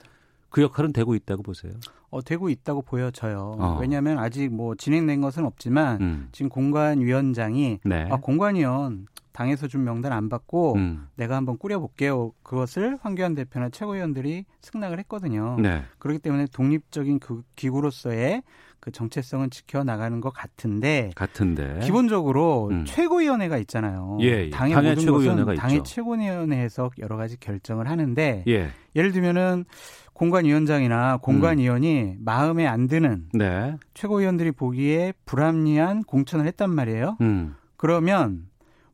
그 0.49 0.61
역할은 0.61 0.93
되고 0.93 1.13
있다고 1.13 1.43
보세요. 1.43 1.73
어, 2.09 2.21
되고 2.23 2.49
있다고 2.49 2.81
보여져요. 2.81 3.57
어. 3.59 3.77
왜냐하면 3.79 4.17
아직 4.17 4.49
뭐 4.49 4.73
진행된 4.75 5.21
것은 5.21 5.45
없지만 5.45 6.01
음. 6.01 6.29
지금 6.31 6.49
공관위원장이 6.49 7.79
네. 7.83 8.07
아, 8.09 8.17
공관위원 8.17 9.07
당에서 9.39 9.69
준 9.69 9.85
명단 9.85 10.11
안 10.11 10.27
받고 10.27 10.73
음. 10.75 11.07
내가 11.15 11.37
한번 11.37 11.57
꾸려볼게요. 11.57 12.33
그것을 12.43 12.97
황교안 12.99 13.35
대표나 13.35 13.69
최고위원들이 13.69 14.43
승낙을 14.59 14.99
했거든요. 14.99 15.55
네. 15.61 15.83
그렇기 15.97 16.19
때문에 16.19 16.47
독립적인 16.51 17.19
그 17.19 17.43
기구로서의 17.55 18.43
그 18.81 18.91
정체성은 18.91 19.49
지켜나가는 19.49 20.19
것 20.19 20.33
같은데 20.33 21.11
같은데. 21.15 21.79
기본적으로 21.81 22.67
음. 22.71 22.83
최고위원회가 22.85 23.57
있잖아요. 23.59 24.17
예, 24.19 24.25
예. 24.25 24.49
당의, 24.49 24.73
당의 24.73 24.97
최고위원회가 24.97 25.55
당의 25.55 25.77
있죠. 25.77 25.83
최고위원회에서 25.85 26.91
여러 26.99 27.15
가지 27.15 27.39
결정을 27.39 27.89
하는데 27.89 28.43
예. 28.45 28.69
예를 28.93 29.13
들면은 29.13 29.63
공관위원장이나 30.11 31.15
공관위원이 31.17 32.15
마음에 32.19 32.67
안 32.67 32.87
드는 32.87 33.29
네. 33.33 33.77
최고위원들이 33.93 34.51
보기에 34.51 35.13
불합리한 35.25 36.03
공천을 36.03 36.45
했단 36.45 36.69
말이에요. 36.69 37.15
음. 37.21 37.55
그러면 37.77 38.48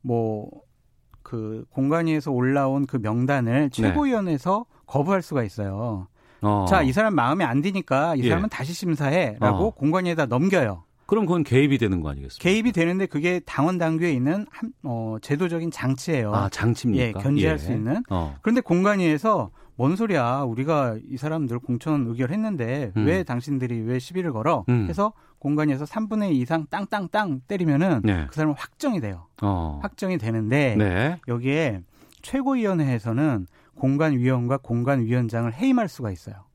뭐그 0.06 1.66
공관위에서 1.72 2.32
올라온 2.32 2.86
그 2.86 2.98
명단을 2.98 3.70
최고위원회에서 3.72 4.66
거부할 4.86 5.22
수가 5.22 5.44
있어요. 5.44 6.08
네. 6.42 6.48
어. 6.48 6.66
자, 6.70 6.82
이 6.84 6.92
사람 6.94 7.16
마음에 7.16 7.44
안 7.44 7.62
드니까 7.62 8.16
이 8.16 8.22
예. 8.24 8.30
사람은 8.30 8.50
다시 8.50 8.74
심사해라고 8.74 9.68
어. 9.68 9.70
공관위에다 9.72 10.28
넘겨요. 10.28 10.85
그럼 11.06 11.26
그건 11.26 11.44
개입이 11.44 11.78
되는 11.78 12.02
거 12.02 12.10
아니겠습니까? 12.10 12.42
개입이 12.42 12.72
되는데 12.72 13.06
그게 13.06 13.40
당원 13.46 13.78
당규에 13.78 14.12
있는 14.12 14.46
한, 14.50 14.72
어, 14.84 15.18
제도적인 15.22 15.72
장치예요. 15.72 16.34
아, 16.34 16.50
장치입니까? 16.50 17.04
예, 17.06 17.12
견제할 17.12 17.54
예. 17.56 17.58
수 17.58 17.72
있는. 17.72 18.04
어. 18.10 18.36
그런데 18.42 18.62
공관위에서 18.62 19.52
뭔 19.76 19.96
소리야? 19.96 20.42
우리가 20.42 20.98
이 21.10 21.18
사람들 21.18 21.60
공천 21.60 22.08
의결했는데 22.08 22.94
음. 22.96 23.06
왜 23.06 23.24
당신들이 23.24 23.82
왜 23.82 24.00
시비를 24.00 24.32
걸어? 24.32 24.64
음. 24.70 24.88
해서 24.90 25.14
공관위에서 25.40 25.86
3분의 25.86 26.32
2 26.32 26.40
이상 26.40 26.66
땅땅땅 26.70 27.42
때리면은 27.48 28.02
네. 28.04 28.26
그 28.28 28.36
사람은 28.36 28.56
확정이 28.58 29.00
돼요. 29.02 29.28
어. 29.42 29.80
확정이 29.84 30.18
되는데 30.18 30.76
네. 30.78 31.20
여기에 31.28 31.82
최고위원회에서는 32.22 33.46
공관위원과 33.76 34.58
공관위원장을 34.58 35.54
해임할 35.54 35.90
수가 35.90 36.10
있어요. 36.10 36.46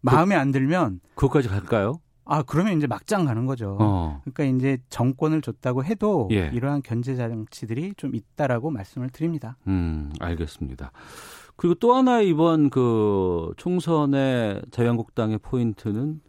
마음에 0.00 0.36
안 0.36 0.52
들면 0.52 1.00
그것까지 1.16 1.48
갈까요? 1.48 2.00
아 2.26 2.42
그러면 2.42 2.76
이제 2.76 2.86
막장 2.86 3.24
가는 3.24 3.46
거죠. 3.46 3.76
어. 3.80 4.20
그러니까 4.24 4.44
이제 4.44 4.78
정권을 4.90 5.40
줬다고 5.42 5.84
해도 5.84 6.28
예. 6.32 6.50
이러한 6.52 6.82
견제 6.82 7.14
장치들이 7.14 7.94
좀 7.96 8.14
있다라고 8.14 8.70
말씀을 8.70 9.10
드립니다. 9.10 9.56
음, 9.68 10.12
알겠습니다. 10.18 10.90
그리고 11.54 11.74
또 11.76 11.94
하나 11.94 12.20
이번 12.20 12.68
그 12.68 13.52
총선의 13.56 14.62
자유한국당의 14.72 15.38
포인트는 15.38 16.20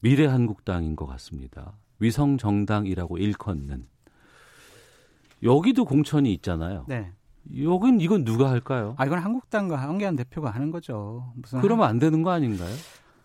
미래한국당인 0.00 0.96
것 0.96 1.06
같습니다. 1.06 1.72
위성 1.98 2.36
정당이라고 2.38 3.18
일컫는. 3.18 3.86
여기도 5.42 5.84
공천이 5.86 6.32
있잖아요. 6.34 6.84
네. 6.88 7.10
여긴 7.58 8.00
이건 8.00 8.24
누가 8.24 8.50
할까요? 8.50 8.94
아 8.98 9.06
이건 9.06 9.18
한국당과 9.18 9.76
황교안 9.76 10.14
대표가 10.14 10.50
하는 10.50 10.70
거죠. 10.70 11.32
무슨 11.36 11.60
그러면 11.62 11.88
안 11.88 11.98
되는 11.98 12.22
거 12.22 12.30
아닌가요? 12.30 12.74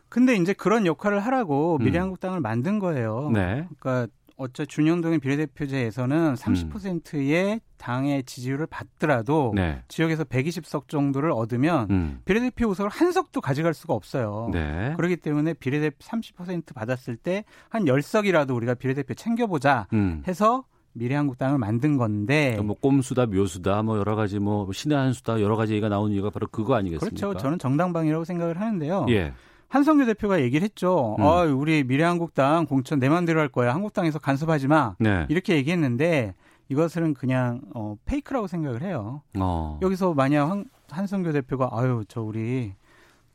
근데 0.09 0.35
이제 0.35 0.53
그런 0.53 0.85
역할을 0.85 1.19
하라고 1.19 1.77
음. 1.79 1.83
미래한국당을 1.85 2.39
만든 2.39 2.79
거예요. 2.79 3.29
네. 3.33 3.67
그러니까 3.79 4.07
어째 4.37 4.65
준영동의 4.65 5.19
비례대표제에서는 5.19 6.33
30%의 6.35 7.61
당의 7.77 8.23
지지율을 8.23 8.67
받더라도 8.67 9.51
음. 9.51 9.55
네. 9.55 9.81
지역에서 9.87 10.25
120석 10.25 10.87
정도를 10.89 11.31
얻으면 11.31 11.87
음. 11.89 12.19
비례대표 12.25 12.67
의석을 12.69 12.89
한 12.89 13.11
석도 13.13 13.39
가져갈 13.41 13.73
수가 13.73 13.93
없어요. 13.93 14.49
네. 14.51 14.93
그렇기 14.97 15.17
때문에 15.17 15.53
비례대표 15.53 15.97
30% 15.99 16.73
받았을 16.73 17.15
때 17.15 17.43
한 17.69 17.85
10석이라도 17.85 18.55
우리가 18.55 18.73
비례대표 18.73 19.13
챙겨보자 19.13 19.87
음. 19.93 20.21
해서 20.27 20.65
미래한국당을 20.93 21.57
만든 21.57 21.97
건데 21.97 22.57
뭐 22.63 22.75
꼼수다, 22.79 23.25
묘수다, 23.27 23.83
뭐 23.83 23.97
여러 23.97 24.15
가지 24.15 24.39
뭐 24.39 24.71
신의 24.71 24.97
한 24.97 25.13
수다 25.13 25.41
여러 25.41 25.55
가지 25.57 25.73
얘기가 25.73 25.89
나오는 25.89 26.13
이유가 26.13 26.29
바로 26.29 26.47
그거 26.47 26.75
아니겠습니까? 26.75 27.27
그렇죠. 27.27 27.37
저는 27.37 27.59
정당방위라고 27.59 28.23
생각을 28.23 28.59
하는데요. 28.61 29.05
예. 29.09 29.33
한성규 29.67 30.05
대표가 30.05 30.41
얘기를 30.41 30.63
했죠. 30.63 31.15
음. 31.19 31.23
어, 31.23 31.43
우리 31.45 31.83
미래한국당 31.83 32.65
공천 32.65 32.99
내 32.99 33.09
맘대로 33.09 33.39
할 33.39 33.49
거야. 33.49 33.73
한국당에서 33.73 34.19
간섭하지 34.19 34.67
마. 34.67 34.95
네. 34.99 35.25
이렇게 35.29 35.55
얘기했는데 35.55 36.33
이것은 36.69 37.13
그냥 37.13 37.61
어, 37.73 37.95
페이크라고 38.05 38.47
생각을 38.47 38.81
해요. 38.81 39.21
어. 39.37 39.79
여기서 39.81 40.13
만약 40.13 40.49
한, 40.49 40.65
한성규 40.89 41.31
대표가 41.33 41.69
아유 41.71 42.03
저 42.07 42.21
우리 42.21 42.73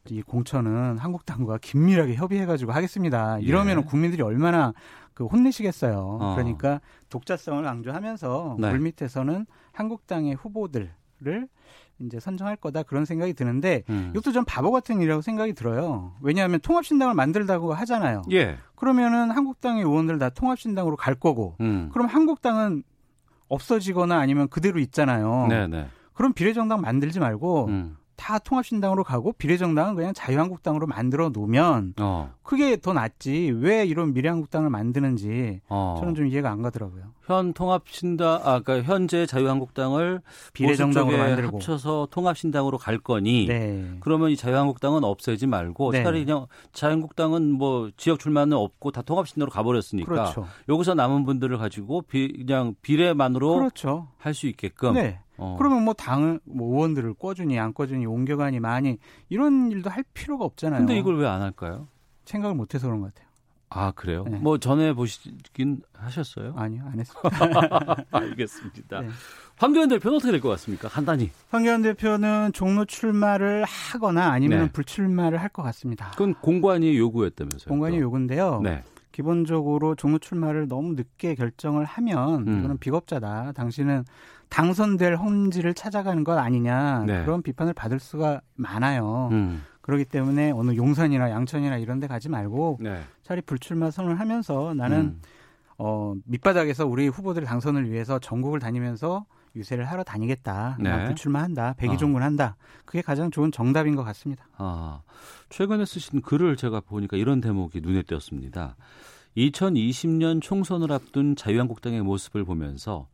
이 0.08 0.22
공천은 0.22 0.98
한국당과 0.98 1.58
긴밀하게 1.58 2.14
협의해가지고 2.14 2.72
하겠습니다. 2.72 3.38
이러면 3.38 3.78
예. 3.78 3.82
국민들이 3.82 4.22
얼마나 4.22 4.72
그 5.14 5.26
혼내시겠어요. 5.26 6.18
어. 6.20 6.34
그러니까 6.34 6.80
독자성을 7.10 7.62
강조하면서 7.62 8.56
네. 8.58 8.70
물밑에서는 8.70 9.46
한국당의 9.72 10.34
후보들을 10.34 10.90
이제 12.06 12.18
선정할 12.18 12.56
거다 12.56 12.82
그런 12.82 13.04
생각이 13.04 13.34
드는데 13.34 13.82
음. 13.90 14.10
이것도 14.14 14.32
좀 14.32 14.44
바보 14.46 14.70
같은 14.70 15.00
일이라고 15.00 15.22
생각이 15.22 15.52
들어요. 15.52 16.14
왜냐하면 16.20 16.60
통합신당을 16.60 17.14
만들다고 17.14 17.72
하잖아요. 17.74 18.22
예. 18.32 18.56
그러면은 18.74 19.30
한국당의 19.30 19.82
의원들 19.82 20.18
다 20.18 20.30
통합신당으로 20.30 20.96
갈 20.96 21.14
거고, 21.14 21.56
음. 21.60 21.90
그럼 21.92 22.06
한국당은 22.06 22.82
없어지거나 23.48 24.18
아니면 24.18 24.48
그대로 24.48 24.78
있잖아요. 24.78 25.46
네, 25.48 25.66
네. 25.66 25.88
그럼 26.14 26.32
비례정당 26.32 26.80
만들지 26.80 27.20
말고 27.20 27.66
음. 27.66 27.96
다 28.20 28.38
통합신당으로 28.38 29.02
가고 29.02 29.32
비례정당은 29.32 29.94
그냥 29.94 30.12
자유한국당으로 30.12 30.86
만들어 30.86 31.30
놓으면 31.30 31.94
어. 31.98 32.34
그게 32.42 32.78
더 32.78 32.92
낫지. 32.92 33.50
왜 33.56 33.86
이런 33.86 34.12
미래한국당을 34.12 34.68
만드는지 34.68 35.62
어. 35.70 35.96
저는 35.98 36.14
좀 36.14 36.26
이해가 36.26 36.50
안 36.50 36.60
가더라고요. 36.60 37.14
현 37.24 37.54
통합신당, 37.54 38.40
아, 38.44 38.60
그러니까 38.60 38.82
현재 38.82 39.24
자유한국당을 39.24 40.20
비례정당으로 40.52 41.16
만들고. 41.16 41.56
합쳐서 41.56 42.08
통합신당으로 42.10 42.76
갈 42.76 42.98
거니. 42.98 43.46
네. 43.46 43.90
그러면 44.00 44.30
이 44.30 44.36
자유한국당은 44.36 45.02
없애지 45.02 45.46
말고 45.46 45.92
네. 45.92 46.02
차라리 46.02 46.26
그냥 46.26 46.46
자유한국당은 46.72 47.50
뭐 47.52 47.88
지역 47.96 48.18
출마는 48.18 48.54
없고 48.54 48.90
다 48.90 49.00
통합신당으로 49.00 49.50
가버렸으니까 49.50 50.10
그렇죠. 50.10 50.46
여기서 50.68 50.92
남은 50.92 51.24
분들을 51.24 51.56
가지고 51.56 52.02
비, 52.02 52.44
그냥 52.44 52.74
비례만으로 52.82 53.54
그렇죠. 53.54 54.08
할수 54.18 54.46
있게끔. 54.46 54.92
네. 54.94 55.20
어. 55.40 55.56
그러면 55.58 55.84
뭐 55.84 55.94
당을 55.94 56.40
뭐 56.44 56.74
의원들을 56.76 57.14
꿔주니 57.14 57.58
안 57.58 57.72
꿔주니 57.74 58.06
옮겨가니 58.06 58.60
많이 58.60 58.98
이런 59.28 59.70
일도 59.72 59.90
할 59.90 60.04
필요가 60.14 60.44
없잖아요. 60.44 60.80
근데 60.80 60.96
이걸 60.98 61.16
왜 61.18 61.26
안 61.26 61.42
할까요? 61.42 61.88
생각을 62.24 62.54
못해서 62.54 62.86
그런 62.86 63.00
것 63.00 63.12
같아요. 63.14 63.28
아 63.72 63.92
그래요? 63.92 64.24
네. 64.28 64.38
뭐 64.38 64.58
전에 64.58 64.92
보시긴 64.94 65.80
하셨어요? 65.94 66.54
아니요, 66.56 66.82
안 66.92 66.98
했습니다. 66.98 67.30
알겠습니다. 68.10 69.00
네. 69.00 69.08
황교안 69.58 69.88
대표는 69.88 70.16
어떻게 70.16 70.32
될 70.32 70.40
것 70.40 70.48
같습니까? 70.50 70.88
간단히. 70.88 71.30
황교안 71.50 71.82
대표는 71.82 72.52
종로 72.52 72.84
출마를 72.84 73.64
하거나 73.64 74.30
아니면 74.32 74.64
네. 74.64 74.72
불출마를 74.72 75.40
할 75.40 75.50
것 75.50 75.62
같습니다. 75.62 76.10
그건 76.12 76.34
공관이 76.34 76.96
요구했다면서요? 76.98 77.68
공관이 77.68 77.96
또. 77.96 78.02
요구인데요. 78.02 78.60
네. 78.62 78.82
기본적으로 79.12 79.94
종로 79.94 80.18
출마를 80.18 80.66
너무 80.66 80.94
늦게 80.94 81.34
결정을 81.34 81.84
하면 81.84 82.48
음. 82.48 82.58
이거는 82.58 82.78
비겁자다. 82.78 83.52
당신은 83.52 84.04
당선될 84.50 85.16
험지를 85.16 85.74
찾아가는 85.74 86.22
것 86.24 86.36
아니냐 86.36 87.04
네. 87.06 87.24
그런 87.24 87.42
비판을 87.42 87.72
받을 87.72 87.98
수가 87.98 88.42
많아요. 88.56 89.28
음. 89.32 89.62
그렇기 89.80 90.04
때문에 90.04 90.50
어느 90.50 90.76
용산이나 90.76 91.30
양천이나 91.30 91.78
이런 91.78 91.98
데 92.00 92.06
가지 92.06 92.28
말고 92.28 92.78
네. 92.80 93.00
차라리 93.22 93.42
불출마 93.42 93.90
선언을 93.90 94.20
하면서 94.20 94.74
나는 94.74 94.98
음. 94.98 95.22
어, 95.78 96.14
밑바닥에서 96.26 96.86
우리 96.86 97.08
후보들 97.08 97.44
당선을 97.44 97.90
위해서 97.90 98.18
전국을 98.18 98.60
다니면서 98.60 99.24
유세를 99.56 99.84
하러 99.86 100.04
다니겠다. 100.04 100.76
네. 100.78 100.90
난 100.90 101.06
불출마한다. 101.06 101.74
백의종군한다. 101.78 102.56
그게 102.84 103.02
가장 103.02 103.30
좋은 103.30 103.50
정답인 103.50 103.96
것 103.96 104.04
같습니다. 104.04 104.46
아, 104.58 105.00
최근에 105.48 105.84
쓰신 105.84 106.20
글을 106.22 106.56
제가 106.56 106.80
보니까 106.80 107.16
이런 107.16 107.40
대목이 107.40 107.80
눈에 107.80 108.02
띄었습니다. 108.02 108.76
2020년 109.36 110.42
총선을 110.42 110.92
앞둔 110.92 111.34
자유한국당의 111.34 112.02
모습을 112.02 112.44
보면서 112.44 113.08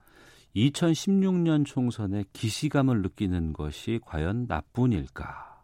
2016년 0.57 1.67
총선에 1.67 2.25
기시감을 2.33 3.03
느끼는 3.03 3.53
것이 3.53 4.01
과연 4.05 4.47
나쁜 4.47 4.93
일까? 4.93 5.63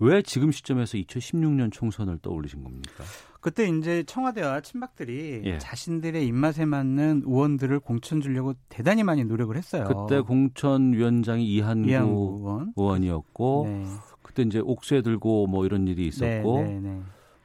왜 0.00 0.20
지금 0.22 0.50
시점에서 0.50 0.98
2016년 0.98 1.70
총선을 1.70 2.18
떠올리신 2.18 2.64
겁니까? 2.64 3.04
그때 3.40 3.68
이제 3.68 4.02
청와대와 4.04 4.60
친박들이 4.60 5.42
예. 5.44 5.58
자신들의 5.58 6.26
입맛에 6.26 6.64
맞는 6.64 7.22
의원들을 7.24 7.78
공천 7.80 8.20
주려고 8.20 8.54
대단히 8.68 9.04
많이 9.04 9.24
노력을 9.24 9.56
했어요. 9.56 9.84
그때 9.84 10.20
공천위원장이 10.20 11.46
이한구, 11.46 11.88
이한구 11.88 12.36
의원. 12.38 12.72
의원이었고 12.76 13.64
네. 13.68 13.86
그때 14.22 14.42
이제 14.42 14.58
옥새 14.58 15.02
들고 15.02 15.46
뭐 15.46 15.64
이런 15.64 15.86
일이 15.86 16.06
있었고 16.08 16.62
네, 16.62 16.80
네, 16.80 16.80
네. 16.80 17.02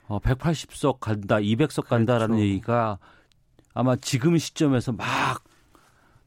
어, 0.07 0.19
180석 0.19 0.99
간다, 0.99 1.37
200석 1.37 1.85
간다라는 1.85 2.37
그렇죠. 2.37 2.43
얘기가 2.43 2.97
아마 3.73 3.95
지금 3.95 4.37
시점에서 4.37 4.93
막 4.93 5.43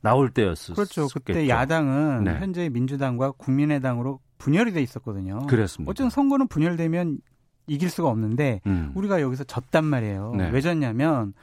나올 0.00 0.30
때였었죠. 0.30 0.74
그렇죠. 0.74 1.08
그때 1.12 1.48
야당은 1.48 2.24
네. 2.24 2.38
현재 2.38 2.68
민주당과 2.68 3.32
국민의당으로 3.32 4.20
분열이 4.38 4.72
돼 4.72 4.82
있었거든요. 4.82 5.46
그랬습니다. 5.46 5.90
어쨌든 5.90 6.10
선거는 6.10 6.48
분열되면 6.48 7.18
이길 7.66 7.90
수가 7.90 8.08
없는데 8.08 8.60
음. 8.66 8.92
우리가 8.94 9.20
여기서 9.20 9.44
졌단 9.44 9.84
말이에요. 9.84 10.34
네. 10.36 10.50
왜 10.50 10.60
졌냐면 10.60 11.34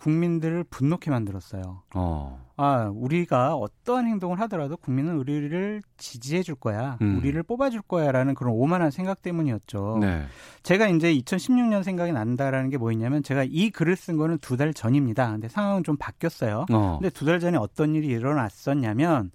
국민들을 0.00 0.64
분노케 0.64 1.10
만들었어요. 1.10 1.82
어. 1.94 2.40
아, 2.56 2.90
우리가 2.94 3.54
어떠한 3.54 4.06
행동을 4.06 4.40
하더라도 4.40 4.76
국민은 4.76 5.16
우리를 5.16 5.82
지지해 5.96 6.42
줄 6.42 6.54
거야. 6.54 6.98
음. 7.02 7.18
우리를 7.18 7.42
뽑아 7.42 7.70
줄 7.70 7.80
거야라는 7.82 8.34
그런 8.34 8.52
오만한 8.54 8.90
생각 8.90 9.22
때문이었죠. 9.22 9.98
네. 10.00 10.24
제가 10.62 10.88
이제 10.88 11.14
2016년 11.14 11.82
생각이 11.82 12.12
난다라는 12.12 12.70
게 12.70 12.76
뭐였냐면 12.78 13.22
제가 13.22 13.44
이 13.48 13.70
글을 13.70 13.96
쓴 13.96 14.16
거는 14.16 14.38
두 14.38 14.56
달 14.56 14.74
전입니다. 14.74 15.30
근데 15.30 15.48
상황은 15.48 15.84
좀 15.84 15.96
바뀌었어요. 15.96 16.66
어. 16.70 16.98
근데 17.00 17.10
두 17.10 17.24
달 17.24 17.40
전에 17.40 17.56
어떤 17.56 17.94
일이 17.94 18.08
일어났었냐면 18.08 19.30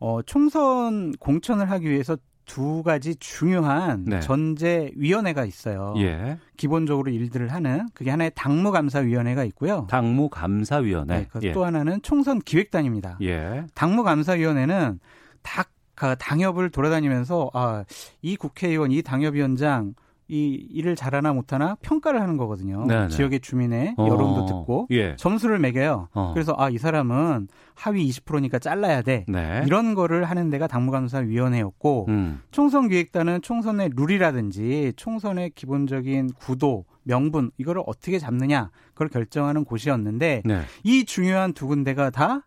어, 0.00 0.22
총선 0.22 1.12
공천을 1.18 1.70
하기 1.72 1.88
위해서 1.90 2.16
두 2.48 2.82
가지 2.82 3.14
중요한 3.16 4.04
네. 4.06 4.20
전제위원회가 4.20 5.44
있어요. 5.44 5.94
예. 5.98 6.38
기본적으로 6.56 7.10
일들을 7.10 7.52
하는 7.52 7.86
그게 7.94 8.10
하나의 8.10 8.32
당무감사위원회가 8.34 9.44
있고요. 9.44 9.86
당무감사위원회. 9.90 11.14
네, 11.18 11.26
그 11.30 11.40
예. 11.42 11.52
또 11.52 11.64
하나는 11.64 12.00
총선 12.02 12.40
기획단입니다. 12.40 13.18
예. 13.22 13.64
당무감사위원회는 13.74 14.98
다 15.42 15.64
가- 15.94 16.14
당협을 16.14 16.70
돌아다니면서 16.70 17.50
아, 17.52 17.84
이 18.22 18.36
국회의원, 18.36 18.92
이 18.92 19.02
당협위원장 19.02 19.94
이 20.28 20.66
일을 20.70 20.94
잘하나 20.94 21.32
못하나 21.32 21.76
평가를 21.80 22.20
하는 22.20 22.36
거거든요. 22.36 22.84
네네. 22.86 23.08
지역의 23.08 23.40
주민의 23.40 23.94
어. 23.96 24.06
여론도 24.06 24.46
듣고 24.46 24.86
예. 24.90 25.16
점수를 25.16 25.58
매겨요. 25.58 26.08
어. 26.12 26.30
그래서 26.34 26.54
아, 26.58 26.68
이 26.68 26.76
사람은 26.76 27.48
하위 27.74 28.08
20%니까 28.10 28.58
잘라야 28.58 29.02
돼. 29.02 29.24
네. 29.26 29.62
이런 29.66 29.94
거를 29.94 30.24
하는 30.24 30.50
데가 30.50 30.66
당무감사위원회였고 30.66 32.06
음. 32.08 32.40
총선기획단은 32.50 33.40
총선의 33.40 33.90
룰이라든지 33.96 34.92
총선의 34.96 35.50
기본적인 35.54 36.32
구도, 36.38 36.84
명분 37.04 37.50
이거를 37.56 37.82
어떻게 37.86 38.18
잡느냐 38.18 38.70
그걸 38.92 39.08
결정하는 39.08 39.64
곳이었는데 39.64 40.42
네. 40.44 40.60
이 40.84 41.04
중요한 41.06 41.54
두 41.54 41.66
군데가 41.66 42.10
다 42.10 42.46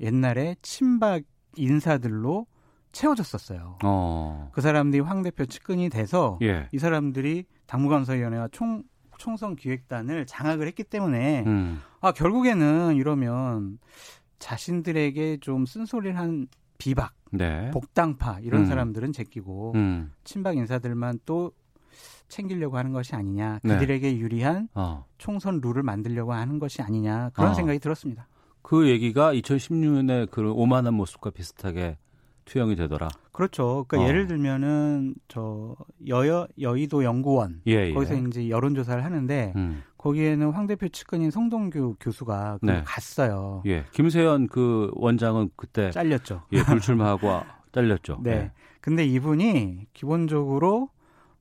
옛날에 0.00 0.56
친박 0.62 1.22
인사들로 1.56 2.46
채워졌었어요. 2.92 3.78
어. 3.84 4.50
그 4.52 4.60
사람들이 4.60 5.00
황 5.00 5.22
대표 5.22 5.46
측근이 5.46 5.88
돼서 5.90 6.38
예. 6.42 6.68
이 6.72 6.78
사람들이 6.78 7.44
당무감사위원회와 7.66 8.48
총 8.52 8.82
총선 9.18 9.54
기획단을 9.54 10.26
장악을 10.26 10.66
했기 10.66 10.82
때문에 10.82 11.44
음. 11.46 11.80
아 12.00 12.10
결국에는 12.12 12.96
이러면 12.96 13.78
자신들에게 14.38 15.38
좀 15.40 15.66
쓴소리를 15.66 16.18
한 16.18 16.48
비박, 16.78 17.12
네. 17.30 17.70
복당파 17.72 18.40
이런 18.40 18.62
음. 18.62 18.66
사람들은 18.66 19.12
제끼고 19.12 19.72
음. 19.74 20.10
친박 20.24 20.56
인사들만 20.56 21.20
또 21.26 21.52
챙기려고 22.28 22.78
하는 22.78 22.92
것이 22.92 23.14
아니냐, 23.14 23.60
네. 23.62 23.74
그들에게 23.74 24.16
유리한 24.16 24.68
어. 24.74 25.04
총선 25.18 25.60
룰을 25.60 25.82
만들려고 25.82 26.32
하는 26.32 26.58
것이 26.58 26.80
아니냐 26.80 27.30
그런 27.34 27.50
어. 27.50 27.54
생각이 27.54 27.78
들었습니다. 27.78 28.26
그 28.62 28.88
얘기가 28.88 29.34
2016년에 29.34 30.30
그 30.30 30.50
오만한 30.50 30.94
모습과 30.94 31.30
비슷하게 31.30 31.98
투영이 32.50 32.74
되더라. 32.74 33.08
그렇죠. 33.30 33.84
그러니까 33.86 34.06
어. 34.06 34.08
예를 34.08 34.26
들면은 34.26 35.14
저 35.28 35.76
여여 36.08 36.48
여의도 36.60 37.04
연구원 37.04 37.60
예, 37.68 37.88
예. 37.88 37.94
거기서 37.94 38.14
이제 38.16 38.48
여론 38.50 38.74
조사를 38.74 39.04
하는데 39.04 39.52
음. 39.54 39.82
거기에는 39.96 40.50
황 40.50 40.66
대표 40.66 40.88
측근인 40.88 41.30
성동규 41.30 41.96
교수가 42.00 42.58
그 42.60 42.66
네. 42.66 42.82
갔어요. 42.84 43.62
예. 43.66 43.84
김세현 43.92 44.48
그 44.48 44.90
원장은 44.94 45.50
그때 45.54 45.92
잘렸죠. 45.92 46.42
예, 46.52 46.62
불출마하고 46.64 47.30
아- 47.30 47.44
잘렸죠. 47.70 48.18
네. 48.24 48.30
예. 48.32 48.52
근데 48.80 49.04
이분이 49.04 49.86
기본적으로 49.92 50.88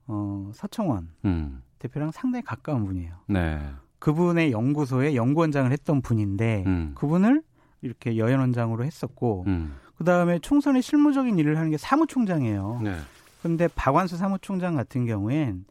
어, 0.06 0.52
서청원 0.54 1.10
음. 1.26 1.64
대표랑 1.80 2.12
상당히 2.12 2.44
가까운 2.44 2.86
분이에요. 2.86 3.16
네. 3.28 3.60
그분의 3.98 4.52
연구소에 4.52 5.16
연구원장을 5.16 5.72
했던 5.72 6.02
분인데 6.02 6.64
음. 6.68 6.92
그분을 6.96 7.42
이렇게 7.82 8.18
여연원장으로 8.18 8.84
했었고 8.84 9.46
음. 9.48 9.74
그 10.00 10.06
다음에 10.06 10.40
총선의 10.40 10.82
실무적인 10.82 11.38
일을 11.38 11.58
하는 11.58 11.72
게 11.72 11.78
사무총장이에요. 11.78 12.80
네. 12.82 12.96
그런데 13.42 13.68
박완수 13.76 14.16
사무총장 14.16 14.76
같은 14.76 15.06
경우엔 15.06 15.66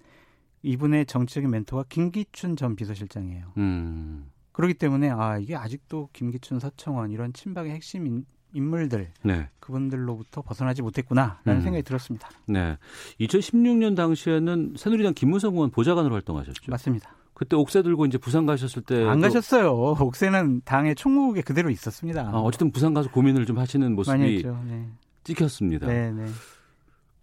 이분의 0.62 1.06
정치적인 1.06 1.48
멘토가 1.48 1.86
김기춘 1.88 2.54
전 2.54 2.76
비서실장이에요. 2.76 3.54
음. 3.56 4.30
그렇기 4.52 4.74
때문에 4.74 5.08
아 5.08 5.38
이게 5.38 5.56
아직도 5.56 6.10
김기춘, 6.12 6.60
서청원 6.60 7.10
이런 7.10 7.32
친박의 7.32 7.72
핵심 7.72 8.06
인, 8.06 8.26
인물들 8.52 9.12
네. 9.22 9.48
그분들로부터 9.60 10.42
벗어나지 10.42 10.82
못했구나라는 10.82 11.60
음. 11.60 11.60
생각이 11.62 11.82
들었습니다. 11.82 12.28
네. 12.46 12.76
2016년 13.20 13.96
당시에는 13.96 14.74
새누리당 14.76 15.14
김무성 15.14 15.54
의원 15.54 15.70
보좌관으로 15.70 16.14
활동하셨죠. 16.14 16.70
맞습니다. 16.70 17.14
그때 17.38 17.54
옥새 17.54 17.82
들고 17.82 18.04
이제 18.04 18.18
부산 18.18 18.46
가셨을 18.46 18.82
때 18.82 19.04
안 19.04 19.20
가셨어요. 19.20 19.70
옥새는 19.72 20.62
당의 20.64 20.96
총무국에 20.96 21.42
그대로 21.42 21.70
있었습니다. 21.70 22.22
아, 22.32 22.38
어쨌든 22.38 22.72
부산 22.72 22.92
가서 22.94 23.10
고민을 23.10 23.46
좀 23.46 23.58
하시는 23.58 23.94
모습이. 23.94 24.42
네. 24.66 24.88
찍혔습니다. 25.22 25.86
네, 25.86 26.10
네. 26.10 26.26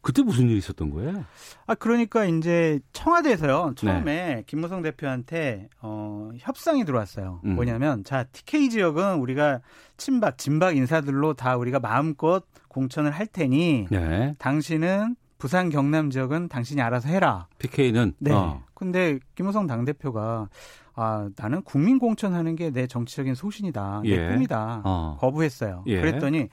그때 0.01 0.21
무슨 0.21 0.47
일이 0.47 0.59
있었던 0.59 0.91
거예요? 0.91 1.25
아 1.65 1.73
그러니까 1.73 2.25
이제 2.25 2.79
청와대에서요 2.93 3.69
네. 3.69 3.75
처음에 3.75 4.43
김무성 4.45 4.83
대표한테 4.83 5.67
어, 5.81 6.29
협상이 6.37 6.85
들어왔어요. 6.85 7.41
음. 7.43 7.55
뭐냐면 7.55 8.03
자 8.03 8.23
TK 8.31 8.69
지역은 8.69 9.15
우리가 9.15 9.61
친박 9.97 10.37
진박 10.37 10.77
인사들로 10.77 11.33
다 11.33 11.57
우리가 11.57 11.79
마음껏 11.79 12.43
공천을 12.67 13.09
할 13.11 13.25
테니 13.25 13.87
네. 13.89 14.35
당신은 14.37 15.15
부산 15.37 15.69
경남 15.69 16.09
지역은 16.09 16.47
당신이 16.49 16.81
알아서 16.81 17.09
해라. 17.09 17.47
PK는 17.59 18.13
네. 18.19 18.31
어. 18.31 18.63
근데 18.73 19.19
김무성 19.35 19.67
당 19.67 19.85
대표가 19.85 20.49
아 20.95 21.29
나는 21.35 21.61
국민 21.63 21.99
공천하는 21.99 22.55
게 22.55 22.71
내 22.71 22.87
정치적인 22.87 23.35
소신이다, 23.35 24.01
내 24.03 24.09
예. 24.11 24.29
꿈이다. 24.33 24.81
어. 24.85 25.17
거부했어요. 25.19 25.83
예. 25.87 25.99
그랬더니 25.99 26.47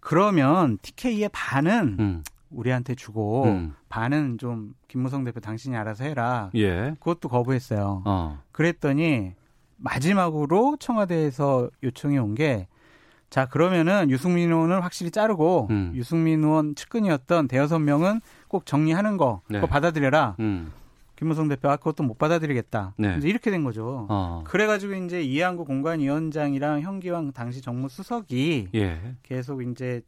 그러면 0.00 0.78
TK의 0.82 1.30
반은 1.32 1.96
음. 1.98 2.22
우리한테 2.50 2.94
주고 2.94 3.44
음. 3.44 3.74
반은 3.88 4.38
좀 4.38 4.74
김무성 4.86 5.24
대표 5.24 5.40
당신이 5.40 5.74
알아서 5.76 6.04
해라. 6.04 6.50
예. 6.54 6.94
그것도 7.00 7.28
거부했어요. 7.28 8.02
어. 8.04 8.38
그랬더니 8.52 9.32
마지막으로 9.78 10.76
청와대에서 10.78 11.70
요청이 11.82 12.18
온 12.18 12.34
게 12.34 12.68
자, 13.30 13.46
그러면은 13.46 14.10
유승민 14.10 14.50
의원을 14.50 14.84
확실히 14.84 15.10
자르고 15.10 15.68
음. 15.70 15.92
유승민 15.94 16.44
의원 16.44 16.74
측근이었던 16.74 17.48
대여섯 17.48 17.80
명은 17.80 18.20
꼭 18.48 18.66
정리하는 18.66 19.16
거 19.16 19.40
네. 19.48 19.58
그거 19.58 19.66
받아들여라. 19.66 20.36
음. 20.40 20.72
김무성 21.16 21.48
대표 21.48 21.70
아 21.70 21.76
그것도 21.76 22.02
못 22.02 22.18
받아들이겠다. 22.18 22.94
네. 22.98 23.16
이제 23.16 23.28
이렇게 23.28 23.50
된 23.50 23.64
거죠. 23.64 24.06
어. 24.10 24.44
그래가지고 24.46 24.94
이제 24.94 25.22
이한구 25.22 25.64
공관위원장이랑 25.64 26.82
현기왕 26.82 27.32
당시 27.32 27.62
정무수석이 27.62 28.68
예. 28.74 29.14
계속 29.22 29.62
이제 29.62 30.02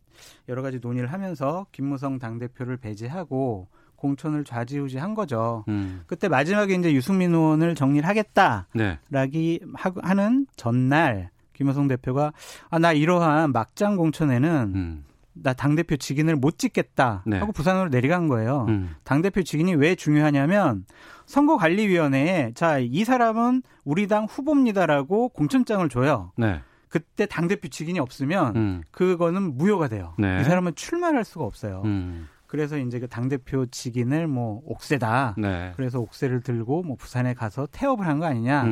여러 0.50 0.60
가지 0.60 0.78
논의를 0.80 1.10
하면서 1.10 1.66
김무성 1.72 2.18
당대표를 2.18 2.76
배제하고 2.76 3.68
공천을 3.96 4.44
좌지우지한 4.44 5.14
거죠. 5.14 5.64
음. 5.68 6.02
그때 6.06 6.28
마지막에 6.28 6.74
이제 6.74 6.92
유승민 6.92 7.34
의원을 7.34 7.74
정리를 7.74 8.06
하겠다라기 8.06 8.66
네. 8.74 10.00
하는 10.02 10.46
전날 10.56 11.30
김무성 11.58 11.88
대표가 11.88 12.32
아 12.70 12.78
나 12.78 12.92
이러한 12.92 13.50
막장 13.52 13.96
공천에는 13.96 14.72
음. 14.74 15.04
나 15.34 15.52
당 15.54 15.74
대표 15.76 15.96
직인을 15.96 16.34
못 16.36 16.58
찍겠다 16.58 17.22
네. 17.26 17.38
하고 17.38 17.52
부산으로 17.52 17.88
내려간 17.90 18.26
거예요. 18.28 18.66
음. 18.68 18.94
당 19.04 19.22
대표 19.22 19.42
직인이 19.42 19.74
왜 19.74 19.94
중요하냐면 19.94 20.84
선거관리위원회에 21.26 22.52
자, 22.54 22.78
이 22.78 23.04
사람은 23.04 23.62
우리 23.84 24.06
당 24.06 24.24
후보입니다라고 24.24 25.30
공천장을 25.30 25.88
줘요. 25.88 26.32
네. 26.36 26.60
그때 26.88 27.26
당 27.26 27.48
대표 27.48 27.68
직인이 27.68 27.98
없으면 28.00 28.56
음. 28.56 28.82
그거는 28.90 29.56
무효가 29.56 29.88
돼요. 29.88 30.14
네. 30.18 30.40
이 30.40 30.44
사람은 30.44 30.74
출마할 30.74 31.24
수가 31.24 31.44
없어요. 31.44 31.82
음. 31.84 32.28
그래서 32.46 32.78
이제 32.78 32.98
그 32.98 33.06
당 33.08 33.28
대표 33.28 33.66
직인을 33.66 34.26
뭐 34.26 34.62
옥새다. 34.64 35.34
네. 35.38 35.72
그래서 35.76 36.00
옥새를 36.00 36.40
들고 36.40 36.82
뭐 36.82 36.96
부산에 36.96 37.34
가서 37.34 37.66
태업을 37.70 38.06
한 38.06 38.18
거 38.20 38.26
아니냐. 38.26 38.64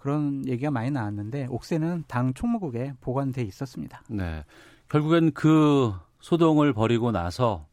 음. 0.00 0.02
그런 0.02 0.48
얘기가 0.48 0.70
많이 0.70 0.90
나왔는데 0.90 1.46
옥새는 1.50 2.04
당 2.08 2.32
총무국에 2.34 2.94
보관돼 3.00 3.42
있었습니다. 3.42 4.02
네. 4.08 4.44
결국엔 4.88 5.32
그 5.32 5.92
소동을 6.20 6.72
벌이고 6.72 7.12
나서 7.12 7.66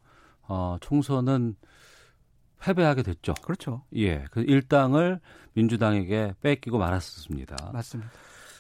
어, 0.47 0.78
총선은 0.82 1.55
패배하게 2.59 3.03
됐죠. 3.03 3.34
그렇죠. 3.43 3.84
예. 3.95 4.25
그 4.32 4.41
일당을 4.41 5.19
민주당에게 5.53 6.34
뺏기고 6.41 6.78
말았습니다. 6.78 7.71
맞습니다. 7.73 8.11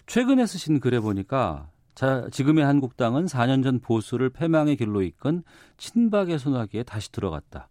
최근에 0.05 0.45
쓰신 0.45 0.79
글에 0.79 0.99
보니까 0.99 1.69
자, 1.95 2.27
지금의 2.31 2.63
한국당은 2.63 3.25
4년 3.25 3.63
전 3.63 3.79
보수를 3.79 4.29
패망의 4.29 4.77
길로 4.77 5.01
이끈 5.01 5.43
친박의 5.77 6.37
소나기에 6.37 6.83
다시 6.83 7.11
들어갔다. 7.11 7.69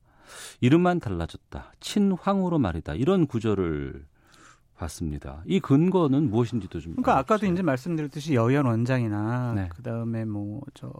이름만 0.61 0.99
달라졌다. 0.99 1.73
친황으로 1.79 2.59
말이다. 2.59 2.95
이런 2.95 3.27
구절을 3.27 4.05
봤습니다. 4.77 5.43
이 5.47 5.59
근거는 5.61 6.31
무엇인지도 6.31 6.81
좀. 6.81 6.93
그러니까 6.93 7.19
아까도. 7.19 7.47
이제 7.47 7.63
말씀드렸듯이 7.63 8.35
여연 8.35 8.67
원장이나 8.67 9.53
네. 9.55 9.69
그 9.75 9.83
다음에 9.83 10.25
뭐 10.25 10.61
저 10.75 10.93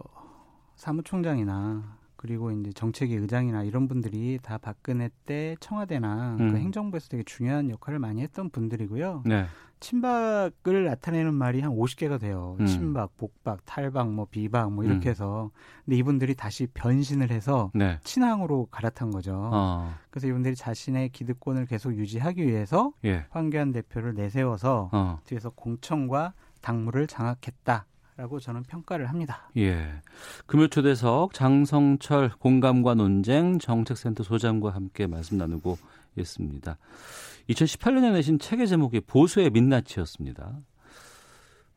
사무총장이나 0.75 1.97
그리고 2.15 2.51
이제 2.51 2.71
정책위 2.71 3.13
의장이나 3.15 3.63
이런 3.63 3.87
분들이 3.87 4.39
다 4.41 4.57
박근혜 4.57 5.09
때 5.25 5.55
청와대나 5.59 6.37
음. 6.39 6.51
그 6.51 6.57
행정부에서 6.57 7.09
되게 7.09 7.23
중요한 7.23 7.69
역할을 7.69 7.99
많이 7.99 8.21
했던 8.21 8.49
분들이고요. 8.49 9.23
네. 9.25 9.45
친박을 9.79 10.85
나타내는 10.85 11.33
말이 11.33 11.61
한 11.61 11.71
50개가 11.71 12.19
돼요. 12.19 12.57
음. 12.59 12.65
친박, 12.65 13.15
복박, 13.17 13.65
탈박, 13.65 14.11
뭐 14.11 14.27
비박 14.29 14.71
뭐 14.71 14.83
이렇게 14.83 15.09
음. 15.09 15.11
해서 15.11 15.51
근데 15.85 15.97
이분들이 15.97 16.35
다시 16.35 16.67
변신을 16.73 17.31
해서 17.31 17.71
네. 17.73 17.99
친항으로 18.03 18.67
갈아탄 18.71 19.11
거죠. 19.11 19.49
어. 19.53 19.93
그래서 20.09 20.27
이분들이 20.27 20.55
자신의 20.55 21.09
기득권을 21.09 21.65
계속 21.65 21.95
유지하기 21.95 22.45
위해서 22.45 22.91
예. 23.05 23.25
황교안 23.29 23.71
대표를 23.71 24.13
내세워서 24.13 24.89
어. 24.91 25.19
뒤에서 25.25 25.49
공천과 25.51 26.33
당무를 26.61 27.07
장악했다 27.07 27.85
라고 28.17 28.39
저는 28.39 28.63
평가를 28.63 29.09
합니다. 29.09 29.49
예. 29.57 30.01
금요 30.47 30.67
초대석 30.69 31.33
장성철 31.35 32.31
공감과 32.39 32.95
논쟁 32.95 33.59
정책센터 33.59 34.23
소장과 34.23 34.71
함께 34.71 35.05
말씀 35.05 35.37
나누고 35.37 35.77
있습니다. 36.17 36.77
2018년에 37.49 38.13
내신 38.13 38.39
책의 38.39 38.67
제목이 38.67 39.01
보수의 39.01 39.49
민낯이었습니다. 39.51 40.59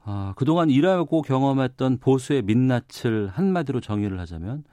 아, 0.05 0.33
그동안 0.37 0.71
일하고 0.71 1.23
경험했던 1.23 1.99
보수의 1.99 2.43
민낯을 2.43 3.29
한마디로 3.33 3.81
정의를 3.81 4.19
하자면 4.21 4.65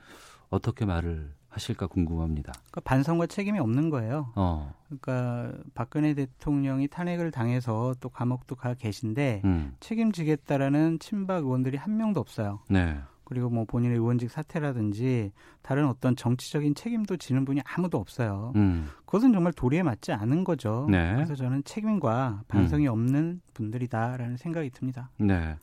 어떻게 0.50 0.86
말을 0.86 1.34
하실까 1.50 1.88
궁금합니다. 1.88 2.54
그러니까 2.54 2.82
반성과 2.82 3.28
책임이 3.28 3.60
없는 3.60 3.89
거예요. 3.89 4.32
어. 4.36 4.74
그러니까 4.86 5.58
박근혜 5.74 6.14
대통령이 6.14 6.88
탄핵을 6.88 7.32
당해서 7.32 7.95
또 8.00 8.10
감옥도 8.10 8.56
가 8.56 8.74
계신데 8.74 9.41
음. 9.43 9.76
책임지겠다라는 9.80 11.00
친박 11.00 11.43
의원들이 11.45 11.78
한 11.78 11.98
명도 11.98 12.20
없어요. 12.20 12.60
네. 12.70 12.98
그리고 13.28 13.50
뭐 13.50 13.66
본인의 13.66 13.98
의원직 13.98 14.32
사퇴라든지 14.32 15.34
다른 15.62 15.86
어떤 15.86 16.16
정치적인 16.16 16.76
책임도 16.76 17.18
지는 17.18 17.44
분이 17.44 17.60
아무도 17.66 17.98
없어요. 17.98 18.54
음. 18.56 18.88
그것은 19.06 19.34
정말 19.34 19.52
도리에 19.52 19.84
맞지 19.84 20.14
않은 20.14 20.46
거죠. 20.46 20.88
네. 20.90 21.14
그래서 21.14 21.36
저는 21.36 21.66
책임과 21.66 22.44
반성이 22.48 22.88
없는 22.88 23.42
분들이다라는 23.54 24.38
생각이 24.38 24.70
듭니다. 24.70 25.10
네. 25.18 25.58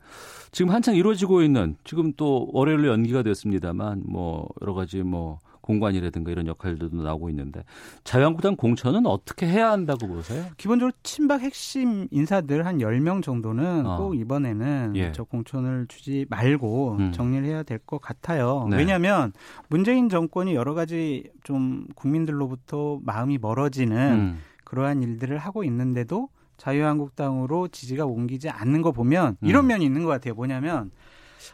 지금 0.51 0.69
한창 0.69 0.95
이루어지고 0.95 1.41
있는 1.41 1.75
지금 1.83 2.13
또 2.13 2.47
월요일로 2.53 2.87
연기가 2.87 3.23
됐습니다만 3.23 4.03
뭐 4.05 4.47
여러 4.61 4.75
가지 4.75 5.01
뭐 5.01 5.39
공관이라든가 5.65 6.31
이런 6.31 6.45
역할들도 6.45 6.95
나오고 7.01 7.29
있는데 7.31 7.63
자유한국당 8.03 8.55
공천은 8.55 9.07
어떻게 9.07 9.47
해야 9.47 9.71
한다고 9.71 10.07
보세요? 10.07 10.45
기본적으로 10.57 10.93
친박 11.01 11.41
핵심 11.41 12.07
인사들 12.11 12.67
한 12.67 12.77
10명 12.77 13.23
정도는 13.23 13.85
어. 13.87 13.97
꼭 13.97 14.15
이번에는 14.15 14.93
예. 14.95 15.11
저 15.11 15.23
공천을 15.23 15.87
주지 15.87 16.27
말고 16.29 16.97
음. 16.99 17.11
정리를 17.11 17.45
해야 17.45 17.63
될 17.63 17.79
것 17.85 18.01
같아요. 18.01 18.67
네. 18.69 18.77
왜냐하면 18.77 19.31
문재인 19.69 20.09
정권이 20.09 20.55
여러 20.55 20.73
가지 20.73 21.29
좀 21.43 21.85
국민들로부터 21.95 22.99
마음이 23.03 23.37
멀어지는 23.39 24.11
음. 24.13 24.39
그러한 24.63 25.03
일들을 25.03 25.37
하고 25.37 25.63
있는데도 25.63 26.29
자유한국당으로 26.57 27.67
지지가 27.67 28.05
옮기지 28.05 28.49
않는 28.49 28.81
거 28.81 28.91
보면 28.91 29.37
이런 29.41 29.65
음. 29.65 29.67
면이 29.67 29.85
있는 29.85 30.03
것 30.03 30.09
같아요. 30.09 30.33
뭐냐면 30.35 30.91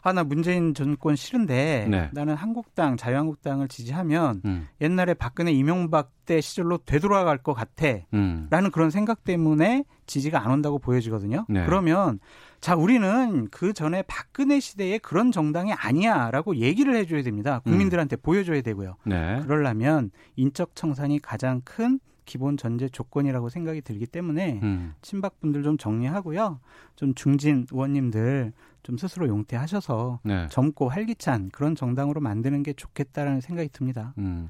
아 0.04 0.12
나 0.12 0.24
문재인 0.24 0.74
정권 0.74 1.16
싫은데 1.16 1.88
네. 1.90 2.10
나는 2.12 2.36
한국당 2.36 2.98
자유한국당을 2.98 3.68
지지하면 3.68 4.42
음. 4.46 4.68
옛날에 4.82 5.14
박근혜 5.14 5.52
이명박 5.52 6.12
때 6.26 6.42
시절로 6.42 6.78
되돌아갈 6.80 7.38
것 7.38 7.54
같아. 7.54 7.88
음. 8.14 8.48
라는 8.50 8.72
그런 8.72 8.90
생각 8.90 9.24
때문에 9.24 9.86
지지가 10.06 10.44
안 10.44 10.52
온다고 10.52 10.80
보여지거든요. 10.80 11.46
네. 11.50 11.66
그러면 11.66 12.20
자 12.60 12.76
우리는 12.76 13.48
그 13.50 13.74
전에 13.74 14.04
박근혜 14.04 14.60
시대에 14.60 14.98
그런 14.98 15.32
정당이 15.32 15.74
아니야라고 15.74 16.58
얘기를 16.58 16.96
해줘야 16.96 17.24
됩니다. 17.24 17.60
국민들한테 17.60 18.18
보여줘야 18.18 18.62
되고요. 18.62 18.98
음. 19.08 19.10
네. 19.10 19.42
그러려면 19.44 20.12
인적 20.36 20.76
청산이 20.76 21.20
가장 21.20 21.62
큰 21.64 22.00
기본 22.26 22.56
전제 22.56 22.88
조건이라고 22.88 23.50
생각이 23.50 23.82
들기 23.82 24.06
때문에 24.06 24.60
음. 24.64 24.94
친박분들 25.02 25.64
좀 25.64 25.78
정리하고요. 25.78 26.60
좀 26.96 27.14
중진 27.16 27.66
의원님들 27.72 28.54
좀 28.84 28.98
스스로 28.98 29.28
용퇴하셔서 29.28 30.20
네. 30.24 30.48
젊고 30.50 30.90
활기찬 30.90 31.50
그런 31.50 31.76
정당으로 31.76 32.22
만드는 32.22 32.64
게 32.64 32.74
좋겠다라는 32.74 33.42
생각이 33.42 33.70
듭니다. 33.70 34.14
음. 34.18 34.50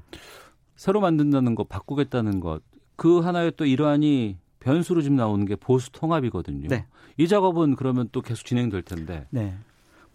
새로 0.76 1.00
만든다는 1.00 1.54
거, 1.54 1.64
바꾸겠다는 1.64 2.40
것, 2.40 2.62
그 2.96 3.20
하나의 3.20 3.52
또 3.56 3.64
일환이 3.66 4.38
변수로 4.60 5.02
지금 5.02 5.16
나오는 5.16 5.44
게 5.44 5.56
보수 5.56 5.90
통합이거든요. 5.92 6.68
네. 6.68 6.86
이 7.16 7.28
작업은 7.28 7.76
그러면 7.76 8.08
또 8.12 8.20
계속 8.22 8.44
진행될 8.46 8.82
텐데. 8.82 9.26
네. 9.30 9.54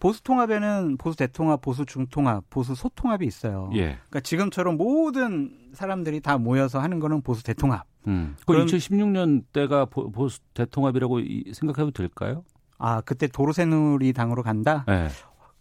보수 0.00 0.22
통합에는 0.22 0.96
보수 0.96 1.16
대통합, 1.16 1.60
보수 1.60 1.84
중통합, 1.84 2.44
보수 2.50 2.74
소통합이 2.76 3.26
있어요. 3.26 3.68
예. 3.74 3.98
그러니까 4.08 4.20
지금처럼 4.20 4.76
모든 4.76 5.50
사람들이 5.72 6.20
다 6.20 6.38
모여서 6.38 6.78
하는 6.78 7.00
거는 7.00 7.22
보수 7.22 7.42
대통합. 7.42 7.84
음. 8.06 8.36
그 8.40 8.46
그럼- 8.46 8.66
2016년 8.66 9.42
때가 9.52 9.86
보- 9.86 10.10
보수 10.12 10.38
대통합이라고 10.54 11.20
이- 11.20 11.52
생각해도 11.52 11.90
될까요? 11.90 12.44
아, 12.78 13.00
그때 13.02 13.26
도로새누리 13.26 14.12
당으로 14.12 14.42
간다? 14.42 14.84
네. 14.86 15.08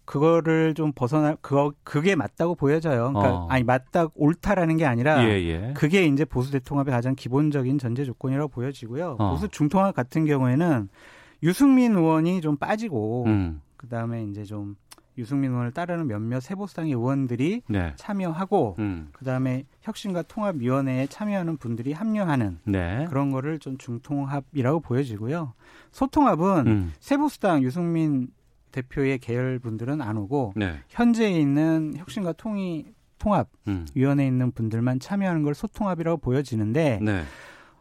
그거를 0.06 0.74
좀 0.74 0.94
벗어나, 0.94 1.36
그거, 1.42 1.74
그게 1.84 2.16
맞다고 2.16 2.56
보여져요. 2.56 3.12
그러니까, 3.12 3.34
어. 3.34 3.48
아니, 3.50 3.66
맞다, 3.66 4.08
옳다라는 4.16 4.78
게 4.78 4.86
아니라, 4.86 5.22
예, 5.28 5.32
예. 5.32 5.74
그게 5.76 6.06
이제 6.06 6.24
보수 6.24 6.52
대통합의 6.52 6.94
가장 6.94 7.14
기본적인 7.14 7.78
전제 7.78 8.06
조건이라고 8.06 8.48
보여지고요. 8.48 9.18
어. 9.20 9.32
보수 9.32 9.50
중통합 9.50 9.94
같은 9.94 10.26
경우에는 10.26 10.88
유승민 11.44 11.96
의원이 11.96 12.40
좀 12.40 12.56
빠지고, 12.56 13.26
음. 13.26 13.62
그 13.76 13.90
다음에 13.90 14.24
이제 14.24 14.46
좀 14.46 14.78
유승민 15.18 15.52
의원을 15.52 15.72
따르는 15.72 16.08
몇몇 16.08 16.40
세보수당의 16.40 16.94
의원들이 16.94 17.62
네. 17.68 17.94
참여하고, 17.96 18.76
음. 18.80 19.10
그 19.12 19.26
다음에 19.26 19.66
혁신과 19.82 20.24
통합위원회에 20.24 21.08
참여하는 21.08 21.58
분들이 21.58 21.94
합류하는 21.94 22.60
네. 22.66 23.06
그런 23.10 23.32
거를 23.32 23.60
좀 23.60 23.78
중통합이라고 23.78 24.82
보여지고요. 24.82 25.54
소통합은 25.92 26.68
음. 26.68 26.94
세부수당 27.00 27.64
유승민 27.64 28.30
대표의 28.72 29.20
계열 29.20 29.60
분들은 29.60 30.02
안 30.02 30.18
오고 30.18 30.54
네. 30.56 30.80
현재 30.90 31.30
있는 31.30 31.94
혁신과 31.98 32.34
통이 32.34 32.86
통합 33.18 33.50
음. 33.68 33.88
위원회에 33.96 34.28
있는 34.28 34.52
분들만 34.52 35.00
참여하는 35.00 35.44
걸 35.44 35.56
소통합이라고 35.56 36.18
보여지는데 36.18 37.00
네. 37.02 37.24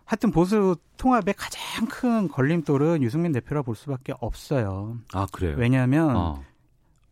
하여튼 0.05 0.31
보수 0.31 0.77
통합의 0.97 1.35
가장 1.35 1.87
큰 1.87 2.29
걸림돌은 2.29 3.03
유승민 3.03 3.33
대표라 3.33 3.63
볼 3.63 3.75
수밖에 3.75 4.15
없어요. 4.21 4.99
아, 5.13 5.27
그래요? 5.33 5.57
왜냐하면 5.59 6.17
어. 6.17 6.43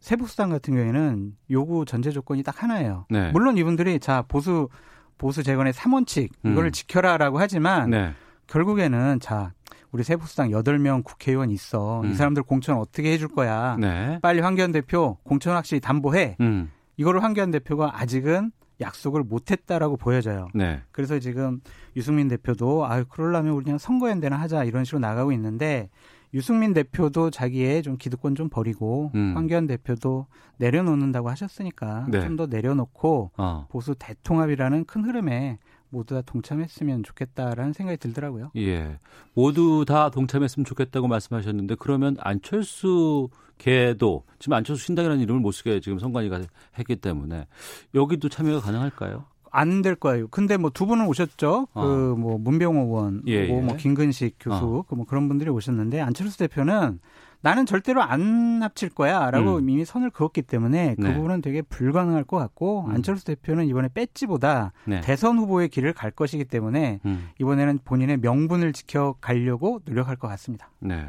세부수당 0.04 0.50
같은 0.50 0.74
경우에는 0.74 1.32
요구 1.50 1.86
전제 1.86 2.10
조건이 2.10 2.42
딱 2.42 2.62
하나예요. 2.62 3.06
네. 3.08 3.30
물론 3.32 3.56
이분들이 3.56 3.98
자 3.98 4.22
보수 4.28 4.68
보수 5.16 5.42
재건의 5.42 5.72
3원칙 5.72 6.28
이거를 6.44 6.68
음. 6.68 6.72
지켜라라고 6.72 7.38
하지만 7.38 7.88
네. 7.88 8.12
결국에는 8.46 9.18
자 9.20 9.54
우리 9.92 10.04
세부수당 10.04 10.50
8명 10.50 11.04
국회의원 11.04 11.50
있어. 11.50 12.02
음. 12.02 12.10
이 12.10 12.14
사람들 12.14 12.42
공천 12.42 12.76
어떻게 12.76 13.12
해줄 13.12 13.28
거야. 13.28 13.78
네. 13.80 14.18
빨리 14.20 14.40
황교안 14.40 14.72
대표 14.72 15.16
공천 15.22 15.54
확실히 15.54 15.80
담보해. 15.80 16.36
음. 16.40 16.70
이거를 16.98 17.22
황교안 17.22 17.50
대표가 17.50 17.98
아직은 17.98 18.52
약속을 18.82 19.22
못했다라고 19.22 19.96
보여져요. 19.96 20.48
네. 20.52 20.82
그래서 20.92 21.18
지금 21.18 21.62
유승민 21.96 22.28
대표도 22.28 22.84
아유 22.84 23.06
그러려면 23.08 23.54
우리 23.54 23.64
그냥 23.64 23.78
선거연대나 23.78 24.36
하자 24.36 24.64
이런 24.64 24.84
식으로 24.84 25.00
나가고 25.00 25.32
있는데 25.32 25.88
유승민 26.34 26.74
대표도 26.74 27.30
자기의 27.30 27.82
좀 27.82 27.96
기득권 27.96 28.34
좀 28.34 28.48
버리고 28.48 29.12
음. 29.14 29.36
황교안 29.36 29.66
대표도 29.66 30.26
내려놓는다고 30.58 31.30
하셨으니까 31.30 32.06
네. 32.08 32.20
좀더 32.20 32.46
내려놓고 32.46 33.30
어. 33.36 33.66
보수 33.70 33.94
대통합이라는 33.96 34.84
큰 34.84 35.04
흐름에 35.04 35.58
모두 35.90 36.14
다 36.14 36.22
동참했으면 36.22 37.04
좋겠다라는 37.04 37.72
생각이 37.72 37.98
들더라고요. 37.98 38.50
예. 38.56 38.98
모두 39.32 39.84
다 39.86 40.10
동참했으면 40.10 40.64
좋겠다고 40.64 41.06
말씀하셨는데 41.06 41.76
그러면 41.78 42.16
안철수 42.18 43.28
개도 43.58 44.24
지금 44.40 44.54
안철수 44.54 44.86
신당이라는 44.86 45.22
이름을 45.22 45.40
못 45.40 45.52
쓰게 45.52 45.78
지금 45.78 46.00
선관위가 46.00 46.40
했기 46.78 46.96
때문에 46.96 47.46
여기도 47.94 48.28
참여가 48.28 48.60
가능할까요? 48.60 49.26
안 49.54 49.82
될 49.82 49.94
거예요. 49.94 50.28
근데 50.28 50.56
뭐 50.56 50.70
두 50.70 50.86
분은 50.86 51.06
오셨죠. 51.06 51.68
어. 51.72 51.82
그뭐 51.82 52.38
문병호 52.38 52.80
의원, 52.82 53.22
예, 53.26 53.46
뭐, 53.46 53.58
예. 53.58 53.62
뭐 53.62 53.76
김근식 53.76 54.36
교수, 54.40 54.64
어. 54.64 54.82
그뭐 54.88 55.04
그런 55.06 55.28
분들이 55.28 55.50
오셨는데 55.50 56.00
안철수 56.00 56.38
대표는 56.38 57.00
나는 57.42 57.66
절대로 57.66 58.02
안 58.02 58.62
합칠 58.62 58.88
거야라고 58.88 59.58
음. 59.58 59.68
이미 59.68 59.84
선을 59.84 60.08
그었기 60.08 60.40
때문에 60.42 60.94
그 60.94 61.02
네. 61.02 61.14
부분은 61.14 61.42
되게 61.42 61.60
불가능할 61.60 62.24
것 62.24 62.38
같고 62.38 62.86
음. 62.86 62.92
안철수 62.92 63.26
대표는 63.26 63.66
이번에 63.66 63.88
배지보다 63.92 64.72
네. 64.86 65.02
대선 65.02 65.36
후보의 65.36 65.68
길을 65.68 65.92
갈 65.92 66.10
것이기 66.10 66.46
때문에 66.46 67.00
음. 67.04 67.28
이번에는 67.38 67.80
본인의 67.84 68.18
명분을 68.22 68.72
지켜 68.72 69.14
가려고 69.20 69.80
노력할 69.84 70.16
것 70.16 70.26
같습니다. 70.28 70.70
네. 70.80 71.06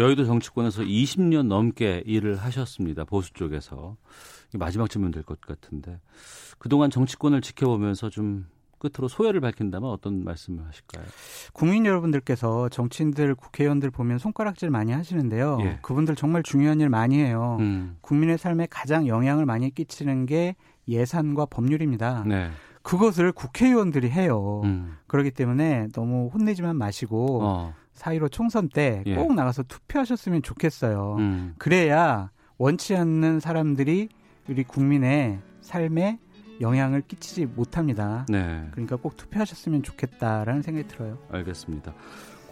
여의도 0.00 0.24
정치권에서 0.24 0.82
20년 0.82 1.46
넘게 1.46 2.02
일을 2.06 2.36
하셨습니다. 2.36 3.04
보수 3.04 3.32
쪽에서. 3.34 3.96
마지막 4.54 4.88
질문 4.90 5.10
될 5.10 5.22
것 5.22 5.40
같은데. 5.42 6.00
그동안 6.58 6.90
정치권을 6.90 7.40
지켜보면서 7.42 8.08
좀 8.10 8.46
끝으로 8.78 9.08
소회를 9.08 9.40
밝힌다면 9.42 9.90
어떤 9.90 10.24
말씀을 10.24 10.64
하실까요? 10.66 11.04
국민 11.52 11.84
여러분들께서 11.84 12.70
정치인들, 12.70 13.34
국회의원들 13.34 13.90
보면 13.90 14.16
손가락질 14.18 14.70
많이 14.70 14.90
하시는데요. 14.92 15.58
예. 15.60 15.78
그분들 15.82 16.16
정말 16.16 16.42
중요한 16.42 16.80
일 16.80 16.88
많이 16.88 17.18
해요. 17.18 17.58
음. 17.60 17.98
국민의 18.00 18.38
삶에 18.38 18.66
가장 18.70 19.06
영향을 19.06 19.44
많이 19.44 19.72
끼치는 19.74 20.24
게 20.24 20.56
예산과 20.88 21.46
법률입니다. 21.46 22.24
네. 22.26 22.50
그것을 22.82 23.32
국회의원들이 23.32 24.08
해요. 24.10 24.62
음. 24.64 24.96
그렇기 25.06 25.32
때문에 25.32 25.88
너무 25.92 26.30
혼내지만 26.32 26.76
마시고 26.76 27.40
어. 27.42 27.74
4.15 28.00 28.32
총선 28.32 28.68
때꼭 28.68 29.06
예. 29.06 29.34
나가서 29.34 29.64
투표하셨으면 29.64 30.42
좋겠어요. 30.42 31.16
음. 31.18 31.54
그래야 31.58 32.30
원치 32.56 32.96
않는 32.96 33.40
사람들이 33.40 34.08
우리 34.48 34.64
국민의 34.64 35.38
삶에 35.60 36.18
영향을 36.60 37.02
끼치지 37.02 37.46
못합니다. 37.46 38.26
네. 38.28 38.66
그러니까 38.72 38.96
꼭 38.96 39.16
투표하셨으면 39.16 39.82
좋겠다라는 39.82 40.62
생각이 40.62 40.88
들어요. 40.88 41.18
알겠습니다. 41.30 41.94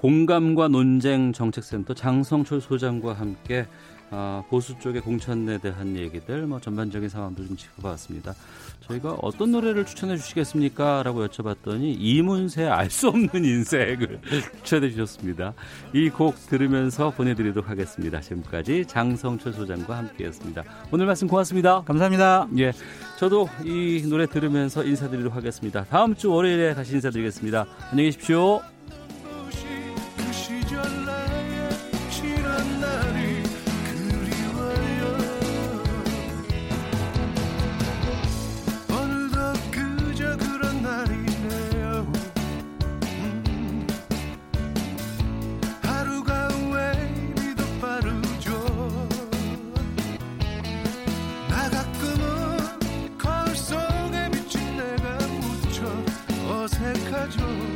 공감과 0.00 0.68
논쟁 0.68 1.32
정책센터 1.32 1.94
장성철 1.94 2.60
소장과 2.60 3.14
함께 3.14 3.66
아, 4.10 4.42
보수 4.48 4.78
쪽의 4.78 5.02
공천에 5.02 5.58
대한 5.58 5.96
얘기들, 5.96 6.46
뭐 6.46 6.60
전반적인 6.60 7.08
상황도 7.08 7.46
좀 7.46 7.56
짚어봤습니다. 7.56 8.34
저희가 8.80 9.18
어떤 9.20 9.52
노래를 9.52 9.84
추천해 9.84 10.16
주시겠습니까? 10.16 11.02
라고 11.02 11.26
여쭤봤더니 11.26 11.96
이문세 11.98 12.64
알 12.66 12.88
수 12.90 13.08
없는 13.08 13.44
인생을 13.44 14.20
추천해 14.64 14.90
주셨습니다. 14.90 15.52
이 15.92 16.08
곡 16.08 16.34
들으면서 16.48 17.10
보내드리도록 17.10 17.68
하겠습니다. 17.68 18.20
지금까지 18.20 18.86
장성철 18.86 19.52
소장과 19.52 19.96
함께했습니다. 19.98 20.64
오늘 20.90 21.04
말씀 21.06 21.28
고맙습니다. 21.28 21.82
감사합니다. 21.82 22.48
예, 22.58 22.72
저도 23.18 23.48
이 23.64 24.02
노래 24.08 24.26
들으면서 24.26 24.84
인사드리도록 24.84 25.36
하겠습니다. 25.36 25.84
다음 25.84 26.14
주 26.14 26.30
월요일에 26.32 26.74
다시 26.74 26.94
인사드리겠습니다. 26.94 27.66
안녕히 27.90 28.08
계십시오. 28.10 28.77
어색하죠. 56.68 57.67